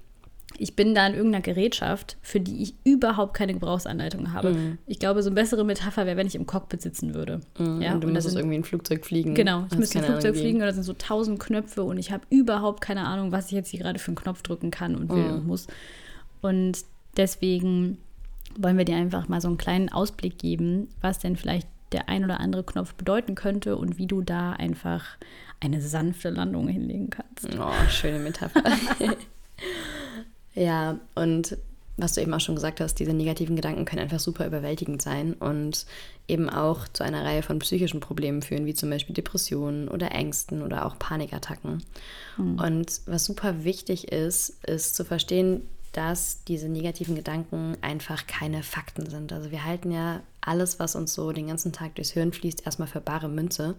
ich 0.57 0.75
bin 0.75 0.93
da 0.93 1.07
in 1.07 1.13
irgendeiner 1.15 1.41
Gerätschaft, 1.41 2.17
für 2.21 2.39
die 2.39 2.61
ich 2.61 2.75
überhaupt 2.83 3.33
keine 3.33 3.53
Gebrauchsanleitung 3.53 4.31
habe. 4.33 4.51
Mhm. 4.53 4.77
Ich 4.85 4.99
glaube, 4.99 5.23
so 5.23 5.29
eine 5.29 5.35
bessere 5.35 5.63
Metapher 5.65 6.05
wäre, 6.05 6.17
wenn 6.17 6.27
ich 6.27 6.35
im 6.35 6.45
Cockpit 6.45 6.81
sitzen 6.81 7.15
würde. 7.15 7.39
Mhm, 7.57 7.81
Ja, 7.81 7.93
und 7.93 8.01
du 8.03 8.07
und 8.07 8.13
da 8.13 8.17
musstest 8.17 8.29
sind- 8.31 8.39
irgendwie 8.39 8.57
ein 8.57 8.63
Flugzeug 8.63 9.03
fliegen. 9.05 9.33
Genau, 9.33 9.65
ich 9.71 9.77
müsste 9.77 9.99
ein 9.99 10.05
Flugzeug 10.05 10.35
fliegen 10.35 10.57
oder 10.61 10.73
sind 10.73 10.83
so 10.83 10.93
tausend 10.93 11.39
Knöpfe 11.39 11.83
und 11.83 11.97
ich 11.97 12.11
habe 12.11 12.23
überhaupt 12.29 12.81
keine 12.81 13.05
Ahnung, 13.07 13.31
was 13.31 13.47
ich 13.47 13.53
jetzt 13.53 13.69
hier 13.69 13.79
gerade 13.79 13.97
für 13.97 14.09
einen 14.09 14.17
Knopf 14.17 14.43
drücken 14.43 14.69
kann 14.69 14.95
und 14.95 15.09
will 15.09 15.23
Mhm. 15.23 15.33
und 15.33 15.47
muss. 15.47 15.67
Und 16.41 16.77
deswegen 17.17 17.97
wollen 18.59 18.77
wir 18.77 18.85
dir 18.85 18.97
einfach 18.97 19.27
mal 19.29 19.41
so 19.41 19.47
einen 19.47 19.57
kleinen 19.57 19.89
Ausblick 19.89 20.37
geben, 20.37 20.89
was 21.01 21.19
denn 21.19 21.37
vielleicht 21.37 21.67
der 21.91 22.09
ein 22.09 22.23
oder 22.23 22.39
andere 22.39 22.63
Knopf 22.63 22.93
bedeuten 22.93 23.35
könnte 23.35 23.75
und 23.75 23.97
wie 23.97 24.07
du 24.07 24.21
da 24.21 24.53
einfach 24.53 25.05
eine 25.59 25.81
sanfte 25.81 26.29
Landung 26.29 26.67
hinlegen 26.67 27.09
kannst. 27.09 27.47
Oh, 27.59 27.89
schöne 27.89 28.19
Metapher. 28.19 28.63
ja, 30.55 30.99
und 31.15 31.57
was 31.97 32.13
du 32.13 32.21
eben 32.21 32.33
auch 32.33 32.39
schon 32.39 32.55
gesagt 32.55 32.79
hast, 32.79 32.95
diese 32.95 33.13
negativen 33.13 33.55
Gedanken 33.55 33.85
können 33.85 34.01
einfach 34.01 34.19
super 34.19 34.47
überwältigend 34.47 35.01
sein 35.01 35.33
und 35.33 35.85
eben 36.27 36.49
auch 36.49 36.87
zu 36.87 37.03
einer 37.03 37.23
Reihe 37.23 37.43
von 37.43 37.59
psychischen 37.59 37.99
Problemen 37.99 38.41
führen, 38.41 38.65
wie 38.65 38.73
zum 38.73 38.89
Beispiel 38.89 39.13
Depressionen 39.13 39.87
oder 39.87 40.11
Ängsten 40.11 40.63
oder 40.63 40.85
auch 40.85 40.97
Panikattacken. 40.97 41.83
Und 42.37 43.01
was 43.05 43.25
super 43.25 43.63
wichtig 43.63 44.11
ist, 44.11 44.63
ist 44.65 44.95
zu 44.95 45.03
verstehen, 45.05 45.61
dass 45.91 46.43
diese 46.45 46.69
negativen 46.69 47.15
Gedanken 47.15 47.77
einfach 47.81 48.27
keine 48.27 48.63
Fakten 48.63 49.09
sind. 49.09 49.33
Also 49.33 49.51
wir 49.51 49.65
halten 49.65 49.91
ja 49.91 50.21
alles, 50.39 50.79
was 50.79 50.95
uns 50.95 51.13
so 51.13 51.31
den 51.31 51.47
ganzen 51.47 51.73
Tag 51.73 51.95
durchs 51.95 52.11
Hirn 52.11 52.31
fließt, 52.31 52.65
erstmal 52.65 52.87
für 52.87 53.01
bare 53.01 53.29
Münze. 53.29 53.75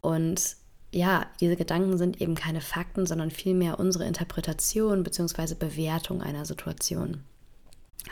Und 0.00 0.56
ja, 0.92 1.26
diese 1.40 1.56
Gedanken 1.56 1.98
sind 1.98 2.20
eben 2.20 2.34
keine 2.34 2.60
Fakten, 2.60 3.06
sondern 3.06 3.30
vielmehr 3.30 3.78
unsere 3.78 4.06
Interpretation 4.06 5.02
bzw. 5.02 5.54
Bewertung 5.54 6.22
einer 6.22 6.44
Situation. 6.46 7.22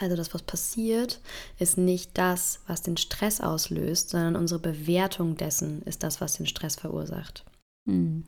Also 0.01 0.17
das, 0.17 0.35
was 0.35 0.43
passiert, 0.43 1.21
ist 1.59 1.79
nicht 1.79 2.19
das, 2.19 2.61
was 2.67 2.83
den 2.83 2.97
Stress 2.97 3.41
auslöst, 3.41 4.11
sondern 4.11 4.37
unsere 4.37 4.61
Bewertung 4.61 5.37
dessen 5.37 5.83
ist 5.83 6.03
das, 6.03 6.21
was 6.21 6.37
den 6.37 6.47
Stress 6.47 6.77
verursacht. 6.77 7.45
Mhm. 7.87 8.25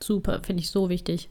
Super, 0.00 0.42
finde 0.42 0.62
ich 0.62 0.70
so 0.70 0.88
wichtig. 0.88 1.28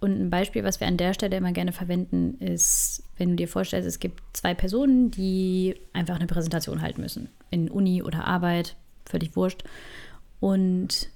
Und 0.00 0.20
ein 0.20 0.30
Beispiel, 0.30 0.62
was 0.62 0.78
wir 0.78 0.86
an 0.86 0.96
der 0.96 1.12
Stelle 1.12 1.36
immer 1.36 1.52
gerne 1.52 1.72
verwenden, 1.72 2.38
ist, 2.38 3.02
wenn 3.16 3.30
du 3.30 3.36
dir 3.36 3.48
vorstellst, 3.48 3.88
es 3.88 3.98
gibt 3.98 4.22
zwei 4.32 4.54
Personen, 4.54 5.10
die 5.10 5.74
einfach 5.92 6.16
eine 6.16 6.28
Präsentation 6.28 6.82
halten 6.82 7.00
müssen. 7.00 7.28
In 7.50 7.68
Uni 7.68 8.02
oder 8.02 8.24
Arbeit, 8.24 8.76
völlig 9.06 9.34
wurscht. 9.34 9.64
Und 10.38 11.08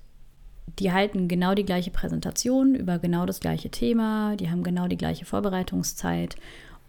die 0.78 0.92
halten 0.92 1.28
genau 1.28 1.54
die 1.54 1.64
gleiche 1.64 1.90
Präsentation 1.90 2.74
über 2.74 2.98
genau 2.98 3.24
das 3.26 3.40
gleiche 3.40 3.70
Thema, 3.70 4.36
die 4.36 4.50
haben 4.50 4.62
genau 4.64 4.88
die 4.88 4.96
gleiche 4.96 5.26
Vorbereitungszeit. 5.26 6.36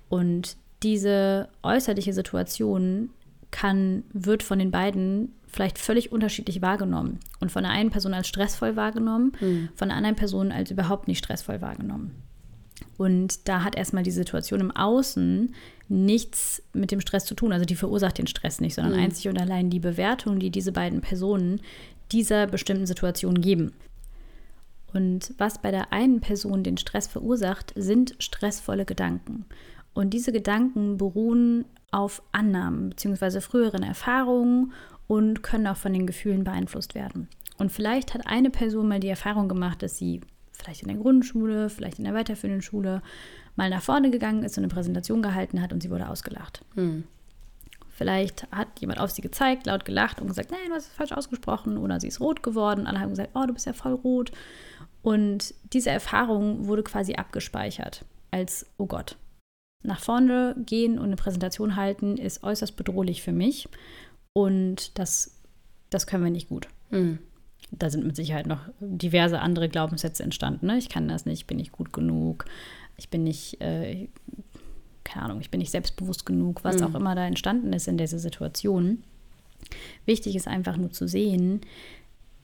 Und 0.10 0.58
diese 0.82 1.50
äußerliche 1.62 2.14
Situation 2.14 3.10
kann, 3.54 4.04
wird 4.12 4.44
von 4.44 4.60
den 4.60 4.72
beiden 4.72 5.32
vielleicht 5.48 5.78
völlig 5.78 6.12
unterschiedlich 6.12 6.62
wahrgenommen. 6.62 7.20
Und 7.40 7.52
von 7.52 7.64
der 7.64 7.72
einen 7.72 7.92
Person 7.92 8.14
als 8.14 8.28
stressvoll 8.28 8.76
wahrgenommen, 8.76 9.32
mhm. 9.40 9.70
von 9.76 9.88
der 9.88 9.98
anderen 9.98 10.18
Person 10.18 10.52
als 10.52 10.72
überhaupt 10.72 11.08
nicht 11.08 11.20
stressvoll 11.20 11.62
wahrgenommen. 11.62 12.12
Und 12.98 13.48
da 13.48 13.64
hat 13.64 13.76
erstmal 13.76 14.04
die 14.04 14.12
Situation 14.12 14.60
im 14.60 14.72
Außen 14.72 15.54
nichts 15.88 16.62
mit 16.74 16.92
dem 16.92 17.02
Stress 17.02 17.26
zu 17.26 17.36
tun. 17.36 17.54
Also 17.54 17.66
die 17.66 17.76
verursacht 17.76 18.18
den 18.18 18.28
Stress 18.28 18.60
nicht, 18.60 18.76
sondern 18.76 18.94
mhm. 18.94 19.00
einzig 19.00 19.30
und 19.30 19.40
allein 19.40 19.70
die 19.70 19.80
Bewertung, 19.80 20.40
die 20.40 20.50
diese 20.50 20.72
beiden 20.72 21.02
Personen 21.02 21.62
dieser 22.12 22.48
bestimmten 22.48 22.86
Situation 22.86 23.40
geben. 23.42 23.74
Und 24.94 25.34
was 25.38 25.62
bei 25.62 25.72
der 25.72 25.92
einen 25.92 26.20
Person 26.20 26.64
den 26.64 26.78
Stress 26.78 27.08
verursacht, 27.08 27.74
sind 27.76 28.16
stressvolle 28.20 28.86
Gedanken. 28.86 29.46
Und 29.94 30.12
diese 30.12 30.32
Gedanken 30.32 30.98
beruhen 30.98 31.66
auf 31.94 32.22
Annahmen 32.32 32.90
bzw. 32.90 33.40
früheren 33.40 33.84
Erfahrungen 33.84 34.74
und 35.08 35.44
können 35.44 35.68
auch 35.68 35.78
von 35.78 35.94
den 35.94 36.08
Gefühlen 36.08 36.44
beeinflusst 36.44 36.96
werden. 36.96 37.28
Und 37.58 37.72
vielleicht 37.72 38.14
hat 38.14 38.26
eine 38.26 38.50
Person 38.50 38.88
mal 38.88 39.00
die 39.00 39.10
Erfahrung 39.10 39.48
gemacht, 39.48 39.84
dass 39.84 39.98
sie 39.98 40.22
vielleicht 40.52 40.82
in 40.82 40.88
der 40.88 40.98
Grundschule, 40.98 41.70
vielleicht 41.70 42.00
in 42.00 42.06
der 42.06 42.14
weiterführenden 42.14 42.62
Schule 42.62 43.02
mal 43.56 43.70
nach 43.70 43.82
vorne 43.82 44.10
gegangen 44.10 44.44
ist 44.44 44.58
und 44.58 44.64
eine 44.64 44.74
Präsentation 44.74 45.22
gehalten 45.22 45.62
hat 45.62 45.72
und 45.72 45.84
sie 45.84 45.92
wurde 45.92 46.10
ausgelacht. 46.10 46.66
Hm. 46.74 47.04
Vielleicht 47.90 48.52
hat 48.52 48.80
jemand 48.80 49.00
auf 49.00 49.12
sie 49.12 49.22
gezeigt, 49.22 49.68
laut 49.68 49.86
gelacht 49.86 50.20
und 50.20 50.28
gesagt, 50.28 50.50
nein, 50.50 50.70
du 50.70 50.74
hast 50.74 50.88
es 50.88 50.94
falsch 50.94 51.12
ausgesprochen 51.12 51.78
oder 51.78 52.00
sie 52.00 52.08
ist 52.08 52.20
rot 52.20 52.42
geworden. 52.42 52.88
Alle 52.88 53.00
haben 53.00 53.12
gesagt, 53.12 53.32
oh, 53.36 53.46
du 53.46 53.54
bist 53.54 53.68
ja 53.68 53.74
voll 53.74 53.94
rot. 53.94 54.32
Und 55.04 55.54
diese 55.74 55.92
Erfahrung 55.92 56.66
wurde 56.66 56.82
quasi 56.82 57.14
abgespeichert 57.14 58.04
als, 58.32 58.66
oh 58.78 58.88
Gott, 58.88 59.16
nach 59.84 60.00
vorne 60.00 60.56
gehen 60.66 60.98
und 60.98 61.06
eine 61.06 61.16
Präsentation 61.16 61.76
halten 61.76 62.18
ist 62.18 62.44
äußerst 62.44 62.76
bedrohlich 62.76 63.22
für 63.22 63.32
mich. 63.32 63.68
Und 64.34 64.98
das, 64.98 65.40
das 65.90 66.08
können 66.08 66.24
wir 66.24 66.32
nicht 66.32 66.50
gut. 66.50 66.68
Mhm. 66.90 67.20
Da 67.72 67.90
sind 67.90 68.06
mit 68.06 68.16
Sicherheit 68.16 68.48
noch 68.48 68.62
diverse 68.80 69.40
andere 69.40 69.70
Glaubenssätze 69.70 70.24
entstanden. 70.24 70.68
Ne? 70.68 70.78
Ich 70.78 70.90
kann 70.90 71.08
das 71.08 71.26
nicht, 71.26 71.42
ich 71.42 71.48
bin 71.48 71.58
nicht 71.58 71.72
gut 71.72 71.92
genug, 71.94 72.46
ich 72.98 73.10
bin 73.10 73.24
nicht, 73.24 73.60
äh, 73.62 74.08
keine 75.04 75.26
Ahnung, 75.26 75.42
ich 75.42 75.50
bin 75.50 75.60
nicht 75.60 75.72
selbstbewusst 75.72 76.26
genug, 76.26 76.64
was 76.64 76.78
mhm. 76.78 76.84
auch 76.84 76.96
immer 76.96 77.16
da 77.16 77.26
entstanden 77.26 77.74
ist 77.74 77.88
in 77.88 77.98
dieser 77.98 78.20
Situation. 78.20 79.04
Wichtig 80.06 80.36
ist 80.36 80.48
einfach 80.48 80.78
nur 80.78 80.92
zu 80.92 81.08
sehen, 81.08 81.62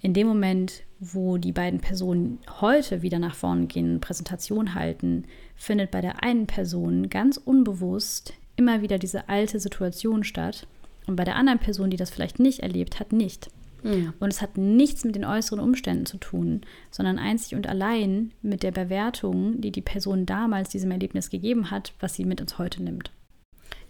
in 0.01 0.13
dem 0.13 0.27
Moment, 0.27 0.83
wo 0.99 1.38
die 1.38 1.51
beiden 1.51 1.79
Personen 1.79 2.39
heute 2.62 3.01
wieder 3.01 3.19
nach 3.19 3.35
vorne 3.35 3.67
gehen, 3.67 4.01
Präsentation 4.01 4.75
halten, 4.75 5.25
findet 5.55 5.91
bei 5.91 6.01
der 6.01 6.23
einen 6.23 6.47
Person 6.47 7.09
ganz 7.09 7.38
unbewusst 7.38 8.33
immer 8.55 8.81
wieder 8.81 8.97
diese 8.97 9.29
alte 9.29 9.59
Situation 9.59 10.23
statt 10.23 10.67
und 11.07 11.15
bei 11.15 11.23
der 11.23 11.35
anderen 11.35 11.59
Person, 11.59 11.89
die 11.89 11.97
das 11.97 12.09
vielleicht 12.09 12.39
nicht 12.39 12.59
erlebt 12.59 12.99
hat, 12.99 13.13
nicht. 13.13 13.49
Ja. 13.83 14.13
Und 14.19 14.33
es 14.33 14.41
hat 14.41 14.57
nichts 14.57 15.05
mit 15.05 15.15
den 15.15 15.23
äußeren 15.23 15.59
Umständen 15.59 16.05
zu 16.05 16.17
tun, 16.17 16.62
sondern 16.91 17.17
einzig 17.17 17.55
und 17.55 17.67
allein 17.67 18.31
mit 18.41 18.63
der 18.63 18.71
Bewertung, 18.71 19.62
die 19.62 19.71
die 19.71 19.81
Person 19.81 20.25
damals 20.25 20.69
diesem 20.69 20.91
Erlebnis 20.91 21.29
gegeben 21.29 21.71
hat, 21.71 21.93
was 21.99 22.15
sie 22.15 22.25
mit 22.25 22.41
uns 22.41 22.57
heute 22.57 22.83
nimmt. 22.83 23.12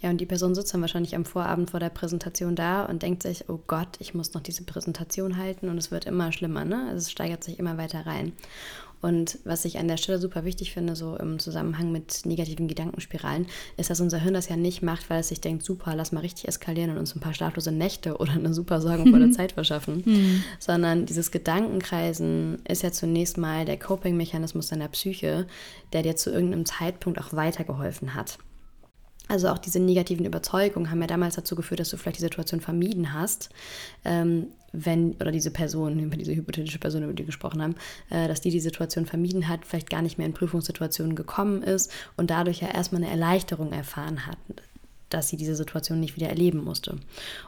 Ja, 0.01 0.09
und 0.09 0.21
die 0.21 0.25
Person 0.25 0.55
sitzt 0.55 0.73
dann 0.73 0.81
wahrscheinlich 0.81 1.15
am 1.15 1.25
Vorabend 1.25 1.69
vor 1.69 1.79
der 1.79 1.89
Präsentation 1.89 2.55
da 2.55 2.85
und 2.85 3.03
denkt 3.03 3.23
sich, 3.23 3.49
oh 3.49 3.59
Gott, 3.67 3.97
ich 3.99 4.13
muss 4.13 4.33
noch 4.33 4.41
diese 4.41 4.63
Präsentation 4.63 5.37
halten 5.37 5.69
und 5.69 5.77
es 5.77 5.91
wird 5.91 6.05
immer 6.05 6.31
schlimmer, 6.31 6.63
ne? 6.63 6.85
Also 6.87 6.97
es 6.97 7.11
steigert 7.11 7.43
sich 7.43 7.59
immer 7.59 7.77
weiter 7.77 8.05
rein. 8.05 8.33
Und 9.01 9.39
was 9.45 9.63
ich 9.63 9.77
an 9.79 9.87
der 9.87 9.97
Stelle 9.97 10.19
super 10.19 10.43
wichtig 10.43 10.73
finde, 10.73 10.95
so 10.95 11.15
im 11.15 11.39
Zusammenhang 11.39 11.91
mit 11.91 12.25
negativen 12.25 12.67
Gedankenspiralen, 12.67 13.47
ist, 13.77 13.89
dass 13.89 14.01
unser 14.01 14.19
Hirn 14.19 14.33
das 14.33 14.49
ja 14.49 14.57
nicht 14.57 14.81
macht, 14.81 15.09
weil 15.09 15.21
es 15.21 15.29
sich 15.29 15.39
denkt, 15.39 15.63
super, 15.63 15.95
lass 15.95 16.11
mal 16.11 16.19
richtig 16.19 16.47
eskalieren 16.47 16.91
und 16.91 16.97
uns 16.97 17.15
ein 17.15 17.21
paar 17.21 17.33
schlaflose 17.33 17.71
Nächte 17.71 18.17
oder 18.17 18.33
eine 18.33 18.53
super 18.53 18.81
sorgenvolle 18.81 19.31
Zeit 19.31 19.53
verschaffen, 19.53 20.03
mhm. 20.05 20.43
sondern 20.59 21.05
dieses 21.05 21.31
Gedankenkreisen 21.31 22.61
ist 22.67 22.83
ja 22.83 22.91
zunächst 22.91 23.37
mal 23.37 23.63
der 23.63 23.79
Coping-Mechanismus 23.79 24.67
deiner 24.67 24.89
Psyche, 24.89 25.47
der 25.93 26.03
dir 26.03 26.17
zu 26.17 26.31
irgendeinem 26.31 26.65
Zeitpunkt 26.65 27.19
auch 27.19 27.33
weitergeholfen 27.33 28.15
hat. 28.15 28.37
Also 29.29 29.47
auch 29.49 29.59
diese 29.59 29.79
negativen 29.79 30.25
Überzeugungen 30.25 30.89
haben 30.89 31.01
ja 31.01 31.07
damals 31.07 31.35
dazu 31.35 31.55
geführt, 31.55 31.79
dass 31.79 31.89
du 31.89 31.97
vielleicht 31.97 32.17
die 32.17 32.23
Situation 32.23 32.59
vermieden 32.59 33.13
hast, 33.13 33.49
ähm, 34.03 34.47
wenn, 34.71 35.13
oder 35.13 35.31
diese 35.31 35.51
Person, 35.51 35.99
über 35.99 36.17
diese 36.17 36.35
hypothetische 36.35 36.79
Person, 36.79 37.03
über 37.03 37.13
die 37.13 37.19
wir 37.19 37.27
gesprochen 37.27 37.61
haben, 37.61 37.75
äh, 38.09 38.27
dass 38.27 38.41
die 38.41 38.49
die 38.49 38.59
Situation 38.59 39.05
vermieden 39.05 39.47
hat, 39.47 39.65
vielleicht 39.65 39.89
gar 39.89 40.01
nicht 40.01 40.17
mehr 40.17 40.27
in 40.27 40.33
Prüfungssituationen 40.33 41.15
gekommen 41.15 41.61
ist 41.61 41.91
und 42.17 42.31
dadurch 42.31 42.61
ja 42.61 42.69
erstmal 42.69 43.03
eine 43.03 43.11
Erleichterung 43.11 43.71
erfahren 43.71 44.25
hat, 44.25 44.37
dass 45.09 45.29
sie 45.29 45.37
diese 45.37 45.55
Situation 45.55 45.99
nicht 45.99 46.15
wieder 46.15 46.29
erleben 46.29 46.63
musste. 46.63 46.97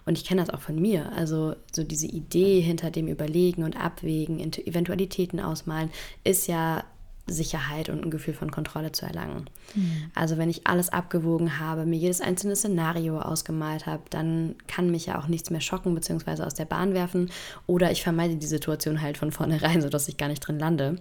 Und 0.06 0.18
ich 0.18 0.26
kenne 0.26 0.42
das 0.42 0.54
auch 0.54 0.62
von 0.62 0.80
mir. 0.80 1.12
Also 1.14 1.56
so 1.72 1.84
diese 1.84 2.08
Idee 2.08 2.62
hinter 2.62 2.92
dem 2.92 3.08
Überlegen 3.08 3.64
und 3.64 3.76
Abwägen, 3.76 4.40
Eventualitäten 4.40 5.40
ausmalen, 5.40 5.90
ist 6.24 6.48
ja 6.48 6.84
Sicherheit 7.32 7.90
und 7.90 8.04
ein 8.04 8.12
Gefühl 8.12 8.34
von 8.34 8.52
Kontrolle 8.52 8.92
zu 8.92 9.06
erlangen. 9.06 9.50
Mhm. 9.76 10.12
Also 10.16 10.38
wenn 10.38 10.50
ich 10.50 10.68
alles 10.68 10.90
abgewogen 10.90 11.60
habe, 11.60 11.86
mir 11.86 11.98
jedes 11.98 12.22
einzelne 12.22 12.56
Szenario 12.56 13.20
ausgemalt 13.20 13.86
habe, 13.86 14.04
dann 14.10 14.56
kann 14.68 14.92
mich 14.92 15.08
ja 15.08 15.20
auch 15.20 15.28
nichts 15.28 15.50
mehr 15.50 15.62
schocken 15.62 15.96
bzw. 15.96 16.44
aus 16.44 16.54
der 16.54 16.66
Bahn 16.66 16.94
werfen 16.94 17.32
oder 17.68 17.92
ich 17.92 18.04
vermeide 18.04 18.36
die 18.36 18.48
Situation 18.48 19.02
halt 19.02 19.18
von 19.18 19.32
vornherein, 19.32 19.82
sodass 19.82 20.08
ich 20.08 20.18
gar 20.18 20.28
nicht 20.28 20.42
drin 20.42 20.60
lande. 20.60 20.98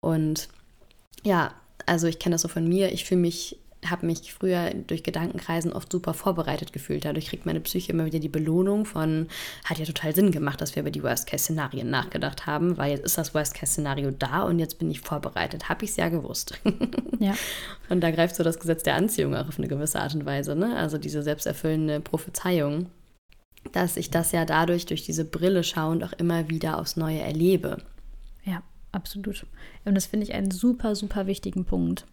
Und 0.00 0.48
ja, 1.24 1.52
also 1.86 2.06
ich 2.06 2.18
kenne 2.18 2.34
das 2.34 2.42
so 2.42 2.48
von 2.48 2.66
mir, 2.66 2.92
ich 2.92 3.04
fühle 3.04 3.20
mich 3.20 3.58
habe 3.86 4.06
mich 4.06 4.32
früher 4.32 4.74
durch 4.74 5.02
Gedankenkreisen 5.02 5.72
oft 5.72 5.92
super 5.92 6.12
vorbereitet 6.12 6.72
gefühlt. 6.72 7.04
Dadurch 7.04 7.26
kriegt 7.26 7.46
meine 7.46 7.60
Psyche 7.60 7.92
immer 7.92 8.06
wieder 8.06 8.18
die 8.18 8.28
Belohnung 8.28 8.84
von, 8.84 9.28
hat 9.64 9.78
ja 9.78 9.84
total 9.84 10.14
Sinn 10.14 10.32
gemacht, 10.32 10.60
dass 10.60 10.74
wir 10.74 10.80
über 10.80 10.90
die 10.90 11.02
Worst-Case-Szenarien 11.02 11.88
nachgedacht 11.88 12.46
haben, 12.46 12.76
weil 12.76 12.90
jetzt 12.90 13.04
ist 13.04 13.18
das 13.18 13.34
Worst-Case-Szenario 13.34 14.10
da 14.10 14.42
und 14.42 14.58
jetzt 14.58 14.78
bin 14.78 14.90
ich 14.90 15.00
vorbereitet. 15.00 15.68
Habe 15.68 15.84
ich 15.84 15.92
es 15.92 15.96
ja 15.96 16.08
gewusst. 16.08 16.58
Ja. 17.20 17.34
Und 17.88 18.00
da 18.00 18.12
greift 18.12 18.36
so 18.36 18.44
das 18.44 18.60
Gesetz 18.60 18.84
der 18.84 18.94
Anziehung 18.94 19.34
auch 19.34 19.48
auf 19.48 19.58
eine 19.58 19.66
gewisse 19.66 20.00
Art 20.00 20.14
und 20.14 20.24
Weise. 20.24 20.54
Ne? 20.54 20.76
Also 20.76 20.98
diese 20.98 21.24
selbsterfüllende 21.24 21.98
Prophezeiung, 21.98 22.86
dass 23.72 23.96
ich 23.96 24.12
das 24.12 24.30
ja 24.30 24.44
dadurch, 24.44 24.86
durch 24.86 25.02
diese 25.04 25.24
Brille 25.24 25.64
schauend, 25.64 26.04
auch 26.04 26.12
immer 26.12 26.48
wieder 26.48 26.78
aufs 26.78 26.96
Neue 26.96 27.18
erlebe. 27.18 27.78
Ja, 28.44 28.62
absolut. 28.92 29.46
Und 29.84 29.96
das 29.96 30.06
finde 30.06 30.26
ich 30.26 30.34
einen 30.34 30.52
super, 30.52 30.94
super 30.94 31.26
wichtigen 31.26 31.64
Punkt 31.64 32.06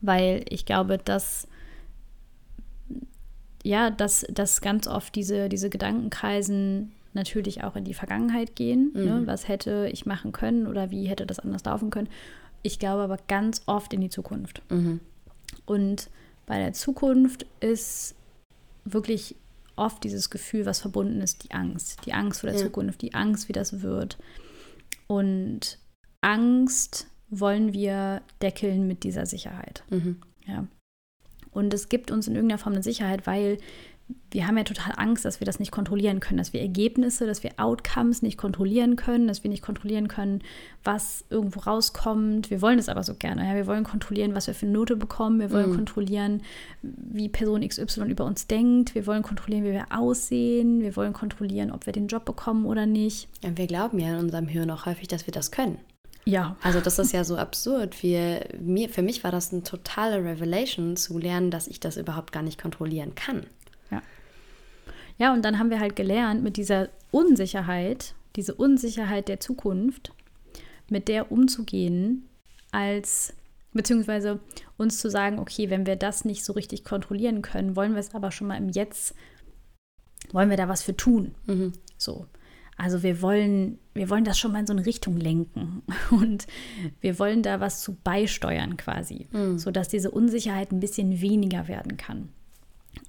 weil 0.00 0.44
ich 0.48 0.66
glaube, 0.66 0.98
dass 0.98 1.48
ja, 3.64 3.90
dass, 3.90 4.24
dass 4.30 4.60
ganz 4.60 4.86
oft 4.86 5.14
diese, 5.14 5.48
diese 5.48 5.68
Gedankenkreisen 5.68 6.92
natürlich 7.12 7.64
auch 7.64 7.76
in 7.76 7.84
die 7.84 7.94
Vergangenheit 7.94 8.54
gehen. 8.56 8.92
Ne? 8.94 9.00
Mhm. 9.00 9.06
Ne? 9.06 9.26
Was 9.26 9.48
hätte 9.48 9.88
ich 9.92 10.06
machen 10.06 10.32
können 10.32 10.66
oder 10.66 10.90
wie 10.90 11.06
hätte 11.06 11.26
das 11.26 11.40
anders 11.40 11.64
laufen 11.64 11.90
können? 11.90 12.08
Ich 12.62 12.78
glaube 12.78 13.02
aber 13.02 13.18
ganz 13.28 13.62
oft 13.66 13.92
in 13.92 14.00
die 14.00 14.10
Zukunft. 14.10 14.62
Mhm. 14.70 15.00
Und 15.66 16.10
bei 16.46 16.58
der 16.58 16.72
Zukunft 16.72 17.46
ist 17.60 18.14
wirklich 18.84 19.36
oft 19.76 20.02
dieses 20.02 20.30
Gefühl, 20.30 20.66
was 20.66 20.80
verbunden 20.80 21.20
ist, 21.20 21.44
die 21.44 21.52
Angst. 21.52 22.06
Die 22.06 22.12
Angst 22.12 22.40
vor 22.40 22.50
der 22.50 22.58
ja. 22.58 22.64
Zukunft, 22.64 23.02
die 23.02 23.14
Angst, 23.14 23.48
wie 23.48 23.52
das 23.52 23.82
wird. 23.82 24.18
Und 25.06 25.78
Angst 26.20 27.06
wollen 27.30 27.72
wir 27.72 28.22
deckeln 28.42 28.86
mit 28.86 29.04
dieser 29.04 29.26
Sicherheit. 29.26 29.84
Mhm. 29.90 30.16
Ja. 30.46 30.66
Und 31.50 31.74
es 31.74 31.88
gibt 31.88 32.10
uns 32.10 32.26
in 32.28 32.34
irgendeiner 32.34 32.58
Form 32.58 32.74
eine 32.74 32.82
Sicherheit, 32.82 33.26
weil 33.26 33.58
wir 34.30 34.46
haben 34.46 34.56
ja 34.56 34.64
total 34.64 34.92
Angst, 34.96 35.24
dass 35.24 35.40
wir 35.40 35.44
das 35.44 35.58
nicht 35.58 35.70
kontrollieren 35.70 36.20
können, 36.20 36.38
dass 36.38 36.52
wir 36.52 36.60
Ergebnisse, 36.60 37.26
dass 37.26 37.42
wir 37.42 37.52
Outcomes 37.56 38.22
nicht 38.22 38.38
kontrollieren 38.38 38.96
können, 38.96 39.26
dass 39.26 39.42
wir 39.42 39.50
nicht 39.50 39.62
kontrollieren 39.62 40.08
können, 40.08 40.42
was 40.84 41.24
irgendwo 41.30 41.60
rauskommt. 41.60 42.50
Wir 42.50 42.62
wollen 42.62 42.78
es 42.78 42.88
aber 42.88 43.02
so 43.02 43.14
gerne. 43.14 43.46
Ja? 43.46 43.54
Wir 43.54 43.66
wollen 43.66 43.84
kontrollieren, 43.84 44.34
was 44.34 44.46
wir 44.46 44.54
für 44.54 44.66
eine 44.66 44.74
Note 44.74 44.96
bekommen. 44.96 45.40
Wir 45.40 45.50
wollen 45.50 45.70
mhm. 45.70 45.76
kontrollieren, 45.76 46.42
wie 46.82 47.28
Person 47.28 47.66
XY 47.66 48.04
über 48.04 48.24
uns 48.24 48.46
denkt. 48.46 48.94
Wir 48.94 49.06
wollen 49.06 49.22
kontrollieren, 49.22 49.64
wie 49.64 49.72
wir 49.72 49.86
aussehen. 49.90 50.80
Wir 50.80 50.96
wollen 50.96 51.12
kontrollieren, 51.12 51.70
ob 51.70 51.86
wir 51.86 51.92
den 51.92 52.08
Job 52.08 52.24
bekommen 52.24 52.66
oder 52.66 52.86
nicht. 52.86 53.28
Ja, 53.42 53.56
wir 53.56 53.66
glauben 53.66 53.98
ja 53.98 54.10
in 54.14 54.24
unserem 54.24 54.48
Hirn 54.48 54.70
auch 54.70 54.86
häufig, 54.86 55.08
dass 55.08 55.26
wir 55.26 55.32
das 55.32 55.50
können. 55.50 55.78
Ja. 56.24 56.56
Also 56.62 56.80
das 56.80 56.98
ist 56.98 57.12
ja 57.12 57.24
so 57.24 57.36
absurd. 57.36 58.02
Wir, 58.02 58.46
mir, 58.60 58.88
für 58.88 59.02
mich 59.02 59.24
war 59.24 59.32
das 59.32 59.52
eine 59.52 59.62
totale 59.62 60.22
Revelation 60.24 60.96
zu 60.96 61.18
lernen, 61.18 61.50
dass 61.50 61.66
ich 61.66 61.80
das 61.80 61.96
überhaupt 61.96 62.32
gar 62.32 62.42
nicht 62.42 62.60
kontrollieren 62.60 63.14
kann. 63.14 63.46
Ja. 63.90 64.02
Ja, 65.16 65.32
und 65.32 65.42
dann 65.44 65.58
haben 65.58 65.70
wir 65.70 65.80
halt 65.80 65.96
gelernt, 65.96 66.42
mit 66.42 66.56
dieser 66.56 66.90
Unsicherheit, 67.10 68.14
diese 68.36 68.54
Unsicherheit 68.54 69.28
der 69.28 69.40
Zukunft, 69.40 70.12
mit 70.88 71.08
der 71.08 71.32
umzugehen, 71.32 72.28
als 72.72 73.32
Beziehungsweise 73.78 74.40
uns 74.76 74.98
zu 74.98 75.10
sagen, 75.10 75.38
okay, 75.38 75.70
wenn 75.70 75.86
wir 75.86 75.96
das 75.96 76.24
nicht 76.24 76.44
so 76.44 76.52
richtig 76.54 76.84
kontrollieren 76.84 77.42
können, 77.42 77.76
wollen 77.76 77.92
wir 77.92 78.00
es 78.00 78.14
aber 78.14 78.32
schon 78.32 78.46
mal 78.46 78.56
im 78.56 78.70
Jetzt, 78.70 79.14
wollen 80.32 80.50
wir 80.50 80.56
da 80.56 80.68
was 80.68 80.82
für 80.82 80.96
tun. 80.96 81.34
Mhm. 81.46 81.72
So. 81.96 82.26
Also 82.78 83.02
wir 83.02 83.20
wollen, 83.20 83.78
wir 83.92 84.08
wollen 84.08 84.24
das 84.24 84.38
schon 84.38 84.52
mal 84.52 84.60
in 84.60 84.66
so 84.66 84.72
eine 84.72 84.86
Richtung 84.86 85.16
lenken 85.16 85.82
und 86.10 86.46
wir 87.00 87.18
wollen 87.18 87.42
da 87.42 87.60
was 87.60 87.82
zu 87.82 87.94
beisteuern 87.94 88.76
quasi, 88.76 89.26
mhm. 89.32 89.58
sodass 89.58 89.88
diese 89.88 90.10
Unsicherheit 90.10 90.72
ein 90.72 90.80
bisschen 90.80 91.20
weniger 91.20 91.68
werden 91.68 91.96
kann. 91.96 92.30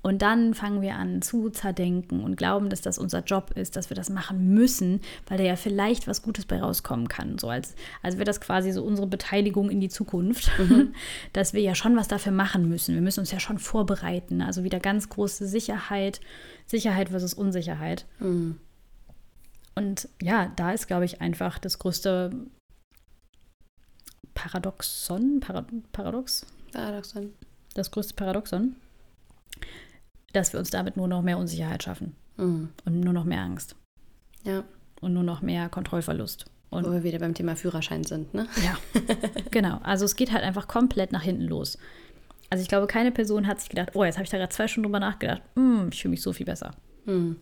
Und 0.01 0.21
dann 0.21 0.53
fangen 0.53 0.81
wir 0.81 0.95
an 0.95 1.21
zu 1.21 1.49
zerdenken 1.49 2.23
und 2.23 2.35
glauben, 2.35 2.69
dass 2.69 2.81
das 2.81 2.97
unser 2.97 3.23
Job 3.23 3.51
ist, 3.55 3.75
dass 3.75 3.89
wir 3.89 3.95
das 3.95 4.09
machen 4.09 4.53
müssen, 4.53 5.01
weil 5.27 5.37
da 5.37 5.43
ja 5.43 5.55
vielleicht 5.55 6.07
was 6.07 6.21
Gutes 6.21 6.45
bei 6.45 6.59
rauskommen 6.59 7.07
kann. 7.07 7.37
So 7.37 7.49
als, 7.49 7.75
als 8.01 8.15
wäre 8.15 8.25
das 8.25 8.41
quasi 8.41 8.71
so 8.71 8.83
unsere 8.83 9.07
Beteiligung 9.07 9.69
in 9.69 9.79
die 9.79 9.89
Zukunft, 9.89 10.51
mhm. 10.57 10.93
dass 11.33 11.53
wir 11.53 11.61
ja 11.61 11.75
schon 11.75 11.95
was 11.95 12.07
dafür 12.07 12.31
machen 12.31 12.69
müssen. 12.69 12.95
Wir 12.95 13.01
müssen 13.01 13.21
uns 13.21 13.31
ja 13.31 13.39
schon 13.39 13.59
vorbereiten. 13.59 14.41
Also 14.41 14.63
wieder 14.63 14.79
ganz 14.79 15.09
große 15.09 15.47
Sicherheit, 15.47 16.21
Sicherheit 16.65 17.09
versus 17.09 17.33
Unsicherheit. 17.33 18.05
Mhm. 18.19 18.57
Und 19.79 20.09
ja, 20.21 20.51
da 20.57 20.73
ist, 20.73 20.87
glaube 20.87 21.05
ich, 21.05 21.21
einfach 21.21 21.57
das 21.57 21.79
größte 21.79 22.31
Paradoxon, 24.33 25.39
Para 25.39 25.65
Paradox? 25.93 26.45
Paradoxon. 26.73 27.31
Das 27.75 27.89
größte 27.89 28.13
Paradoxon, 28.13 28.75
dass 30.33 30.51
wir 30.51 30.59
uns 30.59 30.69
damit 30.69 30.97
nur 30.97 31.07
noch 31.07 31.21
mehr 31.21 31.37
Unsicherheit 31.37 31.81
schaffen 31.81 32.13
mhm. 32.35 32.71
und 32.83 32.99
nur 32.99 33.13
noch 33.13 33.23
mehr 33.23 33.39
Angst. 33.39 33.77
Ja. 34.43 34.65
Und 34.99 35.13
nur 35.13 35.23
noch 35.23 35.41
mehr 35.41 35.69
Kontrollverlust. 35.69 36.47
Und 36.71 36.85
Wo 36.85 36.91
wir 36.91 37.03
wieder 37.03 37.19
beim 37.19 37.33
Thema 37.33 37.55
Führerschein 37.55 38.03
sind, 38.03 38.33
ne? 38.33 38.47
Ja, 38.61 38.77
genau. 39.51 39.79
Also 39.81 40.03
es 40.03 40.17
geht 40.17 40.33
halt 40.33 40.43
einfach 40.43 40.67
komplett 40.67 41.13
nach 41.13 41.23
hinten 41.23 41.45
los. 41.45 41.77
Also 42.49 42.61
ich 42.61 42.67
glaube, 42.67 42.87
keine 42.87 43.13
Person 43.13 43.47
hat 43.47 43.61
sich 43.61 43.69
gedacht, 43.69 43.91
oh, 43.93 44.03
jetzt 44.03 44.17
habe 44.17 44.25
ich 44.25 44.29
da 44.29 44.39
gerade 44.39 44.51
zwei 44.51 44.67
Stunden 44.67 44.87
drüber 44.87 44.99
nachgedacht. 44.99 45.41
Mm, 45.55 45.87
ich 45.89 46.01
fühle 46.01 46.11
mich 46.11 46.21
so 46.21 46.33
viel 46.33 46.45
besser. 46.45 46.71
Mhm. 47.05 47.37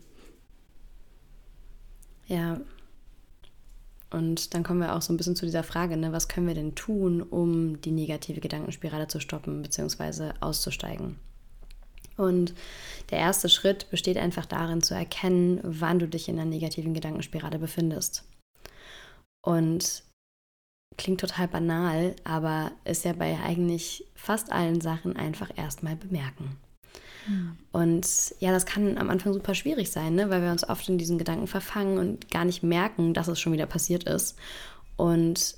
Ja. 2.27 2.59
Und 4.09 4.53
dann 4.53 4.63
kommen 4.63 4.79
wir 4.79 4.95
auch 4.95 5.01
so 5.01 5.11
ein 5.11 5.17
bisschen 5.17 5.35
zu 5.35 5.45
dieser 5.45 5.63
Frage, 5.63 5.97
ne, 5.97 6.13
was 6.13 6.29
können 6.29 6.47
wir 6.47 6.55
denn 6.55 6.75
tun, 6.75 7.21
um 7.21 7.81
die 7.81 7.91
negative 7.91 8.39
Gedankenspirale 8.39 9.07
zu 9.07 9.19
stoppen 9.19 9.61
bzw. 9.61 10.31
auszusteigen? 10.39 11.17
Und 12.15 12.53
der 13.11 13.19
erste 13.19 13.47
Schritt 13.47 13.89
besteht 13.91 14.17
einfach 14.17 14.45
darin 14.45 14.81
zu 14.81 14.95
erkennen, 14.95 15.59
wann 15.63 15.99
du 15.99 16.07
dich 16.07 16.29
in 16.29 16.39
einer 16.39 16.49
negativen 16.49 16.93
Gedankenspirale 16.93 17.59
befindest. 17.59 18.23
Und 19.41 20.03
klingt 20.97 21.21
total 21.21 21.47
banal, 21.47 22.15
aber 22.23 22.71
ist 22.85 23.05
ja 23.05 23.13
bei 23.13 23.37
eigentlich 23.39 24.05
fast 24.15 24.51
allen 24.51 24.81
Sachen 24.81 25.15
einfach 25.15 25.51
erstmal 25.55 25.95
bemerken. 25.95 26.57
Und 27.71 28.07
ja, 28.39 28.51
das 28.51 28.65
kann 28.65 28.97
am 28.97 29.09
Anfang 29.09 29.33
super 29.33 29.55
schwierig 29.55 29.91
sein, 29.91 30.15
ne? 30.15 30.29
weil 30.29 30.41
wir 30.41 30.51
uns 30.51 30.67
oft 30.67 30.87
in 30.89 30.97
diesen 30.97 31.17
Gedanken 31.17 31.47
verfangen 31.47 31.97
und 31.97 32.31
gar 32.31 32.45
nicht 32.45 32.63
merken, 32.63 33.13
dass 33.13 33.27
es 33.27 33.39
schon 33.39 33.53
wieder 33.53 33.65
passiert 33.65 34.03
ist. 34.05 34.37
Und 34.95 35.57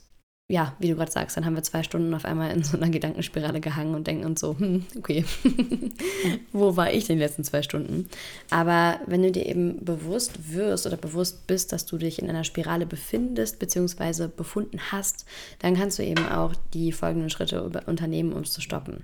ja, 0.52 0.76
wie 0.80 0.90
du 0.90 0.96
gerade 0.96 1.12
sagst, 1.12 1.38
dann 1.38 1.46
haben 1.46 1.54
wir 1.54 1.62
zwei 1.62 1.84
Stunden 1.84 2.12
auf 2.16 2.26
einmal 2.26 2.50
in 2.52 2.64
so 2.64 2.76
einer 2.76 2.90
Gedankenspirale 2.90 3.60
gehangen 3.60 3.94
und 3.94 4.08
denken 4.08 4.26
uns 4.26 4.42
so, 4.42 4.58
hm, 4.58 4.84
okay, 4.98 5.24
wo 6.52 6.76
war 6.76 6.92
ich 6.92 7.06
die 7.06 7.14
letzten 7.14 7.44
zwei 7.44 7.62
Stunden? 7.62 8.10
Aber 8.50 9.00
wenn 9.06 9.22
du 9.22 9.32
dir 9.32 9.46
eben 9.46 9.86
bewusst 9.86 10.52
wirst 10.52 10.88
oder 10.88 10.98
bewusst 10.98 11.46
bist, 11.46 11.72
dass 11.72 11.86
du 11.86 12.00
dich 12.00 12.20
in 12.20 12.30
einer 12.30 12.44
Spirale 12.44 12.88
befindest 12.88 13.60
bzw. 13.60 14.28
befunden 14.28 14.80
hast, 14.92 15.26
dann 15.60 15.76
kannst 15.76 16.00
du 16.00 16.04
eben 16.04 16.28
auch 16.28 16.56
die 16.74 16.92
folgenden 16.94 17.30
Schritte 17.30 17.62
unternehmen, 17.86 18.34
um 18.34 18.42
es 18.42 18.52
zu 18.52 18.62
stoppen. 18.62 19.04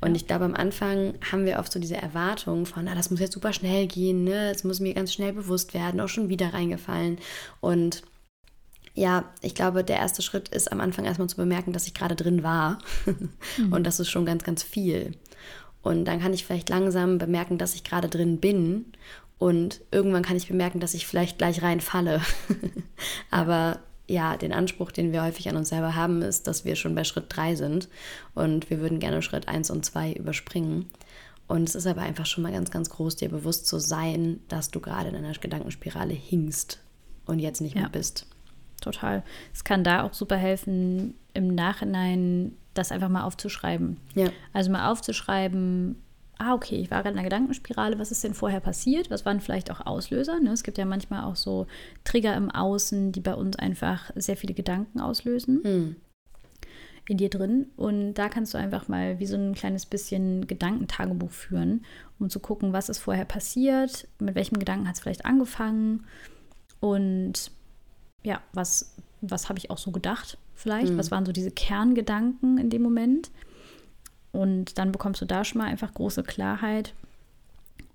Und 0.00 0.14
ich 0.14 0.26
glaube, 0.26 0.44
am 0.44 0.54
Anfang 0.54 1.14
haben 1.30 1.46
wir 1.46 1.58
oft 1.58 1.72
so 1.72 1.80
diese 1.80 1.96
Erwartung 1.96 2.66
von, 2.66 2.84
na, 2.84 2.94
das 2.94 3.10
muss 3.10 3.20
jetzt 3.20 3.32
super 3.32 3.52
schnell 3.52 3.86
gehen, 3.86 4.24
ne? 4.24 4.50
Es 4.50 4.62
muss 4.62 4.80
mir 4.80 4.94
ganz 4.94 5.12
schnell 5.12 5.32
bewusst 5.32 5.74
werden, 5.74 6.00
auch 6.00 6.08
schon 6.08 6.28
wieder 6.28 6.52
reingefallen. 6.52 7.18
Und 7.60 8.02
ja, 8.94 9.24
ich 9.42 9.54
glaube, 9.54 9.84
der 9.84 9.96
erste 9.96 10.22
Schritt 10.22 10.48
ist 10.48 10.72
am 10.72 10.80
Anfang 10.80 11.04
erstmal 11.04 11.28
zu 11.28 11.36
bemerken, 11.36 11.72
dass 11.72 11.86
ich 11.86 11.94
gerade 11.94 12.16
drin 12.16 12.42
war. 12.42 12.78
mhm. 13.04 13.32
Und 13.72 13.84
das 13.84 14.00
ist 14.00 14.10
schon 14.10 14.26
ganz, 14.26 14.44
ganz 14.44 14.62
viel. 14.62 15.12
Und 15.82 16.04
dann 16.04 16.20
kann 16.20 16.32
ich 16.32 16.44
vielleicht 16.44 16.68
langsam 16.68 17.18
bemerken, 17.18 17.58
dass 17.58 17.74
ich 17.74 17.84
gerade 17.84 18.08
drin 18.08 18.38
bin. 18.40 18.86
Und 19.38 19.82
irgendwann 19.90 20.22
kann 20.22 20.36
ich 20.36 20.48
bemerken, 20.48 20.80
dass 20.80 20.94
ich 20.94 21.06
vielleicht 21.06 21.38
gleich 21.38 21.62
reinfalle. 21.62 22.22
Aber 23.30 23.80
ja, 24.08 24.36
den 24.36 24.52
Anspruch, 24.52 24.92
den 24.92 25.12
wir 25.12 25.22
häufig 25.22 25.48
an 25.48 25.56
uns 25.56 25.70
selber 25.70 25.94
haben, 25.94 26.22
ist, 26.22 26.46
dass 26.46 26.64
wir 26.64 26.76
schon 26.76 26.94
bei 26.94 27.04
Schritt 27.04 27.26
3 27.28 27.56
sind 27.56 27.88
und 28.34 28.70
wir 28.70 28.80
würden 28.80 29.00
gerne 29.00 29.22
Schritt 29.22 29.48
1 29.48 29.70
und 29.70 29.84
2 29.84 30.12
überspringen. 30.12 30.86
Und 31.48 31.68
es 31.68 31.74
ist 31.74 31.86
aber 31.86 32.02
einfach 32.02 32.26
schon 32.26 32.42
mal 32.42 32.52
ganz, 32.52 32.70
ganz 32.70 32.90
groß, 32.90 33.16
dir 33.16 33.28
bewusst 33.28 33.66
zu 33.66 33.78
sein, 33.78 34.40
dass 34.48 34.70
du 34.70 34.80
gerade 34.80 35.08
in 35.08 35.16
einer 35.16 35.32
Gedankenspirale 35.32 36.14
hingst 36.14 36.80
und 37.24 37.38
jetzt 37.38 37.60
nicht 37.60 37.74
ja, 37.74 37.82
mehr 37.82 37.90
bist. 37.90 38.26
Total. 38.80 39.22
Es 39.54 39.64
kann 39.64 39.84
da 39.84 40.02
auch 40.02 40.12
super 40.12 40.36
helfen, 40.36 41.14
im 41.34 41.54
Nachhinein 41.54 42.52
das 42.74 42.92
einfach 42.92 43.08
mal 43.08 43.24
aufzuschreiben. 43.24 43.98
Ja. 44.14 44.30
Also 44.52 44.70
mal 44.70 44.90
aufzuschreiben, 44.90 46.02
ah, 46.38 46.54
okay, 46.54 46.76
ich 46.76 46.90
war 46.90 46.98
gerade 46.98 47.14
in 47.14 47.18
einer 47.18 47.28
Gedankenspirale, 47.28 47.98
was 47.98 48.10
ist 48.10 48.22
denn 48.24 48.34
vorher 48.34 48.60
passiert? 48.60 49.10
Was 49.10 49.24
waren 49.24 49.40
vielleicht 49.40 49.70
auch 49.70 49.86
Auslöser? 49.86 50.38
Ne? 50.40 50.50
Es 50.50 50.62
gibt 50.62 50.78
ja 50.78 50.84
manchmal 50.84 51.24
auch 51.24 51.36
so 51.36 51.66
Trigger 52.04 52.36
im 52.36 52.50
Außen, 52.50 53.12
die 53.12 53.20
bei 53.20 53.34
uns 53.34 53.56
einfach 53.56 54.10
sehr 54.14 54.36
viele 54.36 54.54
Gedanken 54.54 55.00
auslösen. 55.00 55.60
Hm. 55.64 55.96
In 57.08 57.18
dir 57.18 57.30
drin. 57.30 57.66
Und 57.76 58.14
da 58.14 58.28
kannst 58.28 58.52
du 58.52 58.58
einfach 58.58 58.88
mal 58.88 59.20
wie 59.20 59.26
so 59.26 59.36
ein 59.36 59.54
kleines 59.54 59.86
bisschen 59.86 60.48
Gedankentagebuch 60.48 61.30
führen, 61.30 61.84
um 62.18 62.28
zu 62.28 62.40
gucken, 62.40 62.72
was 62.72 62.88
ist 62.88 62.98
vorher 62.98 63.24
passiert, 63.24 64.08
mit 64.18 64.34
welchem 64.34 64.58
Gedanken 64.58 64.88
hat 64.88 64.96
es 64.96 65.00
vielleicht 65.00 65.24
angefangen 65.24 66.04
und 66.80 67.50
ja, 68.22 68.40
was, 68.52 68.96
was 69.20 69.48
habe 69.48 69.58
ich 69.58 69.70
auch 69.70 69.78
so 69.78 69.92
gedacht 69.92 70.38
vielleicht? 70.54 70.88
Hm. 70.88 70.98
Was 70.98 71.10
waren 71.10 71.24
so 71.24 71.32
diese 71.32 71.50
Kerngedanken 71.50 72.58
in 72.58 72.70
dem 72.70 72.82
Moment? 72.82 73.30
Und 74.36 74.76
dann 74.76 74.92
bekommst 74.92 75.22
du 75.22 75.24
da 75.24 75.44
schon 75.44 75.62
mal 75.62 75.68
einfach 75.68 75.94
große 75.94 76.22
Klarheit. 76.22 76.92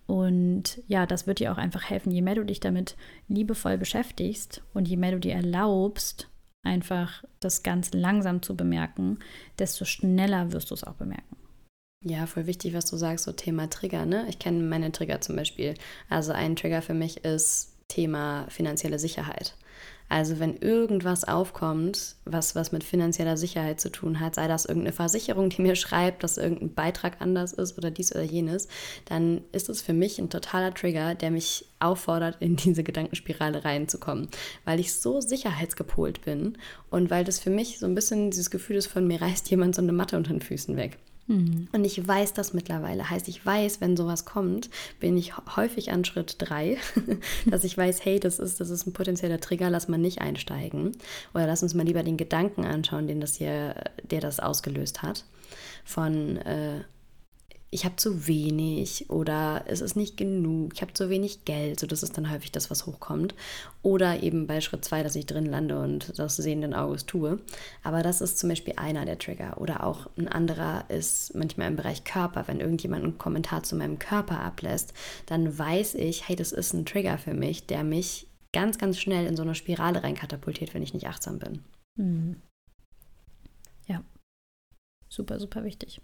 Und 0.07 0.81
ja, 0.87 1.05
das 1.05 1.27
wird 1.27 1.37
dir 1.37 1.51
auch 1.51 1.57
einfach 1.57 1.87
helfen, 1.87 2.11
je 2.11 2.23
mehr 2.23 2.33
du 2.33 2.43
dich 2.43 2.59
damit 2.59 2.97
liebevoll 3.27 3.77
beschäftigst 3.77 4.63
und 4.73 4.87
je 4.87 4.97
mehr 4.97 5.11
du 5.11 5.19
dir 5.19 5.35
erlaubst, 5.35 6.29
einfach 6.63 7.23
das 7.39 7.61
ganz 7.61 7.93
langsam 7.93 8.41
zu 8.41 8.55
bemerken, 8.57 9.19
desto 9.59 9.85
schneller 9.85 10.51
wirst 10.51 10.71
du 10.71 10.73
es 10.73 10.83
auch 10.83 10.95
bemerken. 10.95 11.37
Ja, 12.03 12.25
voll 12.25 12.47
wichtig, 12.47 12.73
was 12.73 12.85
du 12.85 12.97
sagst, 12.97 13.25
so 13.25 13.31
Thema 13.31 13.69
Trigger, 13.69 14.07
ne? 14.07 14.25
Ich 14.27 14.39
kenne 14.39 14.63
meine 14.63 14.91
Trigger 14.91 15.21
zum 15.21 15.35
Beispiel. 15.35 15.75
Also 16.09 16.31
ein 16.31 16.55
Trigger 16.55 16.81
für 16.81 16.95
mich 16.95 17.23
ist 17.23 17.70
Thema 17.91 18.45
finanzielle 18.49 18.99
Sicherheit. 18.99 19.55
Also 20.11 20.39
wenn 20.39 20.57
irgendwas 20.57 21.23
aufkommt, 21.23 22.15
was 22.25 22.53
was 22.53 22.73
mit 22.73 22.83
finanzieller 22.83 23.37
Sicherheit 23.37 23.79
zu 23.79 23.89
tun 23.89 24.19
hat, 24.19 24.35
sei 24.35 24.49
das 24.49 24.65
irgendeine 24.65 24.91
Versicherung, 24.91 25.49
die 25.49 25.61
mir 25.61 25.75
schreibt, 25.77 26.23
dass 26.23 26.37
irgendein 26.37 26.73
Beitrag 26.73 27.21
anders 27.21 27.53
ist 27.53 27.77
oder 27.77 27.91
dies 27.91 28.13
oder 28.13 28.23
jenes, 28.23 28.67
dann 29.05 29.39
ist 29.53 29.69
es 29.69 29.81
für 29.81 29.93
mich 29.93 30.19
ein 30.19 30.29
totaler 30.29 30.73
Trigger, 30.73 31.15
der 31.15 31.31
mich 31.31 31.65
auffordert, 31.79 32.35
in 32.41 32.57
diese 32.57 32.83
Gedankenspirale 32.83 33.63
reinzukommen, 33.63 34.27
weil 34.65 34.81
ich 34.81 34.93
so 34.93 35.21
sicherheitsgepolt 35.21 36.25
bin 36.25 36.57
und 36.89 37.09
weil 37.09 37.23
das 37.23 37.39
für 37.39 37.49
mich 37.49 37.79
so 37.79 37.85
ein 37.85 37.95
bisschen 37.95 38.31
dieses 38.31 38.51
Gefühl 38.51 38.75
ist 38.75 38.87
von 38.87 39.07
mir 39.07 39.21
reißt 39.21 39.49
jemand 39.49 39.75
so 39.75 39.81
eine 39.81 39.93
Matte 39.93 40.17
unter 40.17 40.33
den 40.33 40.41
Füßen 40.41 40.75
weg. 40.75 40.97
Mhm. 41.31 41.67
Und 41.71 41.85
ich 41.85 42.05
weiß 42.05 42.33
das 42.33 42.53
mittlerweile. 42.53 43.09
Heißt, 43.09 43.27
ich 43.29 43.45
weiß, 43.45 43.79
wenn 43.79 43.95
sowas 43.95 44.25
kommt, 44.25 44.69
bin 44.99 45.17
ich 45.17 45.33
häufig 45.55 45.91
an 45.91 46.03
Schritt 46.03 46.35
drei, 46.39 46.77
dass 47.45 47.63
ich 47.63 47.77
weiß, 47.77 48.03
hey, 48.03 48.19
das 48.19 48.37
ist, 48.37 48.59
das 48.59 48.69
ist 48.69 48.85
ein 48.85 48.93
potenzieller 48.93 49.39
Trigger, 49.39 49.69
lass 49.69 49.87
mal 49.87 49.97
nicht 49.97 50.19
einsteigen. 50.19 50.91
Oder 51.33 51.47
lass 51.47 51.63
uns 51.63 51.73
mal 51.73 51.85
lieber 51.85 52.03
den 52.03 52.17
Gedanken 52.17 52.65
anschauen, 52.65 53.07
den 53.07 53.21
das 53.21 53.35
hier, 53.35 53.75
der 54.03 54.19
das 54.19 54.41
ausgelöst 54.41 55.01
hat. 55.01 55.23
Von 55.85 56.37
äh, 56.37 56.81
ich 57.73 57.85
habe 57.85 57.95
zu 57.95 58.27
wenig 58.27 59.09
oder 59.09 59.63
es 59.65 59.79
ist 59.79 59.95
nicht 59.95 60.17
genug, 60.17 60.73
ich 60.73 60.81
habe 60.81 60.93
zu 60.93 61.09
wenig 61.09 61.45
Geld, 61.45 61.79
so 61.79 61.87
das 61.87 62.03
ist 62.03 62.17
dann 62.17 62.29
häufig 62.29 62.51
das, 62.51 62.69
was 62.69 62.85
hochkommt. 62.85 63.33
Oder 63.81 64.21
eben 64.21 64.45
bei 64.45 64.59
Schritt 64.59 64.83
zwei, 64.83 65.03
dass 65.03 65.15
ich 65.15 65.25
drin 65.25 65.45
lande 65.45 65.79
und 65.79 66.19
das 66.19 66.35
sehenden 66.35 66.73
Auges 66.73 67.05
tue. 67.05 67.39
Aber 67.81 68.03
das 68.03 68.19
ist 68.19 68.37
zum 68.37 68.49
Beispiel 68.49 68.73
einer 68.75 69.05
der 69.05 69.17
Trigger. 69.17 69.59
Oder 69.59 69.85
auch 69.85 70.09
ein 70.17 70.27
anderer 70.27 70.83
ist 70.89 71.33
manchmal 71.33 71.69
im 71.69 71.77
Bereich 71.77 72.03
Körper. 72.03 72.43
Wenn 72.47 72.59
irgendjemand 72.59 73.05
einen 73.05 73.17
Kommentar 73.17 73.63
zu 73.63 73.77
meinem 73.77 73.99
Körper 73.99 74.41
ablässt, 74.41 74.93
dann 75.27 75.57
weiß 75.57 75.95
ich, 75.95 76.27
hey, 76.27 76.35
das 76.35 76.51
ist 76.51 76.73
ein 76.73 76.85
Trigger 76.85 77.17
für 77.17 77.33
mich, 77.33 77.67
der 77.67 77.85
mich 77.85 78.27
ganz, 78.51 78.79
ganz 78.79 78.99
schnell 78.99 79.25
in 79.25 79.37
so 79.37 79.43
eine 79.43 79.55
Spirale 79.55 80.03
reinkatapultiert, 80.03 80.73
wenn 80.73 80.83
ich 80.83 80.93
nicht 80.93 81.07
achtsam 81.07 81.39
bin. 81.39 81.63
Mhm. 81.95 82.41
Ja, 83.87 84.03
super, 85.07 85.39
super 85.39 85.63
wichtig. 85.63 86.01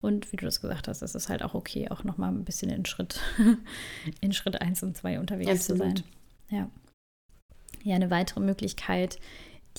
Und 0.00 0.30
wie 0.30 0.36
du 0.36 0.44
das 0.44 0.60
gesagt 0.60 0.88
hast, 0.88 1.02
es 1.02 1.14
ist 1.14 1.28
halt 1.28 1.42
auch 1.42 1.54
okay, 1.54 1.88
auch 1.88 2.04
nochmal 2.04 2.30
ein 2.30 2.44
bisschen 2.44 2.70
in 2.70 2.84
Schritt, 2.84 3.20
in 4.20 4.32
Schritt 4.32 4.60
1 4.60 4.82
und 4.82 4.96
2 4.96 5.18
unterwegs 5.18 5.50
Absolut. 5.50 5.98
zu 5.98 6.02
sein. 6.02 6.04
Ja. 6.50 6.70
Ja, 7.82 7.96
eine 7.96 8.10
weitere 8.10 8.40
Möglichkeit, 8.40 9.18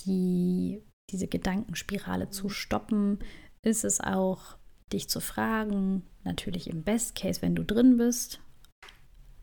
die, 0.06 0.82
diese 1.10 1.28
Gedankenspirale 1.28 2.30
zu 2.30 2.48
stoppen, 2.48 3.18
ist 3.62 3.84
es 3.84 4.00
auch, 4.00 4.56
dich 4.92 5.08
zu 5.08 5.20
fragen, 5.20 6.02
natürlich 6.24 6.68
im 6.68 6.82
Best 6.82 7.14
Case, 7.14 7.42
wenn 7.42 7.54
du 7.54 7.64
drin 7.64 7.98
bist, 7.98 8.40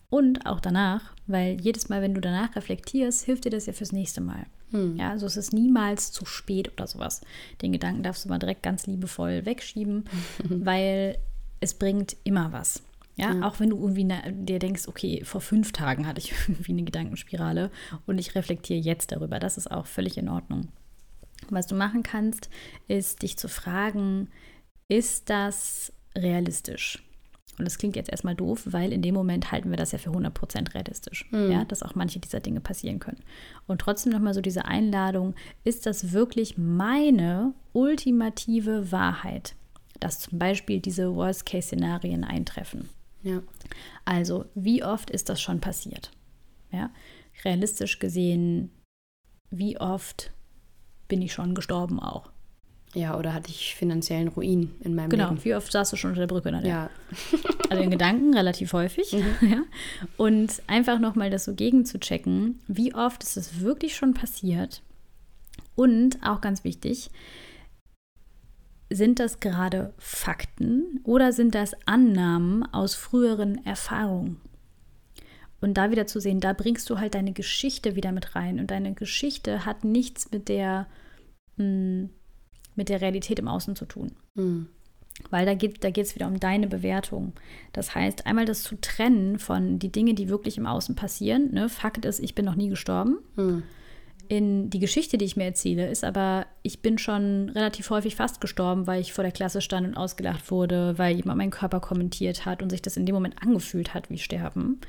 und 0.09 0.45
auch 0.45 0.59
danach, 0.59 1.13
weil 1.27 1.59
jedes 1.59 1.89
Mal, 1.89 2.01
wenn 2.01 2.13
du 2.13 2.21
danach 2.21 2.55
reflektierst, 2.55 3.25
hilft 3.25 3.45
dir 3.45 3.49
das 3.49 3.65
ja 3.65 3.73
fürs 3.73 3.91
nächste 3.91 4.21
Mal. 4.21 4.45
Hm. 4.71 4.97
Ja, 4.97 5.11
also 5.11 5.25
es 5.25 5.37
ist 5.37 5.53
niemals 5.53 6.11
zu 6.11 6.25
spät 6.25 6.71
oder 6.73 6.87
sowas. 6.87 7.21
Den 7.61 7.71
Gedanken 7.71 8.03
darfst 8.03 8.25
du 8.25 8.29
mal 8.29 8.39
direkt 8.39 8.63
ganz 8.63 8.87
liebevoll 8.87 9.45
wegschieben, 9.45 10.05
weil 10.43 11.17
es 11.59 11.73
bringt 11.73 12.17
immer 12.23 12.51
was. 12.51 12.83
Ja, 13.17 13.33
ja, 13.33 13.47
auch 13.47 13.59
wenn 13.61 13.69
du 13.69 13.77
irgendwie 13.77 14.07
dir 14.43 14.59
denkst, 14.59 14.87
okay, 14.87 15.23
vor 15.23 15.39
fünf 15.39 15.71
Tagen 15.71 16.05
hatte 16.05 16.19
ich 16.19 16.33
irgendwie 16.47 16.73
eine 16.73 16.83
Gedankenspirale 16.83 17.71
und 18.05 18.17
ich 18.17 18.35
reflektiere 18.35 18.79
jetzt 18.79 19.11
darüber. 19.11 19.39
Das 19.39 19.57
ist 19.57 19.71
auch 19.71 19.85
völlig 19.85 20.17
in 20.17 20.29
Ordnung. 20.29 20.69
Was 21.49 21.67
du 21.67 21.75
machen 21.75 22.03
kannst, 22.03 22.49
ist 22.87 23.21
dich 23.21 23.37
zu 23.37 23.47
fragen, 23.47 24.29
ist 24.87 25.29
das 25.29 25.93
realistisch? 26.15 27.04
Und 27.57 27.65
das 27.65 27.77
klingt 27.77 27.95
jetzt 27.95 28.09
erstmal 28.09 28.35
doof, 28.35 28.67
weil 28.71 28.91
in 28.91 29.01
dem 29.01 29.15
Moment 29.15 29.51
halten 29.51 29.69
wir 29.69 29.77
das 29.77 29.91
ja 29.91 29.97
für 29.97 30.09
100% 30.09 30.73
realistisch, 30.73 31.29
mhm. 31.31 31.51
ja, 31.51 31.65
dass 31.65 31.83
auch 31.83 31.95
manche 31.95 32.19
dieser 32.19 32.39
Dinge 32.39 32.59
passieren 32.59 32.99
können. 32.99 33.21
Und 33.67 33.79
trotzdem 33.79 34.11
nochmal 34.11 34.33
so 34.33 34.41
diese 34.41 34.65
Einladung, 34.65 35.35
ist 35.63 35.85
das 35.85 36.11
wirklich 36.11 36.57
meine 36.57 37.53
ultimative 37.73 38.91
Wahrheit, 38.91 39.55
dass 39.99 40.19
zum 40.19 40.37
Beispiel 40.37 40.79
diese 40.81 41.15
Worst-Case-Szenarien 41.15 42.23
eintreffen? 42.23 42.89
Ja. 43.23 43.41
Also, 44.03 44.45
wie 44.53 44.83
oft 44.83 45.09
ist 45.09 45.29
das 45.29 45.41
schon 45.41 45.61
passiert? 45.61 46.11
Ja, 46.71 46.91
realistisch 47.43 47.99
gesehen, 47.99 48.69
wie 49.49 49.79
oft 49.79 50.31
bin 51.07 51.21
ich 51.21 51.33
schon 51.33 51.55
gestorben 51.55 51.99
auch? 51.99 52.29
Ja, 52.95 53.17
oder 53.17 53.33
hatte 53.33 53.49
ich 53.49 53.75
finanziellen 53.75 54.29
Ruin 54.29 54.73
in 54.79 54.95
meinem 54.95 55.09
genau. 55.09 55.25
Leben? 55.25 55.35
Genau, 55.35 55.45
wie 55.45 55.55
oft 55.55 55.69
saßt 55.69 55.91
du 55.91 55.97
schon 55.97 56.11
unter 56.11 56.21
der 56.21 56.27
Brücke? 56.27 56.49
Nadja? 56.49 56.69
Ja. 56.69 56.89
also 57.69 57.83
in 57.83 57.91
Gedanken 57.91 58.33
relativ 58.33 58.73
häufig. 58.73 59.13
Mhm. 59.13 59.25
Ja. 59.51 59.63
Und 60.17 60.61
einfach 60.67 60.99
nochmal 60.99 61.29
das 61.29 61.43
so 61.43 61.53
gegen 61.53 61.85
zu 61.85 61.99
checken, 61.99 62.59
wie 62.67 62.95
oft 62.95 63.21
ist 63.21 63.35
es 63.35 63.59
wirklich 63.59 63.95
schon 63.95 64.13
passiert? 64.13 64.81
Und 65.75 66.17
auch 66.23 66.39
ganz 66.39 66.63
wichtig, 66.63 67.11
sind 68.89 69.19
das 69.19 69.41
gerade 69.41 69.93
Fakten 69.97 71.01
oder 71.03 71.33
sind 71.33 71.53
das 71.53 71.75
Annahmen 71.85 72.63
aus 72.73 72.95
früheren 72.95 73.65
Erfahrungen? 73.65 74.39
Und 75.59 75.75
da 75.75 75.91
wieder 75.91 76.07
zu 76.07 76.21
sehen, 76.21 76.39
da 76.39 76.53
bringst 76.53 76.89
du 76.89 76.99
halt 76.99 77.13
deine 77.13 77.33
Geschichte 77.33 77.95
wieder 77.95 78.13
mit 78.13 78.35
rein. 78.35 78.59
Und 78.59 78.71
deine 78.71 78.93
Geschichte 78.93 79.65
hat 79.65 79.83
nichts 79.83 80.31
mit 80.31 80.47
der 80.47 80.87
mh, 81.57 81.63
hm, 81.65 82.09
mit 82.75 82.89
der 82.89 83.01
Realität 83.01 83.39
im 83.39 83.47
Außen 83.47 83.75
zu 83.75 83.85
tun. 83.85 84.11
Mhm. 84.35 84.67
Weil 85.29 85.45
da 85.45 85.53
geht 85.53 85.83
da 85.83 85.89
es 85.89 86.15
wieder 86.15 86.27
um 86.27 86.39
deine 86.39 86.67
Bewertung. 86.67 87.33
Das 87.71 87.95
heißt, 87.95 88.27
einmal 88.27 88.45
das 88.45 88.63
zu 88.63 88.75
trennen 88.75 89.39
von 89.39 89.79
die 89.79 89.91
Dinge, 89.91 90.13
die 90.13 90.27
wirklich 90.27 90.57
im 90.57 90.65
Außen 90.65 90.95
passieren. 90.95 91.53
Ne? 91.53 91.69
Fakt 91.69 92.03
ist, 92.03 92.19
ich 92.19 92.35
bin 92.35 92.45
noch 92.45 92.55
nie 92.55 92.69
gestorben. 92.69 93.19
Mhm. 93.35 93.63
In 94.27 94.69
die 94.71 94.79
Geschichte, 94.79 95.17
die 95.17 95.25
ich 95.25 95.37
mir 95.37 95.45
erzähle, 95.45 95.89
ist 95.89 96.03
aber, 96.03 96.47
ich 96.63 96.81
bin 96.81 96.97
schon 96.97 97.49
relativ 97.49 97.91
häufig 97.91 98.15
fast 98.15 98.41
gestorben, 98.41 98.87
weil 98.87 98.99
ich 98.99 99.13
vor 99.13 99.23
der 99.23 99.31
Klasse 99.31 99.61
stand 99.61 99.87
und 99.87 99.95
ausgelacht 99.95 100.49
wurde, 100.49 100.97
weil 100.97 101.15
jemand 101.15 101.37
meinen 101.37 101.51
Körper 101.51 101.79
kommentiert 101.79 102.45
hat 102.45 102.63
und 102.63 102.71
sich 102.71 102.81
das 102.81 102.97
in 102.97 103.05
dem 103.05 103.13
Moment 103.13 103.35
angefühlt 103.41 103.93
hat 103.93 104.09
wie 104.09 104.17
Sterben. 104.17 104.81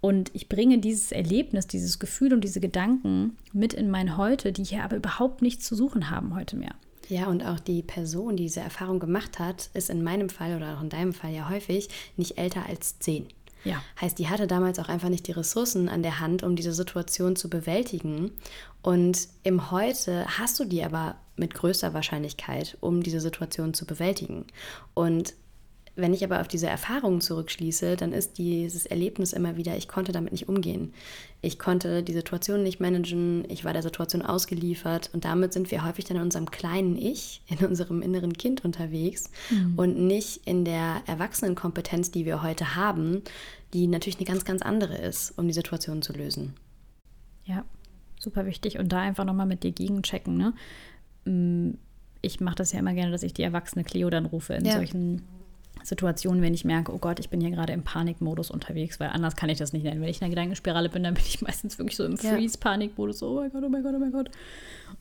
Und 0.00 0.30
ich 0.34 0.48
bringe 0.48 0.78
dieses 0.78 1.12
Erlebnis, 1.12 1.66
dieses 1.66 1.98
Gefühl 1.98 2.32
und 2.32 2.42
diese 2.42 2.60
Gedanken 2.60 3.36
mit 3.52 3.74
in 3.74 3.90
mein 3.90 4.16
Heute, 4.16 4.52
die 4.52 4.64
hier 4.64 4.84
aber 4.84 4.96
überhaupt 4.96 5.40
nichts 5.40 5.64
zu 5.64 5.74
suchen 5.74 6.10
haben 6.10 6.34
heute 6.34 6.56
mehr. 6.56 6.74
Ja, 7.08 7.26
und 7.26 7.42
auch 7.42 7.58
die 7.58 7.82
Person, 7.82 8.36
die 8.36 8.44
diese 8.44 8.60
Erfahrung 8.60 9.00
gemacht 9.00 9.38
hat, 9.38 9.70
ist 9.74 9.90
in 9.90 10.04
meinem 10.04 10.28
Fall 10.28 10.56
oder 10.56 10.76
auch 10.76 10.82
in 10.82 10.90
deinem 10.90 11.14
Fall 11.14 11.32
ja 11.32 11.48
häufig 11.48 11.88
nicht 12.16 12.38
älter 12.38 12.66
als 12.66 12.98
zehn. 12.98 13.26
Ja. 13.64 13.82
Heißt, 14.00 14.18
die 14.18 14.28
hatte 14.28 14.46
damals 14.46 14.78
auch 14.78 14.88
einfach 14.88 15.08
nicht 15.08 15.26
die 15.26 15.32
Ressourcen 15.32 15.88
an 15.88 16.02
der 16.02 16.20
Hand, 16.20 16.42
um 16.42 16.54
diese 16.54 16.72
Situation 16.72 17.34
zu 17.34 17.50
bewältigen. 17.50 18.30
Und 18.82 19.28
im 19.42 19.70
Heute 19.70 20.26
hast 20.38 20.60
du 20.60 20.64
die 20.64 20.84
aber 20.84 21.16
mit 21.36 21.54
größter 21.54 21.94
Wahrscheinlichkeit, 21.94 22.76
um 22.80 23.02
diese 23.02 23.20
Situation 23.20 23.74
zu 23.74 23.86
bewältigen. 23.86 24.46
Und 24.94 25.34
wenn 25.98 26.14
ich 26.14 26.22
aber 26.22 26.40
auf 26.40 26.46
diese 26.46 26.68
Erfahrungen 26.68 27.20
zurückschließe, 27.20 27.96
dann 27.96 28.12
ist 28.12 28.38
dieses 28.38 28.86
Erlebnis 28.86 29.32
immer 29.32 29.56
wieder, 29.56 29.76
ich 29.76 29.88
konnte 29.88 30.12
damit 30.12 30.30
nicht 30.30 30.48
umgehen. 30.48 30.94
Ich 31.42 31.58
konnte 31.58 32.04
die 32.04 32.12
Situation 32.12 32.62
nicht 32.62 32.78
managen, 32.78 33.44
ich 33.50 33.64
war 33.64 33.72
der 33.72 33.82
Situation 33.82 34.22
ausgeliefert 34.22 35.10
und 35.12 35.24
damit 35.24 35.52
sind 35.52 35.72
wir 35.72 35.84
häufig 35.84 36.04
dann 36.04 36.16
in 36.18 36.22
unserem 36.22 36.50
kleinen 36.52 36.96
Ich, 36.96 37.42
in 37.48 37.66
unserem 37.66 38.00
inneren 38.00 38.32
Kind 38.32 38.64
unterwegs 38.64 39.30
mhm. 39.50 39.74
und 39.76 39.98
nicht 39.98 40.46
in 40.46 40.64
der 40.64 41.02
Erwachsenenkompetenz, 41.06 42.12
die 42.12 42.24
wir 42.24 42.42
heute 42.44 42.76
haben, 42.76 43.22
die 43.74 43.88
natürlich 43.88 44.18
eine 44.18 44.26
ganz, 44.26 44.44
ganz 44.44 44.62
andere 44.62 44.96
ist, 44.96 45.36
um 45.36 45.48
die 45.48 45.54
Situation 45.54 46.00
zu 46.02 46.12
lösen. 46.12 46.54
Ja, 47.44 47.64
super 48.20 48.46
wichtig 48.46 48.78
und 48.78 48.92
da 48.92 49.00
einfach 49.00 49.24
nochmal 49.24 49.46
mit 49.46 49.64
dir 49.64 49.72
gegenchecken. 49.72 50.36
Ne? 50.36 50.54
Mm, 51.24 51.74
ich 52.22 52.40
mache 52.40 52.56
das 52.56 52.70
ja 52.72 52.78
immer 52.78 52.94
gerne, 52.94 53.10
dass 53.10 53.24
ich 53.24 53.34
die 53.34 53.42
erwachsene 53.42 53.82
Cleo 53.82 54.10
dann 54.10 54.26
rufe 54.26 54.54
in 54.54 54.64
ja. 54.64 54.74
solchen 54.74 55.22
Situationen, 55.82 56.42
wenn 56.42 56.54
ich 56.54 56.64
merke, 56.64 56.92
oh 56.92 56.98
Gott, 56.98 57.20
ich 57.20 57.30
bin 57.30 57.40
hier 57.40 57.50
gerade 57.50 57.72
im 57.72 57.82
Panikmodus 57.82 58.50
unterwegs, 58.50 59.00
weil 59.00 59.10
anders 59.10 59.36
kann 59.36 59.48
ich 59.48 59.58
das 59.58 59.72
nicht 59.72 59.84
nennen. 59.84 60.00
Wenn 60.00 60.08
ich 60.08 60.18
in 60.18 60.24
einer 60.24 60.30
Gedankenspirale 60.30 60.88
bin, 60.88 61.02
dann 61.02 61.14
bin 61.14 61.24
ich 61.26 61.40
meistens 61.42 61.78
wirklich 61.78 61.96
so 61.96 62.04
im 62.04 62.16
Freeze-Panikmodus, 62.16 63.22
oh 63.22 63.36
mein 63.36 63.50
Gott, 63.50 63.64
oh 63.64 63.68
mein 63.68 63.82
Gott, 63.82 63.94
oh 63.94 63.98
mein 63.98 64.12
Gott. 64.12 64.30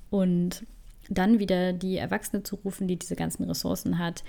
Und 0.09 0.63
dann 1.09 1.39
wieder 1.39 1.73
die 1.73 1.97
Erwachsene 1.97 2.43
zu 2.43 2.55
rufen, 2.55 2.87
die 2.87 2.97
diese 2.97 3.15
ganzen 3.15 3.43
Ressourcen 3.45 3.99
hat 3.99 4.23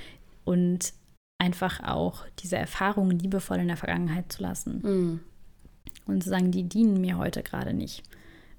und 0.44 0.92
einfach 1.38 1.82
auch 1.82 2.24
diese 2.40 2.56
Erfahrungen 2.56 3.18
liebevoll 3.18 3.58
in 3.58 3.68
der 3.68 3.76
Vergangenheit 3.76 4.32
zu 4.32 4.42
lassen. 4.42 4.80
Mm. 4.82 5.20
Und 6.06 6.22
zu 6.22 6.30
sagen, 6.30 6.50
die 6.50 6.64
dienen 6.64 7.00
mir 7.00 7.18
heute 7.18 7.42
gerade 7.42 7.72
nicht. 7.72 8.02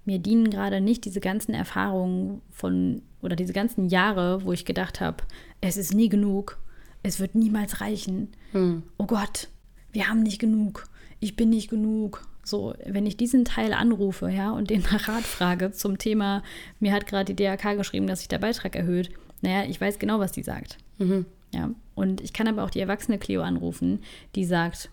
Mir 0.06 0.20
dienen 0.20 0.50
gerade 0.50 0.82
nicht 0.82 1.06
diese 1.06 1.20
ganzen 1.20 1.54
Erfahrungen 1.54 2.42
von 2.52 3.02
oder 3.22 3.36
diese 3.36 3.54
ganzen 3.54 3.90
Jahre, 3.90 4.44
wo 4.44 4.54
ich 4.54 4.66
gedacht 4.66 5.02
habe, 5.02 5.24
es 5.62 5.78
ist 5.78 5.94
nie 5.94 6.10
genug 6.10 6.58
es 7.04 7.20
wird 7.20 7.36
niemals 7.36 7.82
reichen. 7.82 8.30
Hm. 8.52 8.84
Oh 8.98 9.06
Gott, 9.06 9.50
wir 9.92 10.08
haben 10.08 10.24
nicht 10.24 10.40
genug. 10.40 10.88
Ich 11.20 11.36
bin 11.36 11.50
nicht 11.50 11.70
genug. 11.70 12.28
So, 12.44 12.74
wenn 12.86 13.06
ich 13.06 13.18
diesen 13.18 13.46
Teil 13.46 13.74
anrufe, 13.74 14.30
ja, 14.30 14.52
und 14.52 14.70
den 14.70 14.82
nach 14.82 15.08
Rat 15.08 15.24
frage 15.24 15.72
zum 15.72 15.98
Thema, 15.98 16.42
mir 16.80 16.94
hat 16.94 17.06
gerade 17.06 17.34
die 17.34 17.36
DRK 17.36 17.76
geschrieben, 17.76 18.08
dass 18.08 18.20
sich 18.20 18.28
der 18.28 18.40
Beitrag 18.40 18.76
erhöht. 18.76 19.12
Naja, 19.42 19.70
ich 19.70 19.80
weiß 19.80 20.00
genau, 20.00 20.20
was 20.20 20.32
die 20.32 20.44
sagt. 20.44 20.78
Mhm. 20.98 21.26
Ja, 21.54 21.70
und 21.96 22.22
ich 22.22 22.34
kann 22.34 22.48
aber 22.48 22.64
auch 22.64 22.70
die 22.70 22.80
erwachsene 22.80 23.18
Cleo 23.18 23.42
anrufen, 23.42 24.04
die 24.36 24.46
sagt, 24.46 24.90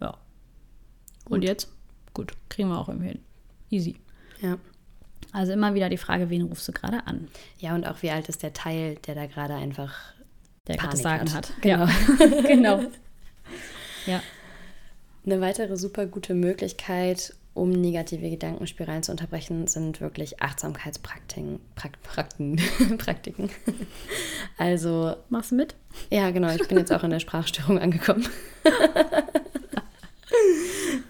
ja. 0.00 0.16
Gut. 1.24 1.32
Und 1.32 1.44
jetzt? 1.44 1.72
Gut, 2.14 2.32
kriegen 2.48 2.68
wir 2.68 2.78
auch 2.78 2.88
irgendwie 2.88 3.08
hin. 3.08 3.20
Easy. 3.70 3.96
Ja. 4.40 4.58
Also 5.32 5.52
immer 5.52 5.74
wieder 5.74 5.88
die 5.88 5.96
Frage, 5.96 6.30
wen 6.30 6.42
rufst 6.42 6.68
du 6.68 6.72
gerade 6.72 7.06
an? 7.06 7.28
Ja, 7.58 7.74
und 7.74 7.86
auch 7.86 8.02
wie 8.02 8.10
alt 8.10 8.28
ist 8.28 8.42
der 8.42 8.52
Teil, 8.52 8.96
der 9.06 9.14
da 9.14 9.26
gerade 9.26 9.54
einfach 9.54 10.14
der 10.66 10.74
Panik 10.74 10.98
Sagen 10.98 11.32
hat. 11.32 11.52
Genau. 11.60 11.86
Ja. 11.86 11.90
genau. 12.46 12.80
ja. 14.06 14.22
Eine 15.24 15.40
weitere 15.40 15.76
super 15.76 16.06
gute 16.06 16.34
Möglichkeit, 16.34 17.34
um 17.54 17.70
negative 17.70 18.28
Gedankenspiralen 18.28 19.02
zu 19.02 19.12
unterbrechen, 19.12 19.66
sind 19.66 20.00
wirklich 20.00 20.42
Achtsamkeitspraktiken. 20.42 21.58
Prakt, 21.74 22.02
Prakten, 22.02 22.60
Praktiken. 22.98 23.50
Also. 24.58 25.16
Machst 25.30 25.50
du 25.50 25.56
mit? 25.56 25.74
Ja, 26.10 26.30
genau. 26.30 26.54
Ich 26.54 26.68
bin 26.68 26.78
jetzt 26.78 26.92
auch 26.92 27.02
in 27.02 27.10
der 27.10 27.20
Sprachstörung 27.20 27.78
angekommen. 27.78 28.28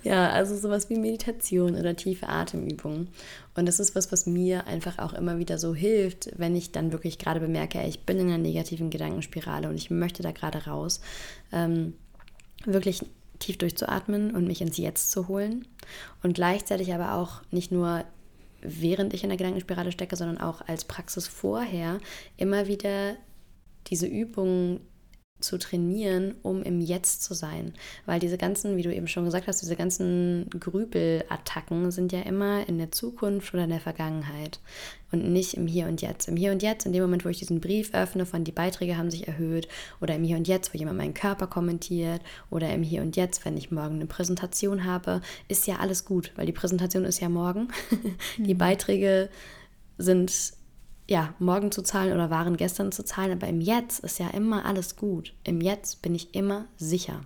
Ja, 0.06 0.30
also 0.30 0.56
sowas 0.56 0.88
wie 0.88 0.96
Meditation 0.96 1.74
oder 1.74 1.96
tiefe 1.96 2.28
Atemübungen. 2.28 3.08
Und 3.56 3.66
das 3.66 3.80
ist 3.80 3.96
was, 3.96 4.12
was 4.12 4.24
mir 4.24 4.68
einfach 4.68 5.00
auch 5.00 5.12
immer 5.12 5.38
wieder 5.38 5.58
so 5.58 5.74
hilft, 5.74 6.30
wenn 6.38 6.54
ich 6.54 6.70
dann 6.70 6.92
wirklich 6.92 7.18
gerade 7.18 7.40
bemerke, 7.40 7.82
ich 7.82 8.00
bin 8.00 8.18
in 8.18 8.28
einer 8.28 8.38
negativen 8.38 8.88
Gedankenspirale 8.88 9.68
und 9.68 9.74
ich 9.74 9.90
möchte 9.90 10.22
da 10.22 10.30
gerade 10.30 10.66
raus. 10.66 11.00
Ähm, 11.50 11.94
wirklich 12.64 13.04
tief 13.40 13.58
durchzuatmen 13.58 14.32
und 14.32 14.46
mich 14.46 14.60
ins 14.60 14.76
Jetzt 14.76 15.10
zu 15.10 15.26
holen. 15.26 15.66
Und 16.22 16.34
gleichzeitig 16.34 16.94
aber 16.94 17.14
auch 17.14 17.42
nicht 17.50 17.72
nur 17.72 18.04
während 18.62 19.12
ich 19.12 19.24
in 19.24 19.30
der 19.30 19.38
Gedankenspirale 19.38 19.90
stecke, 19.90 20.14
sondern 20.14 20.38
auch 20.38 20.60
als 20.68 20.84
Praxis 20.84 21.26
vorher 21.26 21.98
immer 22.36 22.68
wieder 22.68 23.16
diese 23.88 24.06
Übungen 24.06 24.80
zu 25.38 25.58
trainieren, 25.58 26.34
um 26.42 26.62
im 26.62 26.80
Jetzt 26.80 27.22
zu 27.22 27.34
sein. 27.34 27.74
Weil 28.06 28.20
diese 28.20 28.38
ganzen, 28.38 28.76
wie 28.76 28.82
du 28.82 28.94
eben 28.94 29.06
schon 29.06 29.26
gesagt 29.26 29.46
hast, 29.46 29.60
diese 29.60 29.76
ganzen 29.76 30.48
Grübelattacken 30.50 31.90
sind 31.90 32.12
ja 32.12 32.20
immer 32.20 32.66
in 32.68 32.78
der 32.78 32.90
Zukunft 32.90 33.52
oder 33.52 33.64
in 33.64 33.70
der 33.70 33.80
Vergangenheit 33.80 34.60
und 35.12 35.30
nicht 35.32 35.54
im 35.54 35.66
Hier 35.66 35.86
und 35.86 36.00
Jetzt. 36.00 36.28
Im 36.28 36.36
Hier 36.36 36.52
und 36.52 36.62
Jetzt, 36.62 36.86
in 36.86 36.92
dem 36.92 37.02
Moment, 37.02 37.24
wo 37.24 37.28
ich 37.28 37.38
diesen 37.38 37.60
Brief 37.60 37.92
öffne, 37.92 38.24
von 38.24 38.44
die 38.44 38.52
Beiträge 38.52 38.96
haben 38.96 39.10
sich 39.10 39.28
erhöht 39.28 39.68
oder 40.00 40.14
im 40.14 40.24
Hier 40.24 40.36
und 40.36 40.48
Jetzt, 40.48 40.72
wo 40.72 40.78
jemand 40.78 40.96
meinen 40.98 41.14
Körper 41.14 41.46
kommentiert 41.46 42.22
oder 42.50 42.72
im 42.72 42.82
Hier 42.82 43.02
und 43.02 43.16
Jetzt, 43.16 43.44
wenn 43.44 43.56
ich 43.56 43.70
morgen 43.70 43.96
eine 43.96 44.06
Präsentation 44.06 44.84
habe, 44.84 45.20
ist 45.48 45.66
ja 45.66 45.76
alles 45.76 46.04
gut, 46.06 46.32
weil 46.36 46.46
die 46.46 46.52
Präsentation 46.52 47.04
ist 47.04 47.20
ja 47.20 47.28
morgen. 47.28 47.68
die 48.38 48.54
mhm. 48.54 48.58
Beiträge 48.58 49.28
sind 49.98 50.54
ja, 51.08 51.34
morgen 51.38 51.70
zu 51.70 51.82
zahlen 51.82 52.12
oder 52.12 52.30
waren 52.30 52.56
gestern 52.56 52.92
zu 52.92 53.04
zahlen, 53.04 53.32
aber 53.32 53.46
im 53.46 53.60
Jetzt 53.60 54.00
ist 54.00 54.18
ja 54.18 54.28
immer 54.28 54.64
alles 54.64 54.96
gut. 54.96 55.34
Im 55.44 55.60
Jetzt 55.60 56.02
bin 56.02 56.14
ich 56.14 56.34
immer 56.34 56.66
sicher. 56.76 57.20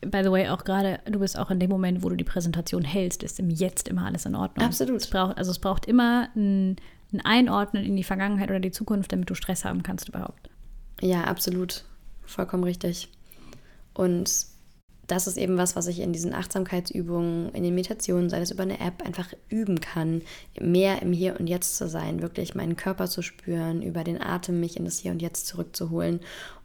By 0.00 0.22
the 0.22 0.30
way, 0.30 0.48
auch 0.48 0.64
gerade, 0.64 1.00
du 1.06 1.20
bist 1.20 1.38
auch 1.38 1.50
in 1.50 1.60
dem 1.60 1.70
Moment, 1.70 2.02
wo 2.02 2.08
du 2.08 2.16
die 2.16 2.24
Präsentation 2.24 2.82
hältst, 2.82 3.22
ist 3.22 3.38
im 3.38 3.50
Jetzt 3.50 3.88
immer 3.88 4.04
alles 4.04 4.26
in 4.26 4.34
Ordnung. 4.34 4.66
Absolut. 4.66 5.00
Es 5.00 5.08
braucht, 5.08 5.38
also 5.38 5.50
es 5.50 5.58
braucht 5.58 5.86
immer 5.86 6.28
ein, 6.34 6.76
ein 7.12 7.20
Einordnen 7.24 7.84
in 7.84 7.96
die 7.96 8.04
Vergangenheit 8.04 8.50
oder 8.50 8.60
die 8.60 8.72
Zukunft, 8.72 9.12
damit 9.12 9.30
du 9.30 9.34
Stress 9.34 9.64
haben 9.64 9.82
kannst 9.82 10.08
überhaupt. 10.08 10.50
Ja, 11.00 11.24
absolut. 11.24 11.84
Vollkommen 12.26 12.64
richtig. 12.64 13.08
Und 13.94 14.46
das 15.06 15.26
ist 15.26 15.36
eben 15.36 15.58
was, 15.58 15.76
was 15.76 15.86
ich 15.86 16.00
in 16.00 16.12
diesen 16.12 16.32
Achtsamkeitsübungen, 16.32 17.50
in 17.52 17.62
den 17.62 17.74
Meditationen, 17.74 18.30
sei 18.30 18.40
es 18.40 18.50
über 18.50 18.62
eine 18.62 18.80
App, 18.80 19.04
einfach 19.04 19.32
üben 19.48 19.80
kann, 19.80 20.22
mehr 20.58 21.02
im 21.02 21.12
Hier 21.12 21.38
und 21.38 21.46
Jetzt 21.46 21.76
zu 21.76 21.88
sein, 21.88 22.22
wirklich 22.22 22.54
meinen 22.54 22.76
Körper 22.76 23.08
zu 23.08 23.22
spüren, 23.22 23.82
über 23.82 24.04
den 24.04 24.20
Atem 24.20 24.60
mich 24.60 24.76
in 24.76 24.84
das 24.84 24.98
Hier 24.98 25.12
und 25.12 25.20
Jetzt 25.20 25.46
zurückzuholen 25.46 26.20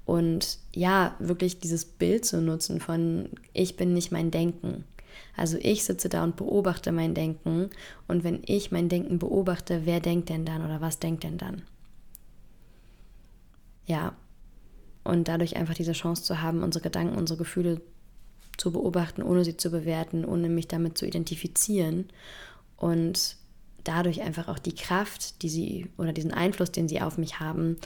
und 0.05 0.57
ja, 0.73 1.15
wirklich 1.19 1.59
dieses 1.59 1.85
Bild 1.85 2.25
zu 2.25 2.41
nutzen 2.41 2.79
von 2.79 3.29
ich 3.53 3.77
bin 3.77 3.93
nicht 3.93 4.11
mein 4.11 4.31
Denken. 4.31 4.83
Also 5.35 5.57
ich 5.61 5.83
sitze 5.83 6.09
da 6.09 6.23
und 6.23 6.35
beobachte 6.35 6.91
mein 6.91 7.13
Denken 7.13 7.69
und 8.07 8.23
wenn 8.23 8.41
ich 8.45 8.71
mein 8.71 8.89
Denken 8.89 9.19
beobachte, 9.19 9.81
wer 9.85 9.99
denkt 9.99 10.29
denn 10.29 10.45
dann 10.45 10.65
oder 10.65 10.81
was 10.81 10.99
denkt 10.99 11.23
denn 11.23 11.37
dann? 11.37 11.61
Ja, 13.85 14.15
und 15.03 15.27
dadurch 15.27 15.55
einfach 15.55 15.75
diese 15.75 15.93
Chance 15.93 16.23
zu 16.23 16.41
haben, 16.41 16.63
unsere 16.63 16.83
Gedanken, 16.83 17.17
unsere 17.17 17.37
Gefühle 17.37 17.81
zu 18.59 18.71
beobachten, 18.71 19.23
ohne 19.23 19.45
sie 19.45 19.57
zu 19.57 19.71
bewerten, 19.71 20.25
ohne 20.25 20.49
mich 20.49 20.67
damit 20.67 20.97
zu 20.97 21.05
identifizieren 21.05 22.09
und 22.77 23.37
dadurch 23.83 24.21
einfach 24.21 24.47
auch 24.47 24.59
die 24.59 24.75
Kraft, 24.75 25.41
die 25.41 25.49
sie 25.49 25.87
oder 25.97 26.13
diesen 26.13 26.33
Einfluss, 26.33 26.71
den 26.71 26.87
sie 26.87 27.01
auf 27.01 27.17
mich 27.17 27.39
haben, 27.39 27.77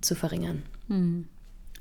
zu 0.00 0.14
verringern. 0.14 0.62
Hm. 0.88 1.28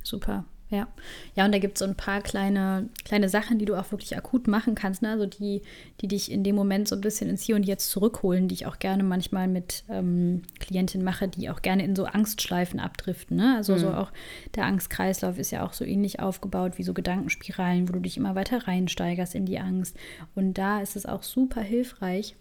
Super. 0.04 0.46
Ja, 0.72 0.88
ja, 1.36 1.46
und 1.46 1.52
da 1.52 1.58
gibt 1.58 1.78
es 1.78 1.80
so 1.80 1.86
ein 1.86 1.96
paar 1.96 2.22
kleine, 2.22 2.90
kleine 3.04 3.28
Sachen, 3.28 3.58
die 3.58 3.66
du 3.66 3.76
auch 3.76 3.92
wirklich 3.92 4.16
akut 4.16 4.48
machen 4.48 4.76
kannst, 4.76 5.02
ne? 5.02 5.10
also 5.10 5.26
die, 5.26 5.64
die 6.00 6.08
dich 6.08 6.32
in 6.32 6.44
dem 6.44 6.56
Moment 6.56 6.88
so 6.88 6.96
ein 6.96 7.02
bisschen 7.02 7.28
ins 7.28 7.42
Hier 7.42 7.56
und 7.56 7.64
Jetzt 7.64 7.90
zurückholen, 7.90 8.48
die 8.48 8.54
ich 8.54 8.66
auch 8.68 8.78
gerne 8.78 9.02
manchmal 9.02 9.48
mit 9.48 9.84
ähm, 9.90 10.44
Klientinnen 10.60 11.04
mache, 11.04 11.28
die 11.28 11.50
auch 11.50 11.64
gerne 11.64 11.84
in 11.84 11.96
so 11.96 12.06
Angstschleifen 12.06 12.80
abdriften. 12.80 13.38
Ne? 13.38 13.56
Also 13.58 13.74
mhm. 13.74 13.80
so 13.80 13.90
auch 13.90 14.12
der 14.54 14.66
Angstkreislauf 14.66 15.40
ist 15.40 15.50
ja 15.50 15.66
auch 15.66 15.74
so 15.74 15.86
ähnlich 15.86 16.20
aufgebaut 16.20 16.78
wie 16.78 16.84
so 16.84 16.94
Gedankenspiralen, 16.94 17.90
wo 17.90 17.94
du 17.94 18.00
dich 18.00 18.18
immer 18.18 18.36
weiter 18.36 18.68
reinsteigerst 18.68 19.34
in 19.34 19.48
die 19.48 19.60
Angst. 19.60 19.98
Und 20.36 20.60
da 20.60 20.82
ist 20.82 20.96
es 20.96 21.08
auch 21.08 21.24
super 21.24 21.62
hilfreich, 21.62 22.36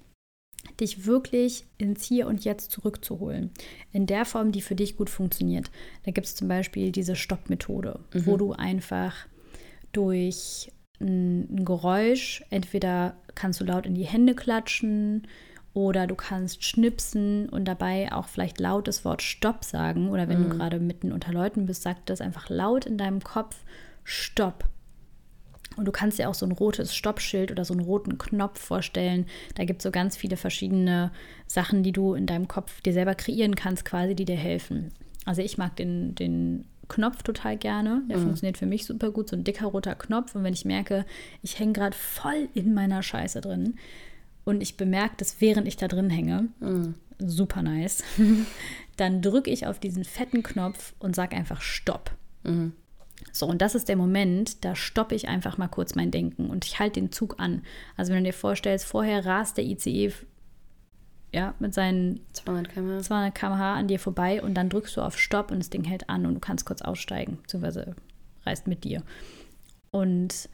dich 0.81 1.07
wirklich 1.07 1.67
ins 1.79 2.05
Hier 2.05 2.27
und 2.27 2.45
Jetzt 2.45 2.71
zurückzuholen. 2.71 3.51
In 3.93 4.07
der 4.07 4.25
Form, 4.25 4.53
die 4.53 4.61
für 4.61 4.75
dich 4.75 4.97
gut 4.97 5.11
funktioniert. 5.11 5.71
Da 6.05 6.11
gibt 6.11 6.27
es 6.27 6.35
zum 6.35 6.49
Beispiel 6.49 6.93
diese 6.93 7.17
Stopp-Methode, 7.17 8.01
mhm. 8.13 8.27
wo 8.27 8.37
du 8.37 8.53
einfach 8.53 9.15
durch 9.93 10.73
ein 11.01 11.65
Geräusch, 11.65 12.45
entweder 12.51 13.17
kannst 13.35 13.61
du 13.61 13.65
laut 13.65 13.87
in 13.87 13.95
die 13.95 14.05
Hände 14.05 14.35
klatschen 14.35 15.27
oder 15.75 16.07
du 16.07 16.17
kannst 16.17 16.65
schnipsen 16.65 17.49
und 17.49 17.67
dabei 17.67 18.13
auch 18.13 18.27
vielleicht 18.27 18.59
laut 18.59 18.89
das 18.89 19.05
Wort 19.05 19.23
Stopp 19.23 19.65
sagen. 19.65 20.11
Oder 20.11 20.29
wenn 20.29 20.41
mhm. 20.41 20.51
du 20.51 20.57
gerade 20.57 20.81
mitten 20.81 21.13
unter 21.13 21.33
Leuten 21.33 21.67
bist, 21.67 21.83
sag 21.83 22.05
das 22.07 22.21
einfach 22.21 22.49
laut 22.49 22.85
in 22.85 22.99
deinem 22.99 23.23
Kopf 23.23 23.57
Stopp. 24.03 24.65
Und 25.79 25.85
du 25.85 25.93
kannst 25.93 26.19
dir 26.19 26.29
auch 26.29 26.35
so 26.35 26.45
ein 26.45 26.53
rotes 26.53 26.95
Stoppschild 26.95 27.51
oder 27.51 27.65
so 27.65 27.73
einen 27.73 27.85
roten 27.85 28.19
Knopf 28.19 28.61
vorstellen. 28.61 29.27
Da 29.55 29.65
gibt 29.65 29.81
es 29.81 29.85
so 29.85 29.91
ganz 29.91 30.17
viele 30.17 30.37
verschiedene 30.37 31.13
Sachen, 31.47 31.83
die 31.83 31.93
du 31.93 32.15
in 32.15 32.27
deinem 32.27 32.49
Kopf 32.49 32.81
dir 32.81 32.93
selber 32.93 33.15
kreieren 33.15 33.55
kannst, 33.55 33.85
quasi, 33.85 34.15
die 34.15 34.25
dir 34.25 34.37
helfen. 34.37 34.91
Also 35.25 35.41
ich 35.41 35.57
mag 35.57 35.77
den, 35.77 36.15
den 36.17 36.65
Knopf 36.89 37.23
total 37.23 37.57
gerne. 37.57 38.03
Der 38.11 38.19
mhm. 38.19 38.23
funktioniert 38.23 38.59
für 38.59 38.67
mich 38.67 38.87
super 38.87 39.11
gut. 39.11 39.29
So 39.29 39.37
ein 39.37 39.45
dicker 39.45 39.67
roter 39.67 39.95
Knopf. 39.95 40.35
Und 40.35 40.43
wenn 40.43 40.53
ich 40.53 40.65
merke, 40.65 41.07
ich 41.43 41.59
hänge 41.59 41.75
gerade 41.75 41.97
voll 41.97 42.49
in 42.55 42.75
meiner 42.75 43.03
Scheiße 43.03 43.41
drin 43.41 43.75
und 44.45 44.63
ich 44.63 44.77
bemerke 44.77 45.15
das, 45.19 45.41
während 45.41 45.69
ich 45.69 45.77
da 45.77 45.89
drin 45.89 46.11
hänge, 46.11 46.49
mhm. 46.61 46.95
super 47.19 47.63
nice, 47.63 48.03
dann 48.97 49.23
drücke 49.23 49.51
ich 49.51 49.67
auf 49.67 49.79
diesen 49.79 50.05
fetten 50.05 50.43
Knopf 50.43 50.95
und 50.99 51.15
sage 51.15 51.37
einfach 51.37 51.61
Stopp. 51.61 52.11
Mhm. 52.45 52.73
So, 53.33 53.47
und 53.47 53.61
das 53.61 53.75
ist 53.75 53.89
der 53.89 53.97
Moment, 53.97 54.65
da 54.65 54.75
stoppe 54.75 55.15
ich 55.15 55.29
einfach 55.29 55.59
mal 55.59 55.69
kurz 55.69 55.95
mein 55.95 56.11
Denken 56.11 56.51
und 56.51 56.65
ich 56.65 56.79
halte 56.79 57.01
den 57.01 57.13
Zug 57.13 57.37
an. 57.39 57.63
Also 57.97 58.13
wenn 58.13 58.25
du 58.25 58.31
dir 58.31 58.37
vorstellst, 58.37 58.87
vorher 58.87 59.27
rast 59.27 59.57
der 59.57 59.65
ICE 59.65 60.13
ja, 61.33 61.55
mit 61.59 61.75
seinen 61.75 62.21
200 62.33 62.73
km/h. 62.73 63.03
200 63.03 63.35
km/h 63.35 63.75
an 63.75 63.89
dir 63.89 63.99
vorbei 63.99 64.43
und 64.43 64.55
dann 64.55 64.71
drückst 64.71 64.97
du 64.97 65.03
auf 65.03 65.19
Stopp 65.19 65.51
und 65.51 65.59
das 65.59 65.71
Ding 65.71 65.85
hält 65.85 66.09
an 66.09 66.25
und 66.27 66.35
du 66.35 66.41
kannst 66.41 66.65
kurz 66.65 66.81
aussteigen, 66.81 67.39
beziehungsweise 67.43 67.95
reist 68.47 68.67
mit 68.67 68.85
dir. 68.85 69.03
Und 69.91 70.49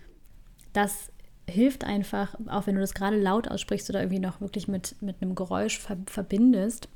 das 0.72 1.10
hilft 1.48 1.84
einfach, 1.84 2.34
auch 2.48 2.66
wenn 2.66 2.74
du 2.74 2.80
das 2.80 2.94
gerade 2.94 3.20
laut 3.20 3.48
aussprichst 3.48 3.88
oder 3.90 4.00
irgendwie 4.00 4.18
noch 4.18 4.40
wirklich 4.40 4.66
mit, 4.66 5.00
mit 5.00 5.20
einem 5.20 5.34
Geräusch 5.34 5.78
verbindest, 6.06 6.88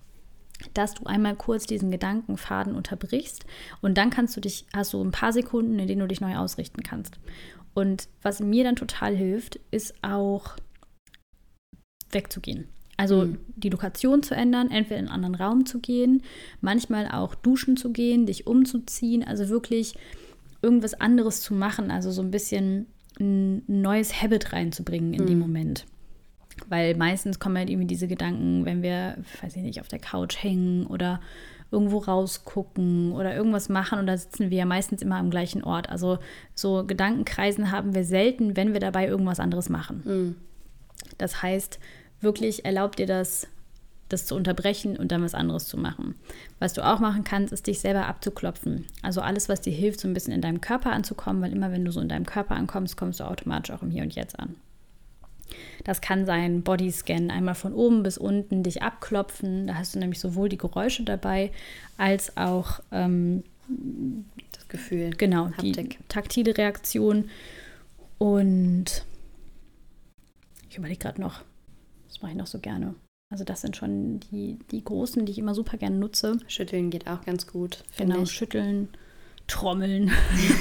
dass 0.74 0.94
du 0.94 1.04
einmal 1.04 1.36
kurz 1.36 1.66
diesen 1.66 1.90
Gedankenfaden 1.90 2.74
unterbrichst 2.74 3.44
und 3.80 3.96
dann 3.96 4.10
kannst 4.10 4.36
du 4.36 4.40
dich, 4.40 4.66
hast 4.74 4.92
du 4.92 5.02
ein 5.02 5.12
paar 5.12 5.32
Sekunden, 5.32 5.78
in 5.78 5.86
denen 5.86 6.00
du 6.00 6.08
dich 6.08 6.20
neu 6.20 6.36
ausrichten 6.36 6.82
kannst. 6.82 7.18
Und 7.74 8.08
was 8.22 8.40
mir 8.40 8.64
dann 8.64 8.76
total 8.76 9.14
hilft, 9.14 9.60
ist 9.70 9.94
auch 10.02 10.56
wegzugehen. 12.10 12.68
Also 12.96 13.26
mhm. 13.26 13.38
die 13.54 13.70
Lokation 13.70 14.22
zu 14.22 14.34
ändern, 14.34 14.70
entweder 14.70 14.98
in 14.98 15.06
einen 15.06 15.24
anderen 15.24 15.34
Raum 15.36 15.66
zu 15.66 15.78
gehen, 15.78 16.22
manchmal 16.60 17.08
auch 17.08 17.36
duschen 17.36 17.76
zu 17.76 17.92
gehen, 17.92 18.26
dich 18.26 18.46
umzuziehen, 18.46 19.22
also 19.22 19.48
wirklich 19.48 19.94
irgendwas 20.62 20.94
anderes 20.94 21.40
zu 21.40 21.54
machen, 21.54 21.92
also 21.92 22.10
so 22.10 22.20
ein 22.20 22.32
bisschen 22.32 22.86
ein 23.20 23.62
neues 23.66 24.20
Habit 24.20 24.52
reinzubringen 24.52 25.14
in 25.14 25.22
mhm. 25.22 25.26
dem 25.26 25.38
Moment. 25.38 25.86
Weil 26.68 26.96
meistens 26.96 27.38
kommen 27.38 27.56
halt 27.56 27.70
irgendwie 27.70 27.86
diese 27.86 28.08
Gedanken, 28.08 28.64
wenn 28.64 28.82
wir, 28.82 29.16
weiß 29.42 29.56
ich 29.56 29.62
nicht, 29.62 29.80
auf 29.80 29.88
der 29.88 29.98
Couch 29.98 30.42
hängen 30.42 30.86
oder 30.86 31.20
irgendwo 31.70 31.98
rausgucken 31.98 33.12
oder 33.12 33.34
irgendwas 33.34 33.68
machen 33.68 33.98
und 33.98 34.06
da 34.06 34.16
sitzen 34.16 34.50
wir 34.50 34.58
ja 34.58 34.64
meistens 34.64 35.02
immer 35.02 35.16
am 35.16 35.30
gleichen 35.30 35.62
Ort. 35.62 35.90
Also 35.90 36.18
so 36.54 36.84
Gedankenkreisen 36.86 37.70
haben 37.70 37.94
wir 37.94 38.04
selten, 38.04 38.56
wenn 38.56 38.72
wir 38.72 38.80
dabei 38.80 39.06
irgendwas 39.06 39.40
anderes 39.40 39.68
machen. 39.68 40.02
Mhm. 40.04 40.36
Das 41.18 41.42
heißt, 41.42 41.78
wirklich 42.20 42.64
erlaubt 42.64 42.98
dir 42.98 43.06
das, 43.06 43.48
das 44.08 44.24
zu 44.24 44.34
unterbrechen 44.34 44.96
und 44.96 45.12
dann 45.12 45.22
was 45.22 45.34
anderes 45.34 45.66
zu 45.68 45.76
machen. 45.76 46.14
Was 46.58 46.72
du 46.72 46.86
auch 46.86 47.00
machen 47.00 47.24
kannst, 47.24 47.52
ist 47.52 47.66
dich 47.66 47.80
selber 47.80 48.06
abzuklopfen. 48.06 48.86
Also 49.02 49.20
alles, 49.20 49.50
was 49.50 49.60
dir 49.60 49.72
hilft, 49.72 50.00
so 50.00 50.08
ein 50.08 50.14
bisschen 50.14 50.32
in 50.32 50.40
deinem 50.40 50.62
Körper 50.62 50.92
anzukommen, 50.92 51.42
weil 51.42 51.52
immer 51.52 51.70
wenn 51.70 51.84
du 51.84 51.92
so 51.92 52.00
in 52.00 52.08
deinem 52.08 52.24
Körper 52.24 52.54
ankommst, 52.54 52.96
kommst 52.96 53.20
du 53.20 53.24
automatisch 53.24 53.74
auch 53.74 53.82
im 53.82 53.90
Hier 53.90 54.02
und 54.02 54.14
Jetzt 54.14 54.38
an. 54.38 54.56
Das 55.88 56.02
kann 56.02 56.26
sein 56.26 56.60
Bodyscan, 56.60 57.30
einmal 57.30 57.54
von 57.54 57.72
oben 57.72 58.02
bis 58.02 58.18
unten 58.18 58.62
dich 58.62 58.82
abklopfen. 58.82 59.68
Da 59.68 59.76
hast 59.76 59.94
du 59.94 59.98
nämlich 59.98 60.20
sowohl 60.20 60.50
die 60.50 60.58
Geräusche 60.58 61.02
dabei 61.02 61.50
als 61.96 62.36
auch 62.36 62.80
ähm, 62.92 63.42
das 64.52 64.68
Gefühl. 64.68 65.12
Genau, 65.16 65.46
Haptik. 65.46 65.72
die 65.72 65.96
taktile 66.08 66.58
Reaktion. 66.58 67.30
Und 68.18 69.06
ich 70.68 70.76
überlege 70.76 70.98
gerade 70.98 71.22
noch, 71.22 71.40
das 72.06 72.20
mache 72.20 72.32
ich 72.32 72.36
noch 72.38 72.46
so 72.46 72.58
gerne. 72.58 72.94
Also 73.32 73.44
das 73.44 73.62
sind 73.62 73.74
schon 73.74 74.20
die, 74.30 74.58
die 74.70 74.84
großen, 74.84 75.24
die 75.24 75.32
ich 75.32 75.38
immer 75.38 75.54
super 75.54 75.78
gerne 75.78 75.96
nutze. 75.96 76.38
Schütteln 76.48 76.90
geht 76.90 77.06
auch 77.06 77.24
ganz 77.24 77.46
gut. 77.46 77.82
Genau, 77.96 78.24
ich. 78.24 78.30
schütteln. 78.30 78.90
Trommeln. 79.48 80.12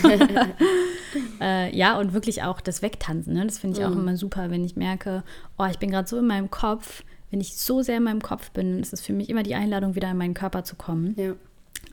äh, 1.41 1.75
ja, 1.75 1.99
und 1.99 2.13
wirklich 2.13 2.43
auch 2.43 2.61
das 2.61 2.81
Wegtanzen. 2.81 3.33
Ne? 3.33 3.45
Das 3.45 3.59
finde 3.59 3.79
ich 3.79 3.85
mhm. 3.85 3.93
auch 3.93 3.97
immer 3.97 4.17
super, 4.17 4.49
wenn 4.49 4.63
ich 4.63 4.75
merke, 4.75 5.23
oh, 5.57 5.65
ich 5.65 5.77
bin 5.77 5.91
gerade 5.91 6.07
so 6.07 6.17
in 6.17 6.25
meinem 6.25 6.49
Kopf. 6.49 7.03
Wenn 7.29 7.41
ich 7.41 7.57
so 7.57 7.81
sehr 7.81 7.97
in 7.97 8.03
meinem 8.03 8.21
Kopf 8.21 8.51
bin, 8.51 8.79
ist 8.79 8.93
es 8.93 9.01
für 9.01 9.13
mich 9.13 9.29
immer 9.29 9.43
die 9.43 9.55
Einladung, 9.55 9.95
wieder 9.95 10.09
in 10.09 10.17
meinen 10.17 10.33
Körper 10.33 10.63
zu 10.63 10.75
kommen. 10.75 11.13
Ja. 11.17 11.33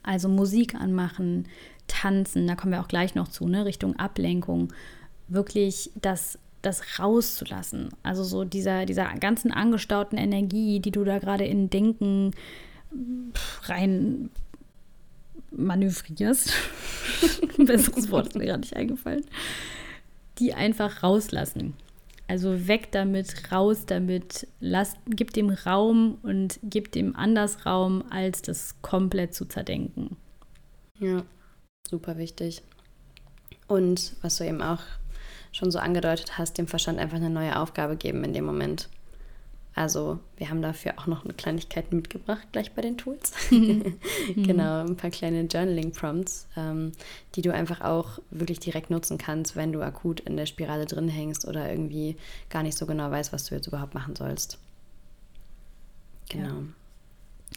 Also 0.04 0.28
Musik 0.28 0.74
anmachen, 0.76 1.48
tanzen, 1.88 2.46
da 2.46 2.54
kommen 2.54 2.72
wir 2.72 2.80
auch 2.80 2.88
gleich 2.88 3.14
noch 3.14 3.28
zu, 3.28 3.48
ne? 3.48 3.64
Richtung 3.64 3.96
Ablenkung. 3.96 4.72
Wirklich 5.26 5.90
das, 6.00 6.38
das 6.62 7.00
rauszulassen. 7.00 7.88
Also 8.04 8.22
so 8.22 8.44
dieser, 8.44 8.86
dieser 8.86 9.12
ganzen 9.14 9.50
angestauten 9.50 10.16
Energie, 10.16 10.78
die 10.78 10.92
du 10.92 11.02
da 11.02 11.18
gerade 11.18 11.44
in 11.44 11.68
Denken 11.68 12.30
rein 13.64 14.30
manövrierst, 15.56 16.52
besseres 17.58 18.10
Wort 18.10 18.28
ist 18.28 18.36
mir 18.36 18.46
gerade 18.46 18.60
nicht 18.60 18.76
eingefallen, 18.76 19.24
die 20.38 20.54
einfach 20.54 21.02
rauslassen. 21.02 21.74
Also 22.26 22.66
weg 22.66 22.90
damit, 22.92 23.52
raus 23.52 23.84
damit, 23.86 24.46
lass, 24.60 24.94
gib 25.06 25.32
dem 25.34 25.50
Raum 25.50 26.18
und 26.22 26.58
gib 26.62 26.90
dem 26.92 27.14
anders 27.16 27.66
Raum, 27.66 28.02
als 28.10 28.40
das 28.40 28.80
komplett 28.80 29.34
zu 29.34 29.44
zerdenken. 29.44 30.16
Ja, 30.98 31.22
super 31.88 32.16
wichtig. 32.16 32.62
Und 33.66 34.14
was 34.22 34.36
du 34.36 34.46
eben 34.46 34.62
auch 34.62 34.80
schon 35.52 35.70
so 35.70 35.78
angedeutet 35.78 36.38
hast, 36.38 36.56
dem 36.56 36.66
Verstand 36.66 36.98
einfach 36.98 37.16
eine 37.16 37.30
neue 37.30 37.58
Aufgabe 37.58 37.96
geben 37.96 38.24
in 38.24 38.32
dem 38.32 38.44
Moment. 38.44 38.88
Also 39.76 40.20
wir 40.36 40.50
haben 40.50 40.62
dafür 40.62 40.94
auch 40.98 41.08
noch 41.08 41.24
eine 41.24 41.34
Kleinigkeit 41.34 41.92
mitgebracht, 41.92 42.46
gleich 42.52 42.72
bei 42.72 42.82
den 42.82 42.96
Tools. 42.96 43.32
Mhm. 43.50 43.98
genau, 44.36 44.80
ein 44.84 44.96
paar 44.96 45.10
kleine 45.10 45.42
Journaling-Prompts, 45.42 46.48
ähm, 46.56 46.92
die 47.34 47.42
du 47.42 47.52
einfach 47.52 47.80
auch 47.80 48.18
wirklich 48.30 48.58
direkt 48.58 48.90
nutzen 48.90 49.18
kannst, 49.18 49.54
wenn 49.54 49.72
du 49.72 49.80
akut 49.80 50.20
in 50.20 50.36
der 50.36 50.46
Spirale 50.46 50.86
drin 50.86 51.08
hängst 51.08 51.46
oder 51.46 51.70
irgendwie 51.70 52.16
gar 52.50 52.62
nicht 52.62 52.76
so 52.76 52.86
genau 52.86 53.10
weißt, 53.10 53.32
was 53.32 53.44
du 53.44 53.54
jetzt 53.54 53.66
überhaupt 53.66 53.94
machen 53.94 54.16
sollst. 54.16 54.58
Genau. 56.28 56.48
Ja. 56.48 56.62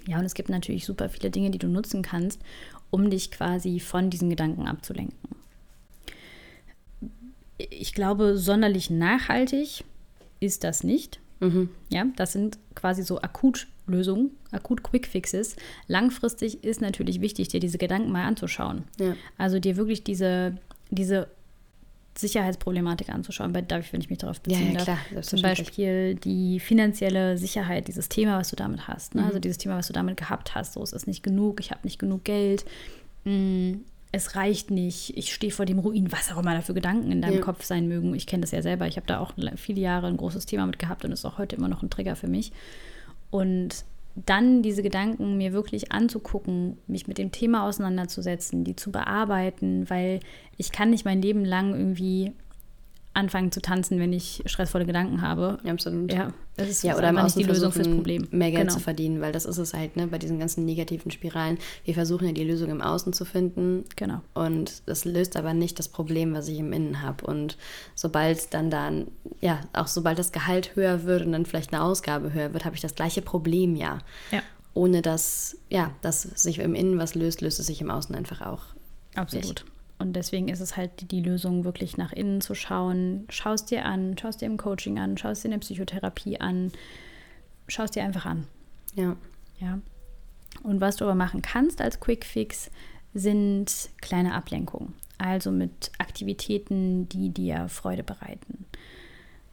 ja, 0.07 0.19
und 0.19 0.25
es 0.25 0.33
gibt 0.33 0.49
natürlich 0.49 0.85
super 0.85 1.09
viele 1.09 1.31
Dinge, 1.31 1.51
die 1.51 1.59
du 1.59 1.67
nutzen 1.67 2.01
kannst, 2.01 2.41
um 2.91 3.09
dich 3.09 3.31
quasi 3.31 3.79
von 3.79 4.09
diesen 4.09 4.29
Gedanken 4.29 4.67
abzulenken. 4.67 5.17
Ich 7.57 7.93
glaube, 7.93 8.37
sonderlich 8.37 8.89
nachhaltig 8.89 9.83
ist 10.39 10.63
das 10.63 10.83
nicht. 10.83 11.19
Mhm. 11.39 11.69
Ja, 11.89 12.05
das 12.15 12.33
sind 12.33 12.57
quasi 12.75 13.03
so 13.03 13.21
Akutlösungen, 13.21 14.31
Akut-Quick-Fixes. 14.51 15.55
Langfristig 15.87 16.63
ist 16.63 16.81
natürlich 16.81 17.21
wichtig, 17.21 17.49
dir 17.49 17.59
diese 17.59 17.77
Gedanken 17.77 18.11
mal 18.11 18.25
anzuschauen. 18.25 18.83
Ja. 18.99 19.15
Also 19.37 19.59
dir 19.59 19.77
wirklich 19.77 20.03
diese, 20.03 20.57
diese 20.89 21.27
Sicherheitsproblematik 22.17 23.09
anzuschauen. 23.09 23.53
Darf 23.67 23.85
ich, 23.85 23.93
wenn 23.93 24.01
ich 24.01 24.09
mich 24.09 24.19
darauf 24.19 24.41
beziehen 24.41 24.73
ja, 24.73 24.79
ja, 24.79 24.83
klar, 24.83 24.99
darf. 25.13 25.25
Zum 25.25 25.41
Beispiel 25.41 26.15
die 26.15 26.59
finanzielle 26.59 27.37
Sicherheit, 27.37 27.87
dieses 27.87 28.09
Thema, 28.09 28.39
was 28.39 28.49
du 28.49 28.55
damit 28.55 28.87
hast. 28.87 29.15
Ne? 29.15 29.21
Also 29.21 29.25
mhm. 29.25 29.27
Also 29.27 29.39
dieses 29.39 29.57
Thema, 29.57 29.77
was 29.77 29.87
du 29.87 29.93
damit 29.93 30.17
gehabt 30.17 30.55
hast. 30.55 30.73
So, 30.73 30.81
es 30.81 30.93
ist 30.93 31.07
nicht 31.07 31.23
genug, 31.23 31.59
ich 31.59 31.71
habe 31.71 31.81
nicht 31.83 31.99
genug 31.99 32.23
Geld. 32.23 32.65
Mm, 33.23 33.73
es 34.11 34.35
reicht 34.35 34.71
nicht, 34.71 35.17
ich 35.17 35.33
stehe 35.33 35.51
vor 35.51 35.65
dem 35.65 35.79
Ruin, 35.79 36.11
was 36.11 36.31
auch 36.31 36.37
immer 36.37 36.53
da 36.53 36.61
für 36.61 36.73
Gedanken 36.73 37.11
in 37.11 37.21
deinem 37.21 37.35
ja. 37.35 37.41
Kopf 37.41 37.63
sein 37.63 37.87
mögen. 37.87 38.15
Ich 38.15 38.25
kenne 38.25 38.41
das 38.41 38.51
ja 38.51 38.61
selber. 38.61 38.87
Ich 38.87 38.95
habe 38.95 39.07
da 39.07 39.19
auch 39.19 39.33
viele 39.55 39.81
Jahre 39.81 40.07
ein 40.07 40.17
großes 40.17 40.45
Thema 40.45 40.65
mit 40.65 40.79
gehabt 40.79 41.03
und 41.03 41.11
ist 41.11 41.25
auch 41.25 41.37
heute 41.37 41.55
immer 41.57 41.67
noch 41.67 41.83
ein 41.83 41.89
Trigger 41.89 42.15
für 42.15 42.27
mich. 42.27 42.51
Und 43.29 43.83
dann 44.25 44.63
diese 44.63 44.81
Gedanken 44.81 45.37
mir 45.37 45.53
wirklich 45.53 45.91
anzugucken, 45.91 46.77
mich 46.87 47.07
mit 47.07 47.17
dem 47.17 47.31
Thema 47.31 47.67
auseinanderzusetzen, 47.67 48.63
die 48.63 48.75
zu 48.75 48.91
bearbeiten, 48.91 49.89
weil 49.89 50.21
ich 50.57 50.71
kann 50.71 50.89
nicht 50.89 51.05
mein 51.05 51.21
Leben 51.21 51.45
lang 51.45 51.75
irgendwie 51.75 52.31
anfangen 53.17 53.51
zu 53.51 53.61
tanzen, 53.61 53.99
wenn 53.99 54.13
ich 54.13 54.43
stressvolle 54.45 54.85
Gedanken 54.85 55.23
habe. 55.23 55.57
Ja, 55.63 55.71
absolut. 55.71 56.13
Ja, 56.13 56.31
das 56.55 56.69
ist 56.69 56.83
ja, 56.83 56.95
oder 56.95 57.11
nicht 57.11 57.35
die 57.35 57.43
Lösung 57.43 57.71
fürs 57.71 57.87
Problem. 57.87 58.27
Mehr 58.29 58.51
Geld 58.51 58.67
genau. 58.67 58.73
zu 58.73 58.79
verdienen, 58.79 59.21
weil 59.21 59.31
das 59.31 59.45
ist 59.45 59.57
es 59.57 59.73
halt, 59.73 59.95
ne, 59.97 60.05
bei 60.07 60.19
diesen 60.19 60.37
ganzen 60.37 60.65
negativen 60.65 61.09
Spiralen. 61.09 61.57
Wir 61.83 61.95
versuchen 61.95 62.27
ja 62.27 62.33
die 62.33 62.43
Lösung 62.43 62.69
im 62.69 62.81
Außen 62.81 63.13
zu 63.13 63.25
finden. 63.25 63.85
Genau. 63.95 64.21
Und 64.35 64.83
das 64.85 65.03
löst 65.03 65.35
aber 65.35 65.55
nicht 65.55 65.79
das 65.79 65.87
Problem, 65.87 66.33
was 66.33 66.47
ich 66.47 66.59
im 66.59 66.71
Innen 66.71 67.01
habe. 67.01 67.25
Und 67.25 67.57
sobald 67.95 68.53
dann 68.53 68.69
dann, 68.69 69.07
ja, 69.41 69.61
auch 69.73 69.87
sobald 69.87 70.19
das 70.19 70.31
Gehalt 70.31 70.75
höher 70.75 71.03
wird 71.03 71.25
und 71.25 71.31
dann 71.31 71.47
vielleicht 71.47 71.73
eine 71.73 71.81
Ausgabe 71.81 72.33
höher 72.33 72.53
wird, 72.53 72.65
habe 72.65 72.75
ich 72.75 72.81
das 72.81 72.93
gleiche 72.93 73.23
Problem 73.23 73.75
ja. 73.75 73.97
Ja. 74.31 74.41
Ohne 74.75 75.01
dass, 75.01 75.57
ja, 75.69 75.89
dass 76.03 76.21
sich 76.21 76.59
im 76.59 76.75
Innen 76.75 76.99
was 76.99 77.15
löst, 77.15 77.41
löst 77.41 77.59
es 77.59 77.65
sich 77.65 77.81
im 77.81 77.89
Außen 77.89 78.13
einfach 78.13 78.41
auch. 78.41 78.61
Absolut. 79.15 79.47
Nicht. 79.47 79.76
Und 79.99 80.13
deswegen 80.13 80.47
ist 80.47 80.59
es 80.59 80.77
halt 80.77 81.11
die 81.11 81.21
Lösung, 81.21 81.63
wirklich 81.63 81.97
nach 81.97 82.13
innen 82.13 82.41
zu 82.41 82.53
schauen. 82.53 83.25
Schau 83.29 83.53
es 83.53 83.65
dir 83.65 83.85
an, 83.85 84.15
schau 84.19 84.27
es 84.27 84.37
dir 84.37 84.45
im 84.45 84.57
Coaching 84.57 84.99
an, 84.99 85.17
schau 85.17 85.29
es 85.29 85.41
dir 85.41 85.47
in 85.47 85.51
der 85.51 85.59
Psychotherapie 85.59 86.39
an. 86.39 86.71
Schau 87.67 87.83
es 87.83 87.91
dir 87.91 88.03
einfach 88.03 88.25
an. 88.25 88.47
Ja. 88.95 89.15
Ja. 89.59 89.79
Und 90.63 90.81
was 90.81 90.97
du 90.97 91.05
aber 91.05 91.15
machen 91.15 91.41
kannst 91.41 91.81
als 91.81 91.99
Quick 91.99 92.25
Fix, 92.25 92.69
sind 93.13 93.89
kleine 94.01 94.35
Ablenkungen. 94.35 94.93
Also 95.17 95.51
mit 95.51 95.91
Aktivitäten, 95.97 97.09
die 97.09 97.29
dir 97.29 97.67
Freude 97.69 98.03
bereiten. 98.03 98.65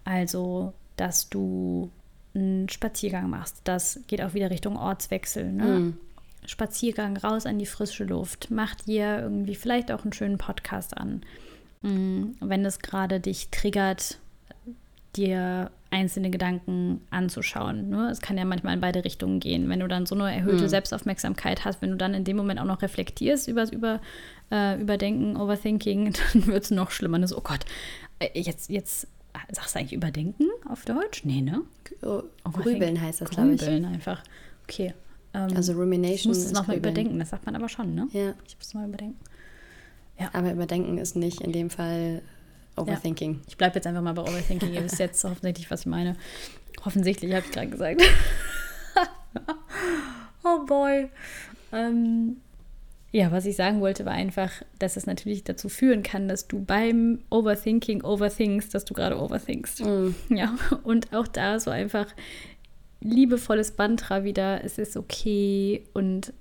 Also, 0.05 0.75
dass 0.97 1.31
du 1.31 1.91
einen 2.35 2.69
Spaziergang 2.69 3.31
machst. 3.31 3.63
Das 3.65 4.01
geht 4.07 4.21
auch 4.21 4.35
wieder 4.35 4.51
Richtung 4.51 4.77
Ortswechsel. 4.77 5.51
Ne? 5.53 5.65
Mm. 5.65 5.99
Spaziergang 6.47 7.17
raus 7.17 7.47
an 7.47 7.59
die 7.59 7.67
frische 7.67 8.05
Luft. 8.05 8.49
Mach 8.51 8.75
dir 8.75 9.21
irgendwie 9.21 9.55
vielleicht 9.55 9.91
auch 9.91 10.03
einen 10.03 10.13
schönen 10.13 10.39
Podcast 10.39 10.97
an. 10.97 11.23
Mm, 11.83 12.33
wenn 12.41 12.65
es 12.65 12.79
gerade 12.81 13.21
dich 13.21 13.51
triggert, 13.51 14.19
dir 15.17 15.71
einzelne 15.91 16.31
Gedanken 16.31 17.01
anzuschauen. 17.11 17.89
Ne? 17.89 18.11
Es 18.11 18.21
kann 18.21 18.37
ja 18.37 18.45
manchmal 18.45 18.75
in 18.75 18.81
beide 18.81 19.05
Richtungen 19.05 19.39
gehen. 19.39 19.69
Wenn 19.69 19.81
du 19.81 19.87
dann 19.87 20.07
so 20.07 20.15
eine 20.15 20.35
erhöhte 20.35 20.65
mhm. 20.65 20.69
Selbstaufmerksamkeit 20.69 21.65
hast, 21.65 21.83
wenn 21.83 21.91
du 21.91 21.97
dann 21.97 22.15
in 22.15 22.25
dem 22.25 22.37
Moment 22.37 22.59
auch 22.59 22.65
noch 22.65 22.83
reflektierst 22.83 23.47
über 23.47 23.61
das 23.61 23.71
über, 23.71 24.01
äh, 24.51 24.81
Überdenken, 24.81 25.37
Overthinking, 25.37 26.15
dann 26.33 26.47
wird 26.47 26.65
es 26.65 26.71
noch 26.71 26.91
schlimmer. 26.91 27.19
Das, 27.21 27.37
oh 27.37 27.43
Gott, 27.43 27.65
äh, 28.19 28.29
jetzt, 28.35 28.71
jetzt 28.71 29.07
sagst 29.53 29.75
du 29.75 29.79
eigentlich 29.79 29.93
Überdenken 29.93 30.49
auf 30.69 30.85
Deutsch? 30.85 31.25
Nee, 31.25 31.43
ne? 31.43 31.63
Grübeln 32.45 33.01
heißt 33.01 33.21
das, 33.21 33.31
glaube 33.31 33.55
ich. 33.55 33.61
Grübeln 33.61 33.85
einfach. 33.85 34.23
Okay, 34.65 34.95
ähm, 35.35 35.57
also 35.57 35.72
Rumination. 35.72 36.32
Ich 36.32 36.39
muss 36.39 36.39
es 36.39 36.53
nochmal 36.53 36.76
überdenken, 36.76 37.18
das 37.18 37.30
sagt 37.30 37.45
man 37.47 37.57
aber 37.57 37.68
schon, 37.68 37.95
ne? 37.95 38.09
Ja. 38.12 38.35
Ich 38.47 38.57
muss 38.57 38.68
es 38.68 38.74
mal 38.74 38.89
überdenken. 38.89 39.18
Ja. 40.18 40.30
Aber 40.32 40.53
überdenken 40.53 40.99
ist 40.99 41.16
nicht 41.16 41.41
in 41.41 41.53
dem 41.53 41.70
Fall 41.70 42.22
Overthinking. 42.76 43.35
Ja. 43.35 43.41
Ich 43.49 43.57
bleibe 43.57 43.76
jetzt 43.76 43.87
einfach 43.87 44.03
mal 44.03 44.14
bei 44.14 44.22
Overthinking. 44.22 44.72
Ihr 44.72 44.85
wisst 44.85 44.99
jetzt 44.99 45.24
offensichtlich, 45.24 45.70
was 45.70 45.80
ich 45.80 45.87
meine. 45.87 46.16
Offensichtlich 46.85 47.32
habe 47.32 47.45
ich 47.45 47.53
gerade 47.53 47.68
gesagt. 47.68 48.03
oh 50.45 50.64
boy. 50.66 51.09
Ähm, 51.72 52.37
ja, 53.12 53.30
was 53.30 53.47
ich 53.47 53.55
sagen 53.55 53.80
wollte, 53.80 54.05
war 54.05 54.12
einfach, 54.12 54.51
dass 54.80 54.97
es 54.97 55.07
natürlich 55.07 55.45
dazu 55.45 55.68
führen 55.68 56.03
kann, 56.03 56.26
dass 56.26 56.49
du 56.49 56.64
beim 56.64 57.20
Overthinking 57.30 58.03
overthinkst, 58.03 58.74
dass 58.74 58.85
du 58.85 58.95
gerade 58.95 59.20
overthinkst. 59.20 59.85
Mm. 59.85 60.14
Ja, 60.30 60.57
und 60.82 61.12
auch 61.14 61.28
da 61.28 61.61
so 61.61 61.70
einfach 61.70 62.07
liebevolles 63.05 63.77
Mantra 63.77 64.25
wieder, 64.25 64.65
es 64.65 64.79
ist 64.79 64.97
okay 64.97 65.85
und 65.93 66.33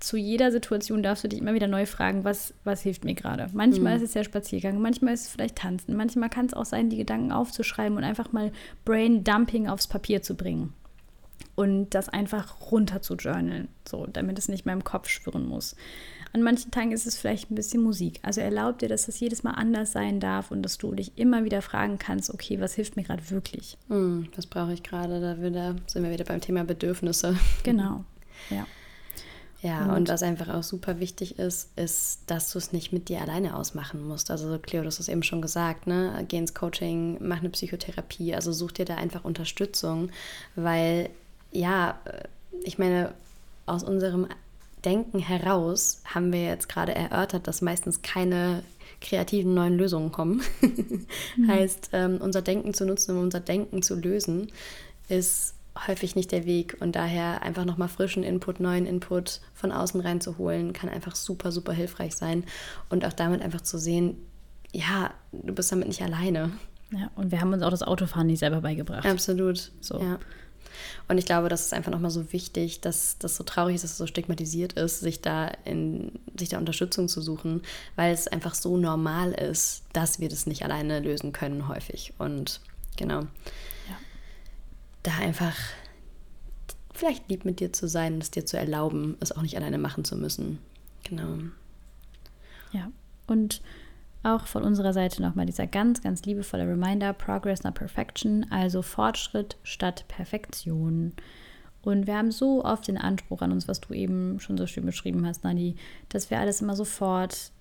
zu 0.00 0.16
jeder 0.16 0.52
Situation 0.52 1.02
darfst 1.02 1.24
du 1.24 1.28
dich 1.28 1.40
immer 1.40 1.54
wieder 1.54 1.66
neu 1.66 1.86
fragen, 1.86 2.22
was, 2.22 2.54
was 2.62 2.82
hilft 2.82 3.04
mir 3.04 3.14
gerade. 3.14 3.48
Manchmal 3.52 3.96
mhm. 3.96 4.02
ist 4.02 4.10
es 4.10 4.14
ja 4.14 4.22
Spaziergang, 4.22 4.80
manchmal 4.80 5.14
ist 5.14 5.22
es 5.22 5.28
vielleicht 5.28 5.56
Tanzen, 5.56 5.96
manchmal 5.96 6.28
kann 6.28 6.46
es 6.46 6.54
auch 6.54 6.64
sein, 6.64 6.90
die 6.90 6.96
Gedanken 6.96 7.32
aufzuschreiben 7.32 7.96
und 7.96 8.04
einfach 8.04 8.32
mal 8.32 8.52
Brain 8.84 9.24
Dumping 9.24 9.68
aufs 9.68 9.86
Papier 9.86 10.22
zu 10.22 10.36
bringen. 10.36 10.72
Und 11.54 11.90
das 11.90 12.08
einfach 12.08 12.70
runter 12.70 13.02
zu 13.02 13.14
journalen, 13.14 13.68
so, 13.88 14.06
damit 14.06 14.38
es 14.38 14.48
nicht 14.48 14.64
mehr 14.64 14.74
im 14.74 14.84
Kopf 14.84 15.08
schwirren 15.08 15.48
muss. 15.48 15.74
An 16.32 16.42
manchen 16.42 16.70
Tagen 16.70 16.92
ist 16.92 17.06
es 17.06 17.18
vielleicht 17.18 17.50
ein 17.50 17.54
bisschen 17.54 17.82
Musik. 17.82 18.20
Also 18.22 18.40
erlaub 18.40 18.78
dir, 18.78 18.88
dass 18.88 19.06
das 19.06 19.18
jedes 19.20 19.42
Mal 19.42 19.52
anders 19.52 19.92
sein 19.92 20.20
darf 20.20 20.50
und 20.50 20.62
dass 20.62 20.78
du 20.78 20.94
dich 20.94 21.12
immer 21.16 21.44
wieder 21.44 21.62
fragen 21.62 21.98
kannst, 21.98 22.32
okay, 22.32 22.60
was 22.60 22.74
hilft 22.74 22.96
mir 22.96 23.02
gerade 23.02 23.30
wirklich? 23.30 23.78
Hm, 23.88 24.28
was 24.36 24.46
brauche 24.46 24.72
ich 24.72 24.82
gerade? 24.82 25.20
Da 25.20 25.42
wieder, 25.42 25.76
sind 25.86 26.02
wir 26.02 26.10
wieder 26.10 26.24
beim 26.24 26.40
Thema 26.40 26.64
Bedürfnisse. 26.64 27.36
Genau, 27.62 28.04
ja. 28.50 28.66
Ja, 29.60 29.86
und, 29.86 29.90
und, 29.90 30.08
was 30.08 30.22
einfach 30.22 30.48
auch 30.54 30.62
super 30.62 31.00
wichtig 31.00 31.38
ist, 31.38 31.76
ist, 31.76 32.20
dass 32.28 32.52
du 32.52 32.58
es 32.58 32.72
nicht 32.72 32.92
mit 32.92 33.08
dir 33.08 33.20
alleine 33.20 33.56
ausmachen 33.56 34.06
musst. 34.06 34.30
Also 34.30 34.56
Cleo, 34.58 34.82
du 34.82 34.86
hast 34.86 35.00
es 35.00 35.08
eben 35.08 35.24
schon 35.24 35.42
gesagt, 35.42 35.88
ne? 35.88 36.24
Geh 36.28 36.38
ins 36.38 36.54
Coaching, 36.54 37.18
mach 37.20 37.40
eine 37.40 37.50
Psychotherapie, 37.50 38.34
also 38.34 38.52
such 38.52 38.72
dir 38.72 38.84
da 38.84 38.94
einfach 38.94 39.24
Unterstützung, 39.24 40.10
weil 40.54 41.10
ja, 41.50 41.98
ich 42.62 42.78
meine, 42.78 43.12
aus 43.66 43.82
unserem 43.82 44.28
Denken 44.84 45.18
heraus 45.18 46.02
haben 46.04 46.32
wir 46.32 46.44
jetzt 46.44 46.68
gerade 46.68 46.94
erörtert, 46.94 47.46
dass 47.46 47.62
meistens 47.62 48.02
keine 48.02 48.62
kreativen 49.00 49.54
neuen 49.54 49.76
Lösungen 49.76 50.12
kommen. 50.12 50.42
mhm. 51.36 51.48
Heißt, 51.48 51.90
ähm, 51.92 52.18
unser 52.20 52.42
Denken 52.42 52.74
zu 52.74 52.84
nutzen, 52.84 53.16
um 53.16 53.22
unser 53.22 53.40
Denken 53.40 53.82
zu 53.82 53.94
lösen, 53.94 54.50
ist 55.08 55.54
häufig 55.86 56.16
nicht 56.16 56.32
der 56.32 56.46
Weg. 56.46 56.76
Und 56.80 56.96
daher 56.96 57.42
einfach 57.42 57.64
nochmal 57.64 57.88
frischen 57.88 58.22
Input, 58.22 58.60
neuen 58.60 58.86
Input 58.86 59.40
von 59.54 59.72
außen 59.72 60.00
reinzuholen, 60.00 60.72
kann 60.72 60.88
einfach 60.88 61.14
super, 61.14 61.52
super 61.52 61.72
hilfreich 61.72 62.16
sein. 62.16 62.44
Und 62.88 63.04
auch 63.04 63.12
damit 63.12 63.42
einfach 63.42 63.60
zu 63.60 63.78
sehen, 63.78 64.16
ja, 64.72 65.12
du 65.32 65.54
bist 65.54 65.70
damit 65.70 65.88
nicht 65.88 66.02
alleine. 66.02 66.50
Ja, 66.90 67.10
und 67.16 67.30
wir 67.30 67.40
haben 67.40 67.52
uns 67.52 67.62
auch 67.62 67.70
das 67.70 67.82
Autofahren 67.82 68.26
nicht 68.26 68.38
selber 68.38 68.62
beigebracht. 68.62 69.06
Absolut. 69.06 69.72
So. 69.80 70.00
Ja. 70.00 70.18
Und 71.08 71.18
ich 71.18 71.24
glaube, 71.24 71.48
das 71.48 71.66
ist 71.66 71.74
einfach 71.74 71.90
nochmal 71.90 72.10
so 72.10 72.32
wichtig, 72.32 72.80
dass 72.80 73.18
das 73.18 73.36
so 73.36 73.44
traurig 73.44 73.76
ist, 73.76 73.84
dass 73.84 73.92
es 73.92 73.98
so 73.98 74.06
stigmatisiert 74.06 74.74
ist, 74.74 75.00
sich 75.00 75.20
da 75.20 75.48
in 75.64 76.12
sich 76.38 76.48
da 76.48 76.58
Unterstützung 76.58 77.08
zu 77.08 77.20
suchen, 77.20 77.62
weil 77.96 78.12
es 78.12 78.28
einfach 78.28 78.54
so 78.54 78.76
normal 78.76 79.32
ist, 79.32 79.82
dass 79.92 80.20
wir 80.20 80.28
das 80.28 80.46
nicht 80.46 80.64
alleine 80.64 81.00
lösen 81.00 81.32
können, 81.32 81.68
häufig. 81.68 82.12
Und 82.18 82.60
genau. 82.96 83.20
Ja. 83.20 83.98
Da 85.02 85.12
einfach 85.18 85.54
vielleicht 86.92 87.28
lieb 87.28 87.44
mit 87.44 87.60
dir 87.60 87.72
zu 87.72 87.88
sein, 87.88 88.18
es 88.20 88.30
dir 88.30 88.44
zu 88.44 88.56
erlauben, 88.56 89.16
es 89.20 89.32
auch 89.32 89.42
nicht 89.42 89.56
alleine 89.56 89.78
machen 89.78 90.04
zu 90.04 90.16
müssen. 90.16 90.58
Genau. 91.04 91.38
Ja. 92.72 92.90
Und 93.26 93.62
auch 94.22 94.46
von 94.46 94.62
unserer 94.62 94.92
Seite 94.92 95.22
nochmal 95.22 95.46
dieser 95.46 95.66
ganz, 95.66 96.02
ganz 96.02 96.22
liebevolle 96.22 96.66
Reminder, 96.66 97.12
Progress 97.12 97.62
not 97.62 97.74
Perfection, 97.74 98.46
also 98.50 98.82
Fortschritt 98.82 99.56
statt 99.62 100.04
Perfektion. 100.08 101.12
Und 101.82 102.06
wir 102.06 102.16
haben 102.16 102.32
so 102.32 102.64
oft 102.64 102.88
den 102.88 102.98
Anspruch 102.98 103.40
an 103.42 103.52
uns, 103.52 103.68
was 103.68 103.80
du 103.80 103.94
eben 103.94 104.40
schon 104.40 104.58
so 104.58 104.66
schön 104.66 104.84
beschrieben 104.84 105.26
hast, 105.26 105.44
Nani, 105.44 105.76
dass 106.08 106.30
wir 106.30 106.40
alles 106.40 106.60
immer 106.60 106.76
sofort 106.76 107.52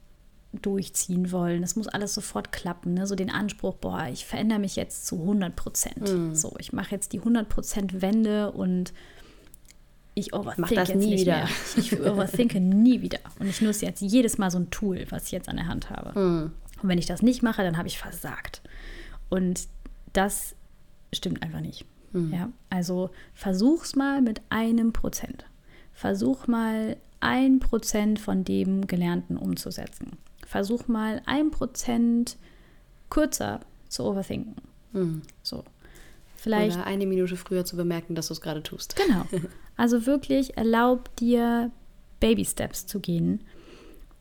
durchziehen 0.62 1.32
wollen. 1.32 1.62
Das 1.62 1.76
muss 1.76 1.88
alles 1.88 2.14
sofort 2.14 2.51
klappen. 2.51 2.93
Ne? 2.93 3.05
So 3.05 3.16
den 3.16 3.30
Anspruch, 3.30 3.76
boah, 3.76 4.08
ich 4.12 4.26
verändere 4.26 4.60
mich 4.60 4.76
jetzt 4.76 5.05
zu 5.05 5.22
100 5.22 5.55
Prozent. 5.55 6.01
Mm. 6.01 6.34
So, 6.34 6.55
ich 6.58 6.74
mache 6.74 6.91
jetzt 6.91 7.14
die 7.14 7.20
100 7.20 7.47
Prozent 7.47 8.01
Wende 8.01 8.51
und 8.51 8.93
ich 10.18 10.34
overthink 10.34 10.74
das 10.74 10.89
jetzt 10.89 10.97
nie 10.97 11.11
nicht 11.11 11.22
wieder. 11.22 11.38
mehr. 11.38 11.49
Ich 11.78 11.99
overthinke 11.99 12.59
nie 12.59 13.01
wieder. 13.01 13.20
Und 13.39 13.47
ich 13.47 13.61
nutze 13.61 13.86
jetzt 13.86 14.01
jedes 14.01 14.38
Mal 14.38 14.49
so 14.49 14.57
ein 14.57 14.72
Tool, 14.72 15.05
was 15.09 15.28
ich 15.28 15.32
jetzt 15.32 15.47
an 15.47 15.57
der 15.57 15.68
Hand 15.68 15.91
habe. 15.91 16.20
Mm. 16.20 16.51
Und 16.82 16.89
wenn 16.89 16.97
ich 16.97 17.05
das 17.05 17.22
nicht 17.22 17.43
mache, 17.43 17.61
dann 17.61 17.78
habe 17.78 17.88
ich 17.88 17.99
versagt. 17.99 18.61
Und 19.30 19.68
das 20.13 20.55
stimmt 21.13 21.43
einfach 21.43 21.61
nicht. 21.61 21.86
Mm. 22.13 22.34
Ja, 22.34 22.49
also 22.70 23.11
versuch's 23.36 23.95
mal 23.95 24.22
mit 24.22 24.41
einem 24.49 24.91
Prozent. 24.91 25.45
Versuch 25.93 26.47
mal 26.47 26.97
ein 27.20 27.59
Prozent 27.59 28.20
von 28.20 28.43
dem 28.43 28.88
Gelernten 28.88 29.38
umzusetzen. 29.38 30.18
Versuch 30.47 30.88
mal 30.88 31.22
ein 31.28 31.51
Prozent 31.51 32.38
kürzer 33.09 33.59
zu 33.88 34.03
overthinken. 34.03 34.55
Mm. 34.93 35.22
So. 35.43 35.63
Vielleicht. 36.36 36.78
Oder 36.78 36.88
eine 36.88 37.05
Minute 37.05 37.36
früher 37.38 37.65
zu 37.65 37.76
bemerken, 37.76 38.15
dass 38.15 38.28
du 38.28 38.34
es 38.34 38.41
gerade 38.41 38.63
tust. 38.63 38.95
Genau. 38.95 39.26
Also 39.78 40.05
wirklich 40.05 40.57
erlaub 40.57 41.15
dir, 41.17 41.71
Baby 42.19 42.45
Steps 42.45 42.86
zu 42.88 42.99
gehen. 42.99 43.41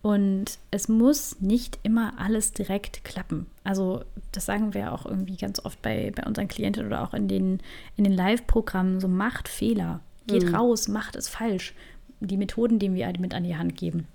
Und 0.03 0.59
es 0.71 0.89
muss 0.89 1.41
nicht 1.41 1.81
immer 1.83 2.13
alles 2.19 2.53
direkt 2.53 3.03
klappen. 3.05 3.47
Also 3.65 4.05
das 4.31 4.47
sagen 4.47 4.73
wir 4.75 4.93
auch 4.93 5.05
irgendwie 5.05 5.37
ganz 5.37 5.59
oft 5.65 5.83
bei, 5.83 6.13
bei 6.15 6.25
unseren 6.25 6.47
Klienten 6.47 6.87
oder 6.87 7.03
auch 7.03 7.13
in 7.15 7.27
den, 7.27 7.59
in 7.97 8.05
den 8.05 8.13
Live-Programmen. 8.13 9.01
So 9.01 9.09
macht 9.09 9.49
Fehler. 9.49 10.01
Geht 10.29 10.45
Mhm. 10.45 10.55
raus, 10.55 10.87
macht 10.89 11.17
es 11.17 11.29
falsch. 11.29 11.75
Die 12.21 12.37
Methoden, 12.37 12.79
die 12.79 12.93
wir 12.95 13.13
mit 13.19 13.35
an 13.35 13.43
die 13.45 13.57
Hand 13.57 13.77
geben. 13.77 14.07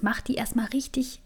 Macht 0.00 0.26
die 0.28 0.34
erstmal 0.34 0.66
richtig, 0.66 1.20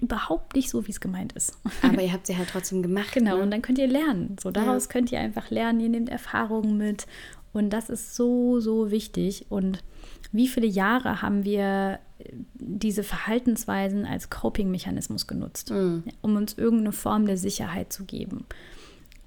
überhaupt 0.00 0.54
nicht 0.54 0.68
so, 0.70 0.86
wie 0.86 0.90
es 0.90 1.00
gemeint 1.00 1.32
ist. 1.32 1.58
Aber 1.82 2.02
ihr 2.02 2.12
habt 2.12 2.26
sie 2.26 2.36
halt 2.36 2.48
trotzdem 2.50 2.82
gemacht. 2.82 3.12
Genau, 3.12 3.36
Ne? 3.36 3.42
und 3.42 3.50
dann 3.50 3.62
könnt 3.62 3.78
ihr 3.78 3.86
lernen. 3.88 4.36
So, 4.42 4.50
daraus 4.50 4.88
könnt 4.90 5.12
ihr 5.12 5.20
einfach 5.20 5.50
lernen, 5.50 5.80
ihr 5.80 5.88
nehmt 5.88 6.08
Erfahrungen 6.10 6.76
mit. 6.76 7.06
Und 7.52 7.70
das 7.70 7.88
ist 7.88 8.14
so, 8.14 8.60
so 8.60 8.90
wichtig. 8.90 9.46
Und 9.48 9.82
wie 10.32 10.48
viele 10.48 10.66
Jahre 10.66 11.22
haben 11.22 11.44
wir 11.44 11.98
diese 12.54 13.02
Verhaltensweisen 13.02 14.04
als 14.04 14.30
Coping-Mechanismus 14.30 15.26
genutzt, 15.26 15.70
Mhm. 15.70 16.04
um 16.22 16.36
uns 16.36 16.54
irgendeine 16.54 16.92
Form 16.92 17.26
der 17.26 17.36
Sicherheit 17.36 17.92
zu 17.92 18.04
geben. 18.04 18.44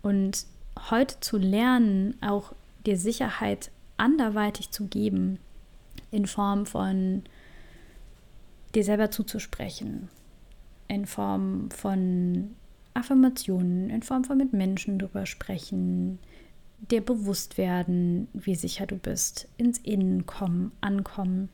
Und 0.01 0.45
heute 0.89 1.19
zu 1.19 1.37
lernen, 1.37 2.15
auch 2.21 2.53
dir 2.85 2.97
Sicherheit 2.97 3.71
anderweitig 3.97 4.71
zu 4.71 4.87
geben, 4.87 5.39
in 6.11 6.25
Form 6.25 6.65
von 6.65 7.23
dir 8.73 8.83
selber 8.83 9.11
zuzusprechen, 9.11 10.09
in 10.87 11.05
Form 11.05 11.69
von 11.71 12.55
Affirmationen, 12.93 13.89
in 13.89 14.01
Form 14.03 14.23
von 14.23 14.37
mit 14.37 14.53
Menschen 14.53 14.99
drüber 14.99 15.25
sprechen, 15.25 16.19
dir 16.79 17.01
bewusst 17.01 17.57
werden, 17.57 18.27
wie 18.33 18.55
sicher 18.55 18.87
du 18.87 18.95
bist, 18.95 19.47
ins 19.57 19.77
Innen 19.79 20.25
kommen, 20.25 20.71
ankommen. 20.81 21.49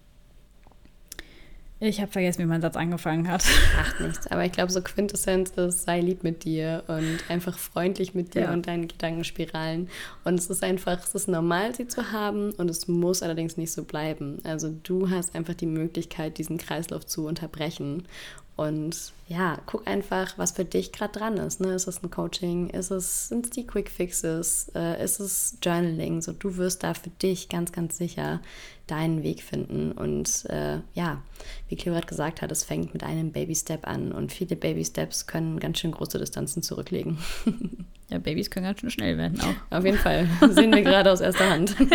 Ich 1.88 2.02
habe 2.02 2.12
vergessen, 2.12 2.40
wie 2.42 2.46
mein 2.46 2.62
Satz 2.62 2.76
angefangen 2.76 3.28
hat. 3.28 3.46
Macht 3.78 4.00
nichts. 4.00 4.26
Aber 4.28 4.44
ich 4.44 4.52
glaube, 4.52 4.72
so 4.72 4.82
Quintessenz 4.82 5.52
ist, 5.52 5.84
sei 5.84 6.00
lieb 6.02 6.24
mit 6.24 6.44
dir 6.44 6.84
und 6.88 7.20
einfach 7.30 7.60
freundlich 7.60 8.16
mit 8.16 8.34
dir 8.34 8.44
Ja. 8.44 8.54
und 8.54 8.66
deinen 8.66 8.88
Gedankenspiralen. 8.88 9.90
Und 10.24 10.40
es 10.40 10.48
ist 10.48 10.64
einfach, 10.64 11.04
es 11.04 11.14
ist 11.14 11.28
normal, 11.28 11.76
sie 11.76 11.88
zu 11.88 12.12
haben 12.12 12.52
und 12.54 12.70
es 12.72 12.88
muss 12.88 13.22
allerdings 13.22 13.56
nicht 13.58 13.72
so 13.72 13.84
bleiben. 13.84 14.40
Also 14.44 14.74
du 14.82 15.12
hast 15.12 15.36
einfach 15.36 15.54
die 15.54 15.68
Möglichkeit, 15.68 16.40
diesen 16.40 16.58
Kreislauf 16.58 17.06
zu 17.06 17.28
unterbrechen. 17.28 18.08
Und 18.56 19.12
ja, 19.28 19.60
guck 19.66 19.86
einfach, 19.86 20.38
was 20.38 20.54
für 20.54 20.64
dich 20.66 20.92
gerade 20.94 21.20
dran 21.20 21.38
ist. 21.38 21.60
Ne? 21.60 21.74
Ist 21.74 21.88
es 21.88 22.02
ein 22.02 22.10
Coaching? 22.10 22.70
Ist 22.70 22.90
es, 22.90 23.28
sind 23.28 23.46
es 23.46 23.52
die 23.52 23.68
Quick 23.68 23.92
Fixes? 23.92 24.72
Äh, 24.74 25.04
ist 25.04 25.20
es 25.20 25.58
Journaling? 25.62 26.22
So, 26.22 26.32
du 26.32 26.56
wirst 26.56 26.82
da 26.84 26.94
für 26.94 27.10
dich 27.10 27.50
ganz, 27.50 27.74
ganz 27.74 27.98
sicher 27.98 28.40
deinen 28.88 29.24
Weg 29.24 29.42
finden. 29.42 29.92
Und 29.92 30.46
äh, 30.50 30.80
ja, 30.94 31.22
wie 31.68 31.76
Cleo 31.76 31.94
gerade 31.94 32.08
gesagt 32.08 32.42
hat, 32.42 32.52
es 32.52 32.64
fängt 32.64 32.94
mit 32.94 33.04
einem 33.04 33.32
Baby-Step 33.32 33.88
an. 33.88 34.12
Und 34.12 34.32
viele 34.32 34.56
Baby-Steps 34.56 35.28
können 35.28 35.60
ganz 35.60 35.80
schön 35.80 35.92
große 35.92 36.20
Distanzen 36.20 36.64
zurücklegen. 36.64 37.18
Ja, 38.10 38.20
Babys 38.20 38.52
können 38.52 38.68
ganz 38.68 38.82
schön 38.82 38.92
schnell 38.92 39.18
werden 39.18 39.42
auch. 39.42 39.56
Auf 39.78 39.84
jeden 39.84 39.98
Fall. 39.98 40.28
Sehen 40.52 40.72
wir 40.72 40.84
gerade 40.84 41.12
aus 41.12 41.22
erster 41.22 41.50
Hand. 41.50 41.76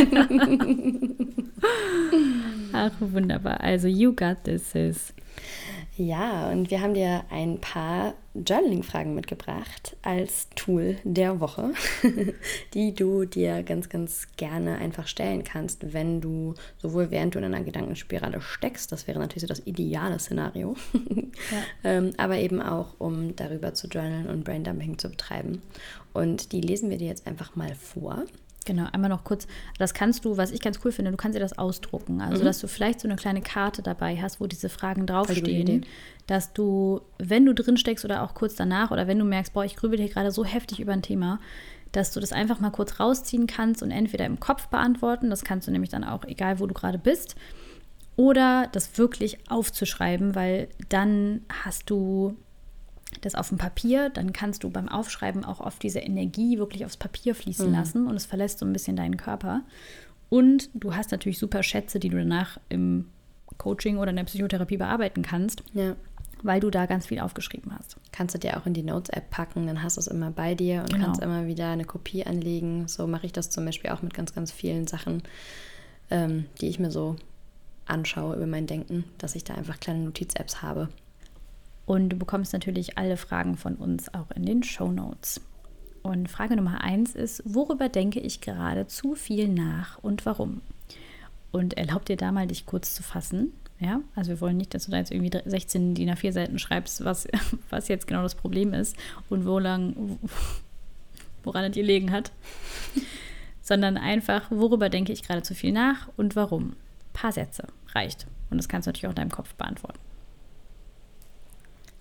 Ach, 2.73 2.91
wunderbar. 2.99 3.61
Also, 3.61 3.87
you 3.87 4.13
got 4.13 4.43
this, 4.43 4.73
sis. 4.73 5.15
Ja, 6.01 6.51
und 6.51 6.71
wir 6.71 6.81
haben 6.81 6.95
dir 6.95 7.25
ein 7.29 7.61
paar 7.61 8.15
Journaling-Fragen 8.33 9.15
mitgebracht 9.15 9.99
als 10.01 10.49
Tool 10.57 10.97
der 11.05 11.41
Woche, 11.41 11.75
die 12.73 12.95
du 12.95 13.27
dir 13.27 13.63
ganz, 13.63 13.91
ganz 13.91 14.27
gerne 14.39 14.79
einfach 14.79 15.07
stellen 15.07 15.45
kannst, 15.45 15.93
wenn 15.93 16.23
du 16.23 16.55
sowohl 16.79 17.11
während 17.11 17.35
du 17.35 17.39
in 17.39 17.45
einer 17.45 17.63
Gedankenspirale 17.63 18.41
steckst, 18.41 18.91
das 18.93 19.07
wäre 19.07 19.19
natürlich 19.19 19.43
so 19.43 19.47
das 19.47 19.67
ideale 19.67 20.19
Szenario, 20.19 20.75
ähm, 21.85 22.13
aber 22.17 22.39
eben 22.39 22.63
auch, 22.63 22.95
um 22.99 23.37
darüber 23.37 23.75
zu 23.75 23.87
journalen 23.87 24.31
und 24.31 24.45
Braindumping 24.45 24.97
zu 24.97 25.11
betreiben. 25.11 25.61
Und 26.15 26.53
die 26.53 26.63
lesen 26.63 26.89
wir 26.89 26.97
dir 26.97 27.09
jetzt 27.09 27.27
einfach 27.27 27.57
mal 27.57 27.75
vor. 27.75 28.25
Genau, 28.71 28.87
einmal 28.93 29.11
noch 29.11 29.25
kurz, 29.25 29.49
das 29.79 29.95
kannst 29.95 30.25
du, 30.25 30.37
was 30.37 30.53
ich 30.53 30.61
ganz 30.61 30.79
cool 30.85 30.93
finde, 30.93 31.11
du 31.11 31.17
kannst 31.17 31.35
dir 31.35 31.41
das 31.41 31.59
ausdrucken. 31.59 32.21
Also, 32.21 32.45
dass 32.45 32.61
du 32.61 32.69
vielleicht 32.69 33.01
so 33.01 33.09
eine 33.09 33.17
kleine 33.17 33.41
Karte 33.41 33.83
dabei 33.83 34.17
hast, 34.23 34.41
wo 34.41 34.47
diese 34.47 34.69
Fragen 34.69 35.07
draufstehen, 35.07 35.85
dass 36.29 36.53
du, 36.53 37.01
wenn 37.19 37.45
du 37.45 37.53
drin 37.53 37.77
steckst 37.77 38.05
oder 38.05 38.23
auch 38.23 38.33
kurz 38.33 38.55
danach 38.55 38.93
oder 38.93 39.09
wenn 39.09 39.19
du 39.19 39.25
merkst, 39.25 39.55
boah, 39.55 39.65
ich 39.65 39.75
grübel 39.75 39.99
hier 39.99 40.09
gerade 40.09 40.31
so 40.31 40.45
heftig 40.45 40.79
über 40.79 40.93
ein 40.93 41.03
Thema, 41.03 41.41
dass 41.91 42.13
du 42.13 42.21
das 42.21 42.31
einfach 42.31 42.61
mal 42.61 42.71
kurz 42.71 43.01
rausziehen 43.01 43.49
kannst 43.49 43.83
und 43.83 43.91
entweder 43.91 44.25
im 44.25 44.39
Kopf 44.39 44.69
beantworten, 44.69 45.31
das 45.31 45.43
kannst 45.43 45.67
du 45.67 45.73
nämlich 45.73 45.91
dann 45.91 46.05
auch, 46.05 46.25
egal 46.25 46.61
wo 46.61 46.69
du 46.69 46.75
gerade 46.75 46.99
bist, 46.99 47.35
oder 48.15 48.69
das 48.71 48.99
wirklich 48.99 49.51
aufzuschreiben, 49.51 50.37
weil 50.37 50.69
dann 50.91 51.41
hast 51.65 51.91
du 51.91 52.37
das 53.23 53.35
auf 53.35 53.49
dem 53.49 53.59
Papier, 53.59 54.09
dann 54.11 54.33
kannst 54.33 54.63
du 54.65 54.71
beim 54.71 54.89
Aufschreiben 54.89 55.45
auch 55.45 55.61
oft 55.61 55.83
diese 55.83 55.99
Energie 56.01 56.59
wirklich 56.59 56.85
aufs 56.85 56.97
Papier 56.97 57.35
fließen 57.35 57.71
lassen 57.73 58.07
und 58.07 58.15
es 58.17 58.27
verlässt 58.27 58.59
so 58.61 58.67
ein 58.67 58.73
bisschen 58.73 58.97
deinen 58.97 59.17
Körper. 59.17 59.63
Und 60.29 60.71
du 60.75 60.95
hast 60.95 61.11
natürlich 61.11 61.39
super 61.39 61.63
Schätze, 61.63 61.99
die 61.99 62.09
du 62.09 62.19
danach 62.19 62.59
im 62.69 63.07
Coaching 63.59 63.99
oder 63.99 64.11
in 64.11 64.17
der 64.17 64.25
Psychotherapie 64.25 64.77
bearbeiten 64.77 65.23
kannst, 65.23 65.65
Ja. 65.75 65.97
weil 66.43 66.61
du 66.61 66.71
da 66.71 66.87
ganz 66.87 67.07
viel 67.07 67.19
aufgeschrieben 67.19 67.73
hast. 67.77 67.97
Kannst 68.13 68.35
du 68.35 68.39
dir 68.39 68.57
auch 68.57 68.65
in 68.65 68.75
die 68.75 68.85
Notes-App 68.85 69.29
packen, 69.31 69.67
dann 69.67 69.83
hast 69.83 69.97
du 69.97 70.01
es 70.01 70.07
immer 70.07 70.31
bei 70.31 70.55
dir 70.55 70.83
und 70.83 70.93
Genau. 70.93 71.07
kannst 71.07 71.21
immer 71.21 71.47
wieder 71.47 71.69
eine 71.71 71.85
Kopie 71.85 72.25
anlegen. 72.25 72.87
So 72.87 73.07
mache 73.09 73.27
ich 73.27 73.33
das 73.33 73.51
zum 73.51 73.65
Beispiel 73.65 73.91
auch 73.91 74.03
mit 74.03 74.15
ganz, 74.15 74.33
ganz 74.33 74.53
vielen 74.53 74.87
Sachen, 74.87 75.23
ähm, 76.11 76.47
die 76.61 76.69
ich 76.69 76.79
mir 76.79 76.91
so 76.93 77.17
anschaue 77.87 78.37
über 78.37 78.47
mein 78.47 78.67
Denken, 78.69 79.05
dass 79.19 79.35
ich 79.35 79.43
da 79.43 79.55
einfach 79.55 79.81
kleine 79.81 80.05
Notiz-Apps 80.05 80.63
habe. 80.63 80.89
Und 81.91 82.11
du 82.11 82.17
bekommst 82.17 82.53
natürlich 82.53 82.99
alle 82.99 83.17
Fragen 83.17 83.57
von 83.57 83.75
uns 83.75 84.15
auch 84.15 84.31
in 84.31 84.47
den 84.47 84.63
Show 84.63 84.93
Notes. 84.93 85.41
Und 86.03 86.31
Frage 86.31 86.55
Nummer 86.55 86.85
eins 86.85 87.17
ist, 87.17 87.43
worüber 87.45 87.89
denke 87.89 88.21
ich 88.21 88.41
gerade 88.41 88.87
zu 88.87 89.17
viel 89.17 89.49
nach 89.49 89.99
und 89.99 90.25
warum? 90.25 90.61
Und 91.51 91.77
erlaub 91.77 92.05
dir 92.05 92.17
da 92.17 92.31
mal, 92.31 92.47
dich 92.47 92.65
kurz 92.65 92.95
zu 92.95 93.03
fassen. 93.03 93.53
Ja, 93.81 94.03
also 94.15 94.31
wir 94.31 94.41
wollen 94.41 94.57
nicht, 94.57 94.73
dass 94.73 94.85
du 94.85 94.93
da 94.93 94.99
jetzt 94.99 95.11
irgendwie 95.11 95.37
16 95.45 95.97
DIN 95.97 96.11
A4 96.11 96.31
Seiten 96.31 96.61
schreibst, 96.61 97.05
was, 97.05 97.27
was 97.71 97.89
jetzt 97.89 98.07
genau 98.07 98.23
das 98.23 98.37
Problem 98.37 98.73
ist 98.73 98.95
und 99.29 99.45
wo 99.45 99.59
lang, 99.59 100.21
woran 101.43 101.65
es 101.65 101.73
dir 101.73 101.83
liegen 101.83 102.13
hat. 102.13 102.31
Sondern 103.63 103.97
einfach, 103.97 104.49
worüber 104.53 104.91
denke 104.91 105.13
ich 105.13 105.25
gerade 105.25 105.43
zu 105.43 105.57
viel 105.57 105.73
nach 105.73 106.09
und 106.17 106.37
warum? 106.37 106.77
paar 107.15 107.33
Sätze 107.33 107.67
reicht. 107.97 108.29
Und 108.49 108.59
das 108.59 108.69
kannst 108.69 108.87
du 108.87 108.91
natürlich 108.91 109.09
auch 109.09 109.11
in 109.11 109.17
deinem 109.17 109.33
Kopf 109.33 109.55
beantworten. 109.55 109.99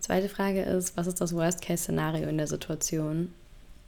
Zweite 0.10 0.28
Frage 0.28 0.64
ist, 0.64 0.98
was 0.98 1.06
ist 1.06 1.22
das 1.22 1.36
Worst-Case-Szenario 1.36 2.28
in 2.28 2.40
der 2.40 2.48
Situation 2.48 3.32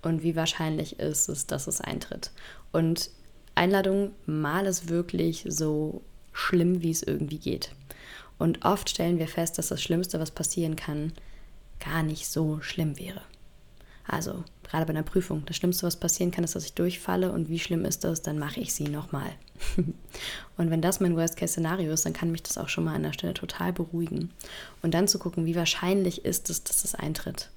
und 0.04 0.22
wie 0.22 0.36
wahrscheinlich 0.36 1.00
ist 1.00 1.30
es, 1.30 1.48
dass 1.48 1.66
es 1.66 1.82
eintritt? 1.82 2.30
Und 2.72 3.10
Einladung, 3.56 4.12
mal 4.28 4.68
es 4.68 4.88
wirklich 4.88 5.44
so 5.48 6.04
schlimm, 6.32 6.84
wie 6.84 6.92
es 6.92 7.02
irgendwie 7.02 7.40
geht. 7.40 7.72
Und 8.38 8.64
oft 8.64 8.88
stellen 8.88 9.18
wir 9.18 9.28
fest, 9.28 9.58
dass 9.58 9.70
das 9.70 9.82
Schlimmste, 9.82 10.20
was 10.20 10.30
passieren 10.30 10.76
kann, 10.76 11.12
gar 11.84 12.04
nicht 12.04 12.28
so 12.28 12.62
schlimm 12.62 13.00
wäre. 13.00 13.24
Also 14.06 14.44
gerade 14.62 14.86
bei 14.86 14.92
einer 14.92 15.02
Prüfung, 15.02 15.42
das 15.48 15.56
Schlimmste, 15.56 15.88
was 15.88 15.96
passieren 15.96 16.30
kann, 16.30 16.44
ist, 16.44 16.54
dass 16.54 16.66
ich 16.66 16.74
durchfalle 16.76 17.32
und 17.32 17.50
wie 17.50 17.58
schlimm 17.58 17.84
ist 17.84 18.04
das, 18.04 18.22
dann 18.22 18.38
mache 18.38 18.60
ich 18.60 18.76
sie 18.76 18.90
nochmal. 18.90 19.32
und 20.58 20.70
wenn 20.72 20.82
das 20.82 21.00
mein 21.00 21.16
Worst-Case-Szenario 21.16 21.92
ist, 21.92 22.06
dann 22.06 22.14
kann 22.14 22.32
mich 22.32 22.44
das 22.44 22.58
auch 22.58 22.70
schon 22.70 22.84
mal 22.84 22.96
an 22.96 23.04
der 23.04 23.14
Stelle 23.14 23.34
total 23.34 23.74
beruhigen. 23.74 24.32
Und 24.82 24.94
dann 24.94 25.08
zu 25.08 25.20
gucken, 25.20 25.46
wie 25.46 25.56
wahrscheinlich 25.56 26.26
ist 26.26 26.50
es, 26.50 26.64
dass 26.64 26.82
das 26.82 26.96
eintritt. 26.96 27.50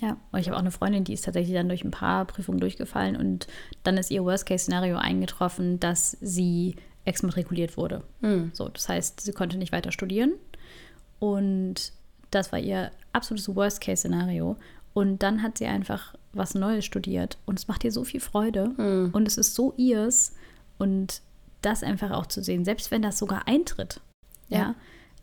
Ja, 0.00 0.16
und 0.32 0.40
ich 0.40 0.48
habe 0.48 0.56
auch 0.56 0.62
eine 0.62 0.72
Freundin, 0.72 1.04
die 1.04 1.12
ist 1.12 1.24
tatsächlich 1.24 1.54
dann 1.54 1.68
durch 1.68 1.84
ein 1.84 1.92
paar 1.92 2.24
Prüfungen 2.24 2.58
durchgefallen 2.58 3.16
und 3.16 3.46
dann 3.84 3.96
ist 3.96 4.10
ihr 4.10 4.24
Worst-Case-Szenario 4.24 4.96
eingetroffen, 4.96 5.78
dass 5.78 6.16
sie 6.20 6.74
exmatrikuliert 7.04 7.76
wurde. 7.76 8.02
Hm. 8.20 8.50
So, 8.52 8.68
das 8.68 8.88
heißt, 8.88 9.20
sie 9.20 9.32
konnte 9.32 9.58
nicht 9.58 9.72
weiter 9.72 9.92
studieren 9.92 10.32
und 11.20 11.92
das 12.32 12.50
war 12.50 12.58
ihr 12.58 12.90
absolutes 13.12 13.54
Worst-Case-Szenario. 13.54 14.56
Und 14.94 15.22
dann 15.22 15.42
hat 15.42 15.56
sie 15.58 15.66
einfach 15.66 16.14
was 16.32 16.54
Neues 16.54 16.84
studiert 16.84 17.38
und 17.46 17.58
es 17.58 17.68
macht 17.68 17.84
ihr 17.84 17.92
so 17.92 18.04
viel 18.04 18.20
Freude 18.20 18.72
Mhm. 18.76 19.10
und 19.12 19.26
es 19.28 19.38
ist 19.38 19.54
so 19.54 19.72
ihrs 19.76 20.32
und 20.82 21.22
das 21.62 21.82
einfach 21.82 22.10
auch 22.10 22.26
zu 22.26 22.42
sehen, 22.42 22.64
selbst 22.64 22.90
wenn 22.90 23.02
das 23.02 23.18
sogar 23.18 23.46
eintritt. 23.46 24.00
Ja. 24.48 24.58
Ja. 24.58 24.74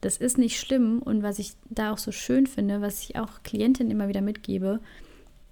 das 0.01 0.18
ist 0.18 0.38
nicht 0.38 0.57
schlimm 0.60 0.99
und 1.03 1.22
was 1.24 1.38
ich 1.39 1.53
da 1.70 1.91
auch 1.93 1.97
so 1.97 2.12
schön 2.12 2.47
finde, 2.47 2.82
was 2.82 3.03
ich 3.03 3.18
auch 3.18 3.43
Klientinnen 3.43 3.91
immer 3.91 4.07
wieder 4.07 4.22
mitgebe, 4.22 4.80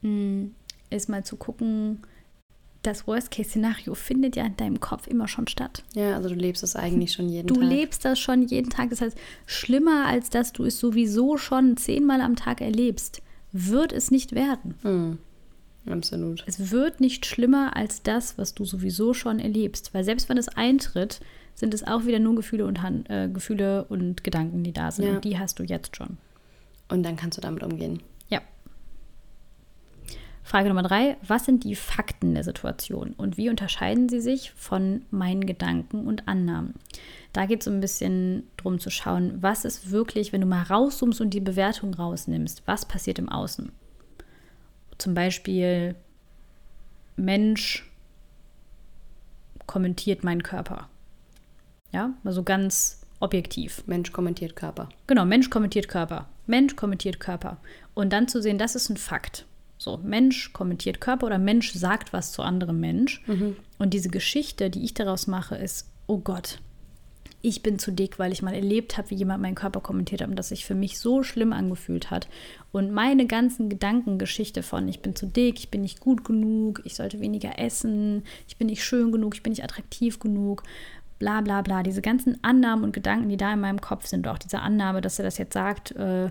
mh, 0.02 0.48
ist 0.90 1.10
mal 1.10 1.24
zu 1.26 1.36
gucken, 1.36 2.00
das 2.84 3.06
Worst-Case-Szenario 3.06 3.94
findet 3.96 4.38
ja 4.38 4.46
in 4.46 4.56
deinem 4.56 4.80
Kopf 4.80 5.08
immer 5.08 5.28
schon 5.28 5.48
statt. 5.48 5.84
Ja, 5.94 6.16
also 6.16 6.30
du 6.30 6.36
lebst 6.36 6.64
es 6.64 6.76
eigentlich 6.78 7.12
schon 7.14 7.28
jeden 7.28 7.48
Du 7.48 7.56
Tag. 7.56 7.64
lebst 7.70 8.06
das 8.06 8.18
schon 8.20 8.44
jeden 8.44 8.70
Tag. 8.70 8.90
Das 8.92 9.02
heißt, 9.02 9.18
schlimmer 9.46 10.06
als 10.06 10.30
dass 10.30 10.54
du 10.54 10.64
es 10.64 10.80
sowieso 10.80 11.36
schon 11.38 11.76
zehnmal 11.76 12.22
am 12.22 12.36
Tag 12.38 12.62
erlebst, 12.62 13.22
wird 13.52 13.92
es 13.92 14.10
nicht 14.12 14.34
werden. 14.34 14.76
Mhm. 14.84 15.18
Absolut. 15.90 16.44
Es 16.48 16.72
wird 16.72 17.00
nicht 17.00 17.26
schlimmer 17.26 17.76
als 17.76 18.04
das, 18.04 18.38
was 18.38 18.54
du 18.54 18.66
sowieso 18.66 19.14
schon 19.14 19.40
erlebst. 19.40 19.94
Weil 19.94 20.04
selbst 20.04 20.30
wenn 20.30 20.38
es 20.38 20.50
eintritt, 20.50 21.20
sind 21.56 21.74
es 21.74 21.86
auch 21.86 22.06
wieder 22.06 22.20
nur 22.20 22.36
Gefühle 22.36 22.66
und, 22.66 22.82
Han 22.82 23.06
äh, 23.08 23.30
Gefühle 23.32 23.86
und 23.86 24.24
Gedanken, 24.24 24.64
die 24.64 24.74
da 24.74 24.92
sind. 24.92 25.06
Ja. 25.06 25.16
Und 25.16 25.26
die 25.26 25.40
hast 25.40 25.60
du 25.60 25.64
jetzt 25.64 25.96
schon. 25.96 26.18
Und 26.90 27.04
dann 27.04 27.16
kannst 27.16 27.38
du 27.38 27.42
damit 27.42 27.64
umgehen. 27.64 28.02
Ja. 28.30 28.42
Frage 30.44 30.70
Nummer 30.70 30.84
drei. 30.84 31.18
Was 31.28 31.46
sind 31.46 31.64
die 31.64 31.76
Fakten 31.76 32.34
der 32.36 32.44
Situation 32.44 33.14
und 33.18 33.38
wie 33.38 33.50
unterscheiden 33.50 34.08
sie 34.08 34.22
sich 34.22 34.52
von 34.52 35.06
meinen 35.10 35.46
Gedanken 35.46 36.08
und 36.08 36.28
Annahmen? 36.28 36.76
Da 37.34 37.46
geht 37.46 37.60
es 37.60 37.66
so 37.66 37.72
ein 37.72 37.82
bisschen 37.82 38.44
drum 38.56 38.80
zu 38.80 38.90
schauen, 38.90 39.42
was 39.42 39.66
ist 39.66 39.92
wirklich, 39.92 40.32
wenn 40.32 40.42
du 40.42 40.48
mal 40.48 40.64
rauszoomst 40.64 41.22
und 41.22 41.34
die 41.34 41.42
Bewertung 41.42 41.94
rausnimmst, 41.94 42.64
was 42.66 42.86
passiert 42.86 43.20
im 43.20 43.30
Außen? 43.30 43.72
Zum 44.98 45.14
Beispiel, 45.14 45.96
Mensch 47.16 47.90
kommentiert 49.66 50.24
meinen 50.24 50.44
Körper. 50.44 50.90
Ja, 51.92 52.14
also 52.24 52.44
ganz 52.44 53.02
objektiv. 53.20 53.84
Mensch 53.88 54.12
kommentiert 54.12 54.56
Körper. 54.56 54.90
Genau, 55.08 55.26
Mensch 55.26 55.50
kommentiert 55.50 55.88
Körper. 55.88 56.28
Mensch 56.46 56.76
kommentiert 56.76 57.20
Körper. 57.20 57.58
Und 57.94 58.14
dann 58.14 58.28
zu 58.28 58.42
sehen, 58.42 58.58
das 58.58 58.76
ist 58.76 58.90
ein 58.90 58.98
Fakt. 58.98 59.46
So, 59.78 59.98
Mensch 59.98 60.54
kommentiert 60.54 61.02
Körper 61.02 61.28
oder 61.28 61.38
Mensch 61.38 61.74
sagt 61.74 62.14
was 62.14 62.32
zu 62.32 62.42
anderem 62.42 62.80
Mensch. 62.80 63.24
Und 63.78 63.94
diese 63.94 64.10
Geschichte, 64.10 64.70
die 64.70 64.84
ich 64.84 64.94
daraus 64.94 65.28
mache, 65.28 65.56
ist, 65.56 65.90
oh 66.08 66.18
Gott, 66.20 66.60
ich 67.42 67.62
bin 67.62 67.78
zu 67.78 67.92
dick, 67.92 68.20
weil 68.20 68.32
ich 68.32 68.42
mal 68.42 68.54
erlebt 68.54 68.98
habe, 68.98 69.12
wie 69.12 69.16
jemand 69.16 69.42
meinen 69.42 69.56
Körper 69.56 69.80
kommentiert 69.80 70.22
hat 70.22 70.30
und 70.30 70.36
das 70.36 70.50
sich 70.50 70.66
für 70.66 70.76
mich 70.76 71.00
so 71.00 71.24
schlimm 71.24 71.54
angefühlt 71.54 72.10
hat. 72.10 72.28
Und 72.72 72.92
meine 72.92 73.28
ganzen 73.28 73.70
Gedankengeschichte 73.70 74.64
von, 74.64 74.88
ich 74.88 75.02
bin 75.02 75.16
zu 75.16 75.28
dick, 75.28 75.60
ich 75.60 75.70
bin 75.70 75.82
nicht 75.82 76.00
gut 76.00 76.24
genug, 76.24 76.82
ich 76.84 76.96
sollte 76.96 77.20
weniger 77.20 77.60
essen, 77.60 78.24
ich 78.48 78.58
bin 78.58 78.68
nicht 78.68 78.84
schön 78.84 79.12
genug, 79.12 79.36
ich 79.36 79.44
bin 79.44 79.52
nicht 79.52 79.64
attraktiv 79.64 80.20
genug, 80.20 80.64
bla 81.20 81.42
bla 81.42 81.62
bla. 81.62 81.84
Diese 81.84 82.02
ganzen 82.02 82.44
Annahmen 82.44 82.84
und 82.84 82.94
Gedanken, 82.94 83.30
die 83.30 83.38
da 83.38 83.54
in 83.54 83.60
meinem 83.60 83.82
Kopf 83.82 84.08
sind, 84.08 84.28
auch 84.28 84.40
diese 84.40 84.60
Annahme, 84.60 85.02
dass 85.02 85.20
er 85.20 85.26
das 85.26 85.38
jetzt 85.38 85.54
sagt, 85.54 85.92
äh, 85.92 86.30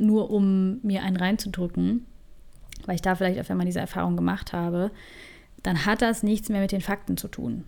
nur 0.00 0.30
um 0.30 0.80
mir 0.82 1.04
einen 1.04 1.16
reinzudrücken, 1.16 2.06
weil 2.86 2.96
ich 2.96 3.02
da 3.02 3.14
vielleicht 3.14 3.38
auf 3.38 3.50
einmal 3.50 3.66
diese 3.66 3.80
Erfahrung 3.80 4.16
gemacht 4.16 4.52
habe, 4.52 4.90
dann 5.62 5.86
hat 5.86 6.02
das 6.02 6.24
nichts 6.24 6.48
mehr 6.48 6.60
mit 6.60 6.72
den 6.72 6.80
Fakten 6.80 7.16
zu 7.16 7.28
tun, 7.28 7.64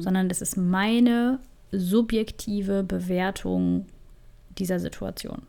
sondern 0.00 0.28
das 0.28 0.42
ist 0.42 0.56
meine 0.56 1.40
subjektive 1.78 2.82
Bewertung 2.82 3.86
dieser 4.58 4.80
Situation. 4.80 5.42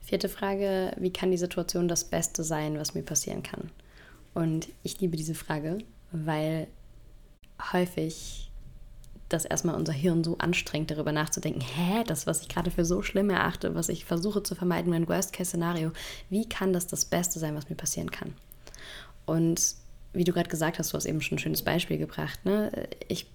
Vierte 0.00 0.28
Frage, 0.28 0.94
wie 0.98 1.12
kann 1.12 1.30
die 1.30 1.38
Situation 1.38 1.88
das 1.88 2.04
Beste 2.04 2.44
sein, 2.44 2.78
was 2.78 2.94
mir 2.94 3.02
passieren 3.02 3.42
kann? 3.42 3.70
Und 4.34 4.68
ich 4.82 5.00
liebe 5.00 5.16
diese 5.16 5.34
Frage, 5.34 5.78
weil 6.10 6.66
häufig 7.72 8.50
das 9.28 9.44
erstmal 9.44 9.76
unser 9.76 9.92
Hirn 9.92 10.24
so 10.24 10.36
anstrengt, 10.38 10.90
darüber 10.90 11.12
nachzudenken, 11.12 11.62
hä, 11.62 12.04
das, 12.06 12.26
was 12.26 12.42
ich 12.42 12.48
gerade 12.48 12.70
für 12.70 12.84
so 12.84 13.02
schlimm 13.02 13.30
erachte, 13.30 13.74
was 13.74 13.88
ich 13.88 14.04
versuche 14.04 14.42
zu 14.42 14.54
vermeiden, 14.54 14.90
mein 14.90 15.08
Worst-Case-Szenario, 15.08 15.92
wie 16.28 16.48
kann 16.48 16.72
das 16.72 16.86
das 16.86 17.04
Beste 17.04 17.38
sein, 17.38 17.54
was 17.54 17.70
mir 17.70 17.76
passieren 17.76 18.10
kann? 18.10 18.34
Und 19.24 19.76
wie 20.12 20.24
du 20.24 20.32
gerade 20.32 20.50
gesagt 20.50 20.78
hast, 20.78 20.92
du 20.92 20.96
hast 20.96 21.06
eben 21.06 21.20
schon 21.20 21.36
ein 21.36 21.40
schönes 21.40 21.62
Beispiel 21.62 21.98
gebracht, 21.98 22.44
ne? 22.44 22.88
Ich 23.08 23.26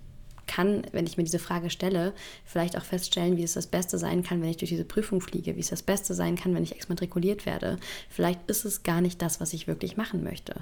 kann, 0.47 0.83
wenn 0.93 1.05
ich 1.05 1.17
mir 1.17 1.23
diese 1.23 1.39
Frage 1.39 1.69
stelle, 1.69 2.13
vielleicht 2.45 2.77
auch 2.77 2.85
feststellen, 2.85 3.37
wie 3.37 3.43
es 3.43 3.53
das 3.53 3.67
Beste 3.67 3.97
sein 3.97 4.23
kann, 4.23 4.41
wenn 4.41 4.49
ich 4.49 4.57
durch 4.57 4.69
diese 4.69 4.85
Prüfung 4.85 5.21
fliege, 5.21 5.55
wie 5.55 5.59
es 5.59 5.69
das 5.69 5.83
Beste 5.83 6.13
sein 6.13 6.35
kann, 6.35 6.55
wenn 6.55 6.63
ich 6.63 6.71
exmatrikuliert 6.71 7.45
werde. 7.45 7.77
Vielleicht 8.09 8.49
ist 8.49 8.65
es 8.65 8.83
gar 8.83 9.01
nicht 9.01 9.21
das, 9.21 9.39
was 9.39 9.53
ich 9.53 9.67
wirklich 9.67 9.97
machen 9.97 10.23
möchte. 10.23 10.55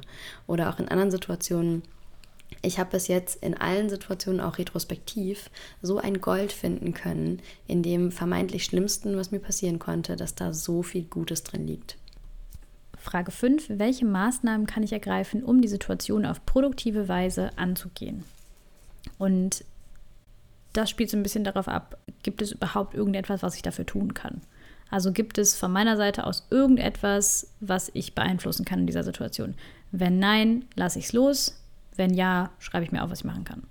Oder 0.48 0.70
auch 0.70 0.80
in 0.80 0.90
anderen 0.90 1.12
Situationen, 1.12 1.84
ich 2.62 2.80
habe 2.80 2.92
bis 2.92 3.08
jetzt 3.08 3.44
in 3.44 3.56
allen 3.56 3.90
Situationen 3.90 4.42
auch 4.42 4.58
retrospektiv 4.58 5.50
so 5.82 5.98
ein 5.98 6.20
Gold 6.20 6.52
finden 6.52 6.94
können, 6.94 7.42
in 7.68 7.84
dem 7.84 8.12
vermeintlich 8.12 8.66
Schlimmsten, 8.66 9.18
was 9.18 9.32
mir 9.32 9.40
passieren 9.40 9.80
konnte, 9.80 10.16
dass 10.16 10.36
da 10.36 10.54
so 10.54 10.84
viel 10.84 11.04
Gutes 11.04 11.44
drin 11.44 11.68
liegt. 11.68 11.98
Frage 13.06 13.32
5. 13.32 13.66
Welche 13.70 14.06
Maßnahmen 14.06 14.68
kann 14.68 14.84
ich 14.84 14.92
ergreifen, 14.92 15.44
um 15.44 15.62
die 15.62 15.68
Situation 15.68 16.26
auf 16.26 16.46
produktive 16.46 17.08
Weise 17.08 17.52
anzugehen? 17.56 18.24
Und 19.18 19.64
das 20.74 20.90
spielt 20.90 21.10
so 21.10 21.16
ein 21.16 21.24
bisschen 21.24 21.44
darauf 21.44 21.68
ab, 21.68 21.98
gibt 22.24 22.42
es 22.42 22.52
überhaupt 22.52 22.96
irgendetwas, 22.96 23.44
was 23.44 23.56
ich 23.56 23.62
dafür 23.62 23.86
tun 23.86 24.14
kann? 24.14 24.42
Also 24.90 25.12
gibt 25.12 25.38
es 25.38 25.56
von 25.56 25.72
meiner 25.72 25.98
Seite 25.98 26.26
aus 26.26 26.48
irgendetwas, 26.50 27.52
was 27.60 27.90
ich 27.94 28.14
beeinflussen 28.14 28.66
kann 28.66 28.82
in 28.82 28.88
dieser 28.88 29.04
Situation? 29.04 29.56
Wenn 29.92 30.20
nein, 30.20 30.66
lasse 30.76 31.00
ich 31.00 31.06
es 31.06 31.14
los. 31.14 31.62
Wenn 31.96 32.14
ja, 32.14 32.52
schreibe 32.60 32.86
ich 32.86 32.92
mir 32.92 33.04
auf, 33.04 33.10
was 33.10 33.20
ich 33.20 33.26
machen 33.26 33.46
kann. 33.46 33.64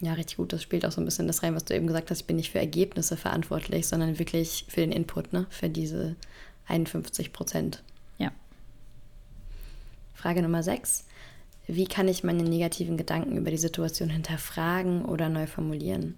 Ja, 0.00 0.12
richtig 0.14 0.36
gut. 0.36 0.52
Das 0.52 0.62
spielt 0.62 0.84
auch 0.84 0.92
so 0.92 1.00
ein 1.00 1.04
bisschen 1.04 1.26
das 1.26 1.42
rein, 1.42 1.54
was 1.54 1.64
du 1.64 1.74
eben 1.74 1.86
gesagt 1.86 2.10
hast. 2.10 2.20
Ich 2.20 2.26
bin 2.26 2.36
nicht 2.36 2.50
für 2.50 2.58
Ergebnisse 2.58 3.16
verantwortlich, 3.16 3.86
sondern 3.86 4.18
wirklich 4.18 4.66
für 4.68 4.80
den 4.80 4.92
Input, 4.92 5.32
ne? 5.32 5.46
für 5.50 5.68
diese 5.68 6.16
51 6.66 7.32
Prozent. 7.32 7.82
Ja. 8.18 8.30
Frage 10.14 10.42
Nummer 10.42 10.62
6. 10.62 11.06
Wie 11.66 11.86
kann 11.86 12.08
ich 12.08 12.24
meine 12.24 12.44
negativen 12.44 12.96
Gedanken 12.96 13.36
über 13.36 13.50
die 13.50 13.58
Situation 13.58 14.08
hinterfragen 14.08 15.04
oder 15.04 15.28
neu 15.28 15.46
formulieren? 15.46 16.16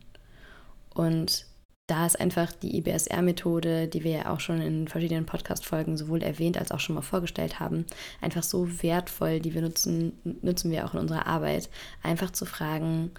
Und 0.95 1.47
da 1.89 2.05
ist 2.05 2.21
einfach 2.21 2.53
die 2.53 2.77
IBSR-Methode, 2.77 3.89
die 3.89 4.05
wir 4.05 4.11
ja 4.11 4.31
auch 4.31 4.41
schon 4.41 4.61
in 4.61 4.89
verschiedenen 4.89 5.25
Podcast-Folgen 5.25 5.97
sowohl 5.97 6.23
erwähnt 6.23 6.59
als 6.59 6.71
auch 6.71 6.81
schon 6.81 6.95
mal 6.95 7.01
vorgestellt 7.01 7.61
haben, 7.61 7.87
einfach 8.21 8.43
so 8.43 8.83
wertvoll, 8.83 9.41
die 9.41 9.55
wir 9.55 9.63
nutzen, 9.63 10.13
nutzen 10.43 10.71
wir 10.71 10.85
auch 10.85 10.93
in 10.93 11.01
unserer 11.01 11.27
Arbeit, 11.27 11.71
einfach 12.03 12.31
zu 12.31 12.45
fragen, 12.45 13.11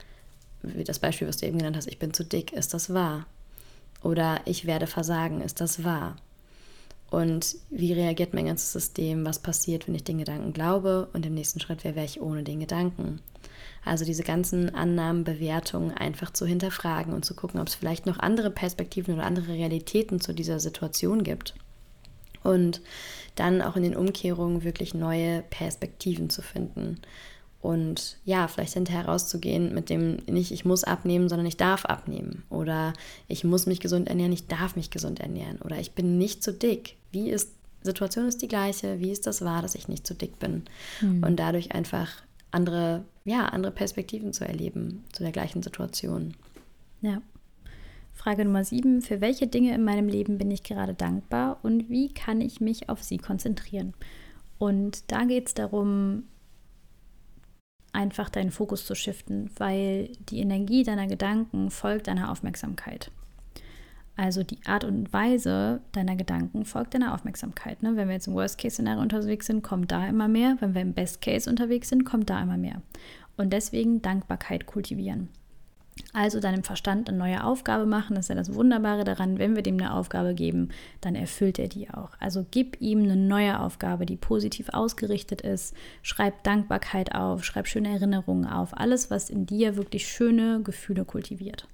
wie 0.61 0.84
das 0.84 0.99
Beispiel, 0.99 1.27
was 1.27 1.38
du 1.38 1.47
eben 1.47 1.57
genannt 1.57 1.77
hast, 1.77 1.88
ich 1.88 1.97
bin 1.97 2.13
zu 2.13 2.23
dick, 2.23 2.53
ist 2.53 2.75
das 2.75 2.93
wahr? 2.93 3.25
Oder 4.03 4.41
ich 4.45 4.65
werde 4.65 4.86
versagen, 4.86 5.41
ist 5.41 5.61
das 5.61 5.84
wahr? 5.84 6.17
Und 7.10 7.55
wie 7.70 7.93
reagiert 7.93 8.34
mein 8.34 8.45
ganzes 8.45 8.72
System? 8.72 9.26
Was 9.26 9.39
passiert, 9.39 9.88
wenn 9.88 9.95
ich 9.95 10.03
den 10.03 10.20
Gedanken 10.20 10.53
glaube? 10.53 11.10
Und 11.14 11.26
im 11.26 11.34
nächsten 11.34 11.60
Schritt, 11.60 11.84
wer 11.84 11.95
wäre 11.95 12.05
ich 12.05 12.22
ohne 12.22 12.43
den 12.43 12.60
Gedanken? 12.60 13.20
Also 13.84 14.05
diese 14.05 14.24
ganzen 14.24 14.76
Annahmen, 14.76 15.24
Bewertungen 15.24 15.91
einfach 15.91 16.32
zu 16.32 16.45
hinterfragen 16.45 17.14
und 17.14 17.26
zu 17.26 17.34
gucken, 17.34 17.60
ob 17.60 17.68
es 17.68 17.76
vielleicht 17.76 18.05
noch 18.05 18.20
andere 18.20 18.51
Perspektiven 18.51 19.16
oder 19.16 19.26
andere 19.26 19.53
Realitäten 19.53 20.20
zu 20.20 20.34
dieser 20.34 20.60
Situation 20.60 21.24
gibt. 21.24 21.55
Und 22.43 22.82
dann 23.36 23.62
auch 23.62 23.76
in 23.76 23.84
den 23.84 23.95
Umkehrungen 23.95 24.64
wirklich 24.64 24.93
neue 24.93 25.43
Perspektiven 25.49 26.30
zu 26.30 26.41
finden. 26.41 26.99
Und 27.62 28.18
ja, 28.24 28.47
vielleicht 28.47 28.74
hinterher 28.74 29.05
rauszugehen 29.05 29.74
mit 29.74 29.89
dem 29.89 30.18
nicht, 30.28 30.51
ich 30.51 30.64
muss 30.64 30.86
abnehmen, 30.86 31.28
sondern 31.28 31.45
ich 31.45 31.57
darf 31.57 31.86
abnehmen. 31.86 32.43
Oder 32.49 32.93
ich 33.28 33.43
muss 33.43 33.66
mich 33.66 33.82
gesund 33.82 34.07
ernähren, 34.07 34.32
ich 34.32 34.47
darf 34.47 34.76
mich 34.76 34.91
gesund 34.91 35.20
ernähren. 35.20 35.62
Oder 35.62 35.80
ich 35.80 35.91
bin 35.91 36.18
nicht 36.18 36.43
zu 36.43 36.53
dick. 36.53 36.95
Wie 37.12 37.30
ist, 37.30 37.53
Situation 37.82 38.28
ist 38.28 38.41
die 38.41 38.47
gleiche, 38.47 38.99
wie 38.99 39.12
ist 39.12 39.28
das 39.28 39.41
wahr, 39.41 39.62
dass 39.62 39.76
ich 39.76 39.88
nicht 39.88 40.05
zu 40.05 40.14
dick 40.14 40.39
bin? 40.39 40.64
Und 41.22 41.38
dadurch 41.38 41.72
einfach 41.72 42.10
andere, 42.51 43.05
ja, 43.26 43.45
andere 43.45 43.72
Perspektiven 43.72 44.34
zu 44.34 44.47
erleben 44.47 45.03
zu 45.12 45.24
der 45.24 45.32
gleichen 45.32 45.64
Situation. 45.64 46.34
Ja. 47.01 47.22
Frage 48.14 48.43
Nummer 48.43 48.66
7. 48.66 49.01
Für 49.01 49.22
welche 49.22 49.47
Dinge 49.47 49.74
in 49.74 49.84
meinem 49.84 50.10
Leben 50.10 50.38
bin 50.38 50.51
ich 50.51 50.64
gerade 50.64 50.93
dankbar 50.93 51.60
und 51.64 51.89
wie 51.89 52.14
kann 52.14 52.41
ich 52.41 52.60
mich 52.60 52.89
auf 52.89 53.01
sie 53.01 53.18
konzentrieren? 53.18 53.93
Und 54.57 55.10
da 55.10 55.24
geht 55.24 55.47
es 55.47 55.53
darum, 55.53 56.24
einfach 57.93 58.30
deinen 58.30 58.51
Fokus 58.51 58.86
zu 58.86 58.93
shiften, 58.93 59.49
weil 59.57 60.12
die 60.30 60.39
Energie 60.39 60.84
deiner 60.84 61.07
Gedanken 61.07 61.72
folgt 61.72 62.07
deiner 62.07 62.32
Aufmerksamkeit. 62.32 63.10
Also 64.20 64.43
die 64.43 64.59
Art 64.65 64.84
und 64.84 65.13
Weise 65.13 65.80
deiner 65.93 66.17
Gedanken 66.17 66.65
folgt 66.65 66.93
deiner 66.93 67.13
Aufmerksamkeit. 67.13 67.82
Ne? 67.82 67.95
Wenn 67.95 68.09
wir 68.09 68.15
jetzt 68.15 68.28
im 68.28 68.34
Worst-Case-Szenario 68.34 69.01
unterwegs 69.01 69.45
sind, 69.45 69.63
kommt 69.63 69.93
da 69.93 70.05
immer 70.09 70.28
mehr. 70.28 70.57
Wenn 70.59 70.76
wir 70.76 70.82
im 70.82 70.93
Best-Case 70.93 71.49
unterwegs 71.49 71.88
sind, 71.88 72.03
kommt 72.03 72.30
da 72.30 72.41
immer 72.41 72.57
mehr. 72.57 72.82
Und 73.38 73.53
deswegen 73.53 74.01
Dankbarkeit 74.01 74.65
kultivieren. 74.65 75.30
Also 76.11 76.41
deinem 76.41 76.65
Verstand 76.65 77.07
eine 77.07 77.17
neue 77.17 77.45
Aufgabe 77.45 77.86
machen, 77.86 78.15
das 78.15 78.26
ist 78.26 78.30
ja 78.30 78.36
das 78.36 78.53
Wunderbare 78.53 79.05
daran, 79.05 79.39
wenn 79.39 79.55
wir 79.55 79.63
dem 79.63 79.76
eine 79.76 79.93
Aufgabe 79.93 80.34
geben, 80.34 80.67
dann 80.99 81.15
erfüllt 81.15 81.57
er 81.57 81.70
die 81.70 81.89
auch. 81.89 82.11
Also 82.20 82.45
gib 82.51 82.82
ihm 82.82 83.03
eine 83.03 83.15
neue 83.15 83.57
Aufgabe, 83.61 84.05
die 84.05 84.17
positiv 84.17 84.67
ausgerichtet 84.74 85.41
ist. 85.41 85.74
Schreib 86.01 86.43
Dankbarkeit 86.43 87.15
auf, 87.15 87.45
schreib 87.45 87.67
schöne 87.67 87.89
Erinnerungen 87.89 88.45
auf, 88.45 88.78
alles, 88.78 89.09
was 89.11 89.30
in 89.30 89.45
dir 89.45 89.78
wirklich 89.78 90.09
schöne 90.09 90.61
Gefühle 90.61 91.05
kultiviert. 91.05 91.70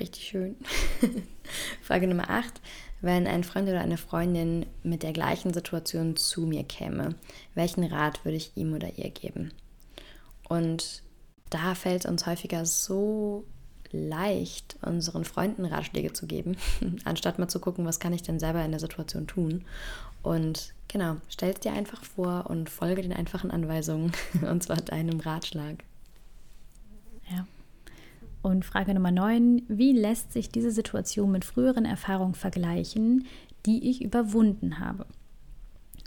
Richtig 0.00 0.24
schön. 0.24 0.56
Frage 1.82 2.06
Nummer 2.06 2.28
8. 2.28 2.60
Wenn 3.00 3.26
ein 3.26 3.44
Freund 3.44 3.68
oder 3.68 3.80
eine 3.80 3.98
Freundin 3.98 4.66
mit 4.82 5.02
der 5.02 5.12
gleichen 5.12 5.54
Situation 5.54 6.16
zu 6.16 6.42
mir 6.42 6.64
käme, 6.64 7.14
welchen 7.54 7.84
Rat 7.84 8.24
würde 8.24 8.36
ich 8.36 8.52
ihm 8.56 8.74
oder 8.74 8.96
ihr 8.96 9.10
geben? 9.10 9.52
Und 10.48 11.02
da 11.50 11.74
fällt 11.74 12.04
es 12.04 12.10
uns 12.10 12.26
häufiger 12.26 12.66
so 12.66 13.44
leicht, 13.92 14.76
unseren 14.82 15.24
Freunden 15.24 15.64
Ratschläge 15.64 16.12
zu 16.12 16.26
geben, 16.26 16.56
anstatt 17.04 17.38
mal 17.38 17.48
zu 17.48 17.60
gucken, 17.60 17.86
was 17.86 18.00
kann 18.00 18.12
ich 18.12 18.22
denn 18.22 18.38
selber 18.38 18.64
in 18.64 18.72
der 18.72 18.80
Situation 18.80 19.26
tun. 19.26 19.64
Und 20.22 20.74
genau, 20.88 21.16
stell 21.28 21.52
es 21.52 21.60
dir 21.60 21.72
einfach 21.72 22.04
vor 22.04 22.46
und 22.48 22.68
folge 22.68 23.02
den 23.02 23.12
einfachen 23.12 23.50
Anweisungen, 23.50 24.12
und 24.42 24.62
zwar 24.62 24.76
deinem 24.76 25.20
Ratschlag. 25.20 25.84
Und 28.46 28.64
Frage 28.64 28.94
Nummer 28.94 29.10
9, 29.10 29.62
wie 29.66 29.90
lässt 29.90 30.32
sich 30.32 30.50
diese 30.50 30.70
Situation 30.70 31.32
mit 31.32 31.44
früheren 31.44 31.84
Erfahrungen 31.84 32.36
vergleichen, 32.36 33.26
die 33.66 33.90
ich 33.90 34.04
überwunden 34.04 34.78
habe? 34.78 35.04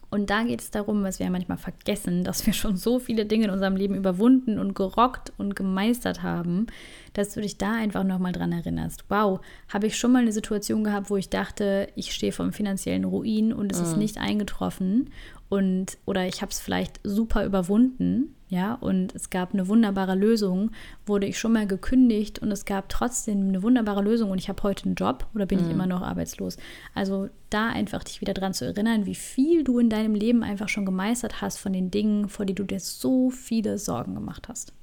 Und 0.09 0.29
da 0.29 0.43
geht 0.43 0.61
es 0.61 0.71
darum, 0.71 1.03
was 1.03 1.19
wir 1.19 1.25
ja 1.25 1.33
manchmal 1.33 1.57
vergessen, 1.57 2.23
dass 2.23 2.45
wir 2.45 2.53
schon 2.53 2.77
so 2.77 2.97
viele 2.97 3.25
Dinge 3.25 3.47
in 3.47 3.51
unserem 3.51 3.75
Leben 3.75 3.93
überwunden 3.93 4.57
und 4.57 4.73
gerockt 4.73 5.33
und 5.37 5.57
gemeistert 5.57 6.23
haben, 6.23 6.67
dass 7.11 7.33
du 7.33 7.41
dich 7.41 7.57
da 7.57 7.73
einfach 7.73 8.05
nochmal 8.05 8.31
dran 8.31 8.53
erinnerst. 8.53 9.03
Wow, 9.09 9.41
habe 9.67 9.87
ich 9.87 9.97
schon 9.97 10.13
mal 10.13 10.21
eine 10.21 10.31
Situation 10.31 10.85
gehabt, 10.85 11.09
wo 11.09 11.17
ich 11.17 11.29
dachte, 11.29 11.89
ich 11.97 12.13
stehe 12.13 12.31
vom 12.31 12.53
finanziellen 12.53 13.03
Ruin 13.03 13.51
und 13.51 13.69
es 13.73 13.79
mhm. 13.79 13.85
ist 13.85 13.97
nicht 13.97 14.17
eingetroffen 14.17 15.09
und 15.49 15.97
oder 16.05 16.27
ich 16.27 16.41
habe 16.41 16.51
es 16.51 16.59
vielleicht 16.59 16.99
super 17.03 17.45
überwunden, 17.45 18.35
ja, 18.49 18.73
und 18.73 19.13
es 19.13 19.29
gab 19.29 19.53
eine 19.53 19.67
wunderbare 19.67 20.15
Lösung, 20.15 20.71
wurde 21.05 21.27
ich 21.27 21.37
schon 21.37 21.53
mal 21.53 21.67
gekündigt 21.67 22.39
und 22.39 22.51
es 22.51 22.65
gab 22.65 22.89
trotzdem 22.89 23.47
eine 23.47 23.61
wunderbare 23.61 24.01
Lösung 24.01 24.31
und 24.31 24.39
ich 24.39 24.49
habe 24.49 24.63
heute 24.63 24.85
einen 24.85 24.95
Job 24.95 25.27
oder 25.35 25.45
bin 25.45 25.59
mhm. 25.59 25.65
ich 25.65 25.71
immer 25.71 25.85
noch 25.85 26.01
arbeitslos. 26.01 26.57
Also 26.95 27.29
da 27.51 27.67
einfach 27.67 28.03
dich 28.03 28.21
wieder 28.21 28.33
dran 28.33 28.55
zu 28.55 28.65
erinnern, 28.65 29.05
wie 29.05 29.13
viel 29.13 29.63
du 29.63 29.77
in 29.77 29.91
deinem 29.91 30.15
Leben 30.15 30.41
einfach 30.41 30.67
schon 30.67 30.85
gemeistert 30.85 31.41
hast 31.41 31.57
von 31.57 31.73
den 31.73 31.91
Dingen, 31.91 32.27
vor 32.27 32.45
die 32.45 32.55
du 32.55 32.63
dir 32.63 32.79
so 32.79 33.29
viele 33.29 33.77
Sorgen 33.77 34.15
gemacht 34.15 34.49
hast. 34.49 34.73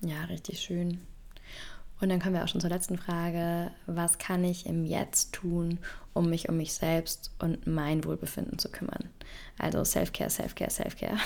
Ja, 0.00 0.24
richtig 0.26 0.60
schön. 0.60 1.00
Und 2.00 2.08
dann 2.08 2.20
kommen 2.20 2.34
wir 2.34 2.44
auch 2.44 2.48
schon 2.48 2.60
zur 2.60 2.70
letzten 2.70 2.98
Frage. 2.98 3.70
Was 3.86 4.18
kann 4.18 4.44
ich 4.44 4.66
im 4.66 4.84
Jetzt 4.84 5.32
tun, 5.32 5.78
um 6.12 6.28
mich 6.28 6.48
um 6.48 6.56
mich 6.56 6.74
selbst 6.74 7.32
und 7.38 7.66
mein 7.66 8.04
Wohlbefinden 8.04 8.58
zu 8.58 8.68
kümmern? 8.68 9.08
Also 9.58 9.84
Self-Care, 9.84 10.28
Self-Care, 10.28 10.70
Self-Care. 10.70 11.16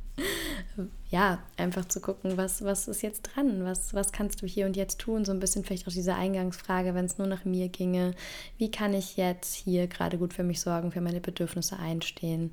ja, 1.10 1.42
einfach 1.56 1.84
zu 1.86 2.00
gucken, 2.00 2.36
was, 2.36 2.64
was 2.64 2.86
ist 2.88 3.02
jetzt 3.02 3.22
dran? 3.22 3.64
Was, 3.64 3.92
was 3.92 4.12
kannst 4.12 4.40
du 4.40 4.46
hier 4.46 4.66
und 4.66 4.76
jetzt 4.76 5.00
tun? 5.00 5.24
So 5.24 5.32
ein 5.32 5.40
bisschen 5.40 5.64
vielleicht 5.64 5.86
auch 5.88 5.92
diese 5.92 6.14
Eingangsfrage, 6.14 6.94
wenn 6.94 7.04
es 7.04 7.18
nur 7.18 7.26
nach 7.26 7.44
mir 7.44 7.68
ginge. 7.68 8.14
Wie 8.58 8.70
kann 8.70 8.94
ich 8.94 9.16
jetzt 9.16 9.54
hier 9.54 9.88
gerade 9.88 10.16
gut 10.16 10.32
für 10.32 10.44
mich 10.44 10.60
sorgen, 10.60 10.92
für 10.92 11.00
meine 11.00 11.20
Bedürfnisse 11.20 11.78
einstehen? 11.78 12.52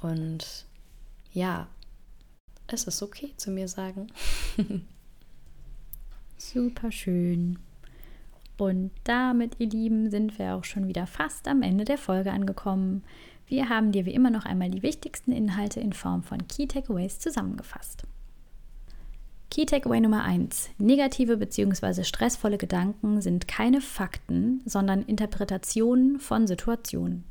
Und 0.00 0.66
ja, 1.32 1.66
es 2.68 2.84
ist 2.84 3.02
okay 3.02 3.34
zu 3.36 3.50
mir 3.50 3.68
sagen. 3.68 4.06
Super 6.40 6.90
schön. 6.90 7.58
Und 8.56 8.92
damit, 9.04 9.56
ihr 9.58 9.68
Lieben, 9.68 10.10
sind 10.10 10.38
wir 10.38 10.54
auch 10.54 10.64
schon 10.64 10.88
wieder 10.88 11.06
fast 11.06 11.46
am 11.46 11.60
Ende 11.60 11.84
der 11.84 11.98
Folge 11.98 12.32
angekommen. 12.32 13.04
Wir 13.46 13.68
haben 13.68 13.92
dir 13.92 14.06
wie 14.06 14.14
immer 14.14 14.30
noch 14.30 14.46
einmal 14.46 14.70
die 14.70 14.82
wichtigsten 14.82 15.32
Inhalte 15.32 15.80
in 15.80 15.92
Form 15.92 16.22
von 16.22 16.48
Key 16.48 16.66
Takeaways 16.66 17.18
zusammengefasst. 17.18 18.04
Key 19.50 19.66
Takeaway 19.66 20.00
Nummer 20.00 20.24
1. 20.24 20.70
Negative 20.78 21.36
bzw. 21.36 22.04
stressvolle 22.04 22.56
Gedanken 22.56 23.20
sind 23.20 23.46
keine 23.46 23.82
Fakten, 23.82 24.62
sondern 24.64 25.02
Interpretationen 25.02 26.20
von 26.20 26.46
Situationen. 26.46 27.24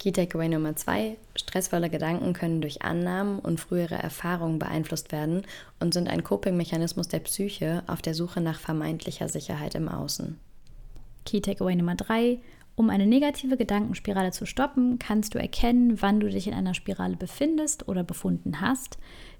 Key 0.00 0.12
Takeaway 0.12 0.48
Nummer 0.48 0.74
zwei: 0.76 1.18
Stressvolle 1.36 1.90
Gedanken 1.90 2.32
können 2.32 2.62
durch 2.62 2.80
Annahmen 2.80 3.38
und 3.38 3.60
frühere 3.60 3.96
Erfahrungen 3.96 4.58
beeinflusst 4.58 5.12
werden 5.12 5.42
und 5.78 5.92
sind 5.92 6.08
ein 6.08 6.24
Coping-Mechanismus 6.24 7.08
der 7.08 7.18
Psyche 7.18 7.82
auf 7.86 8.00
der 8.00 8.14
Suche 8.14 8.40
nach 8.40 8.58
vermeintlicher 8.58 9.28
Sicherheit 9.28 9.74
im 9.74 9.90
Außen. 9.90 10.38
Key 11.26 11.42
Takeaway 11.42 11.76
Nummer 11.76 11.96
drei: 11.96 12.38
Um 12.76 12.88
eine 12.88 13.04
negative 13.06 13.58
Gedankenspirale 13.58 14.30
zu 14.30 14.46
stoppen, 14.46 14.98
kannst 14.98 15.34
du 15.34 15.38
erkennen, 15.38 16.00
wann 16.00 16.18
du 16.18 16.30
dich 16.30 16.46
in 16.46 16.54
einer 16.54 16.72
Spirale 16.72 17.18
befindest 17.18 17.86
oder 17.86 18.02
befunden 18.02 18.62
hast, 18.62 18.96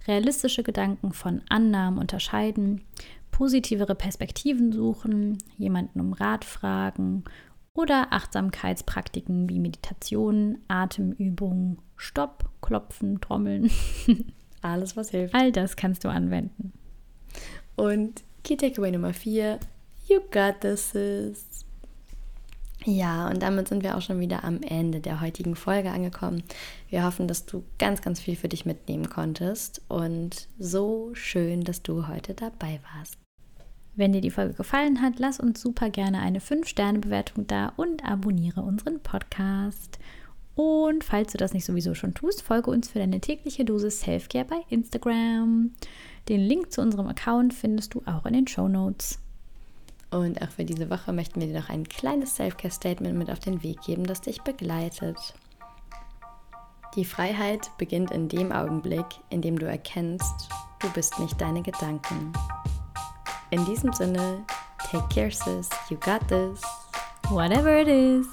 realistische 0.07 0.63
Gedanken 0.63 1.15
von 1.15 1.41
Annahmen 1.49 1.99
unterscheiden, 1.99 2.83
positivere 3.31 3.95
Perspektiven 3.95 4.73
suchen, 4.73 5.39
jemanden 5.57 6.01
um 6.01 6.13
Rat 6.13 6.45
fragen 6.45 7.25
oder 7.75 8.13
Achtsamkeitspraktiken 8.13 9.49
wie 9.49 9.59
Meditation, 9.59 10.59
Atemübungen, 10.69 11.79
Stopp, 11.97 12.51
Klopfen, 12.61 13.21
Trommeln. 13.21 13.71
Alles, 14.63 14.97
was 14.97 15.11
hilft. 15.11 15.35
All 15.35 15.53
das 15.53 15.77
kannst 15.77 16.05
du 16.05 16.09
anwenden. 16.09 16.73
Und 17.77 18.23
Key 18.45 18.57
Takeaway 18.57 18.91
Nummer 18.91 19.15
4, 19.15 19.59
you 20.09 20.21
got 20.31 20.61
this. 20.61 20.91
Sis. 20.91 21.65
Ja, 22.85 23.29
und 23.29 23.43
damit 23.43 23.69
sind 23.69 23.83
wir 23.83 23.97
auch 23.97 24.01
schon 24.01 24.21
wieder 24.21 24.43
am 24.43 24.63
Ende 24.63 25.01
der 25.01 25.21
heutigen 25.21 25.55
Folge 25.55 25.91
angekommen. 25.91 26.43
Wir 26.89 27.05
hoffen, 27.05 27.29
dass 27.29 27.45
du 27.45 27.63
ganz, 27.79 28.01
ganz 28.01 28.21
viel 28.21 28.37
für 28.37 28.49
dich 28.49 28.65
mitnehmen 28.65 29.11
konntest 29.11 29.83
und 29.89 30.49
so 30.59 31.11
schön, 31.13 31.63
dass 31.63 31.83
du 31.83 32.09
heute 32.09 32.33
dabei 32.33 32.81
warst. 32.95 33.20
Wenn 33.97 34.13
dir 34.13 34.21
die 34.21 34.31
Folge 34.31 34.55
gefallen 34.55 35.03
hat, 35.03 35.19
lass 35.19 35.41
uns 35.41 35.61
super 35.61 35.91
gerne 35.91 36.21
eine 36.21 36.39
5-Sterne-Bewertung 36.39 37.47
da 37.47 37.73
und 37.77 38.05
abonniere 38.05 38.63
unseren 38.63 39.01
Podcast. 39.01 39.99
Und 40.55 41.05
falls 41.05 41.33
du 41.33 41.39
das 41.39 41.53
nicht 41.53 41.65
sowieso 41.65 41.95
schon 41.95 42.15
tust, 42.15 42.43
folge 42.43 42.71
uns 42.71 42.89
für 42.91 42.99
deine 42.99 43.21
tägliche 43.21 43.65
Dosis 43.65 44.01
Selfcare 44.01 44.45
bei 44.45 44.61
Instagram. 44.69 45.73
Den 46.29 46.41
Link 46.41 46.73
zu 46.73 46.81
unserem 46.81 47.09
Account 47.09 47.55
findest 47.55 47.95
du 47.95 48.03
auch 48.07 48.27
in 48.27 48.35
den 48.35 48.47
Show 48.47 48.69
Notes. 48.69 49.19
Und 50.11 50.43
auch 50.43 50.51
für 50.51 50.65
diese 50.65 50.91
Woche 50.91 51.13
möchten 51.13 51.41
wir 51.41 51.49
dir 51.49 51.61
noch 51.61 51.69
ein 51.69 51.89
kleines 51.89 52.37
Selfcare-Statement 52.37 53.17
mit 53.17 53.31
auf 53.31 53.39
den 53.39 53.63
Weg 53.63 53.81
geben, 53.83 54.05
das 54.05 54.21
dich 54.21 54.43
begleitet. 54.43 55.17
Die 56.97 57.05
Freiheit 57.05 57.71
beginnt 57.79 58.11
in 58.11 58.29
dem 58.29 58.51
Augenblick, 58.51 59.07
in 59.31 59.43
dem 59.43 59.59
du 59.59 59.67
erkennst, 59.67 60.49
du 60.81 60.91
bist 60.91 61.19
nicht 61.21 61.41
deine 61.41 61.63
Gedanken. 61.63 62.33
In 63.53 63.65
diesem 63.65 63.93
Sinne, 63.93 64.45
take 64.91 65.09
care, 65.09 65.31
sis. 65.31 65.69
You 65.89 65.97
got 65.97 66.27
this. 66.29 66.63
Whatever 67.31 67.77
it 67.77 67.89
is. 67.89 68.27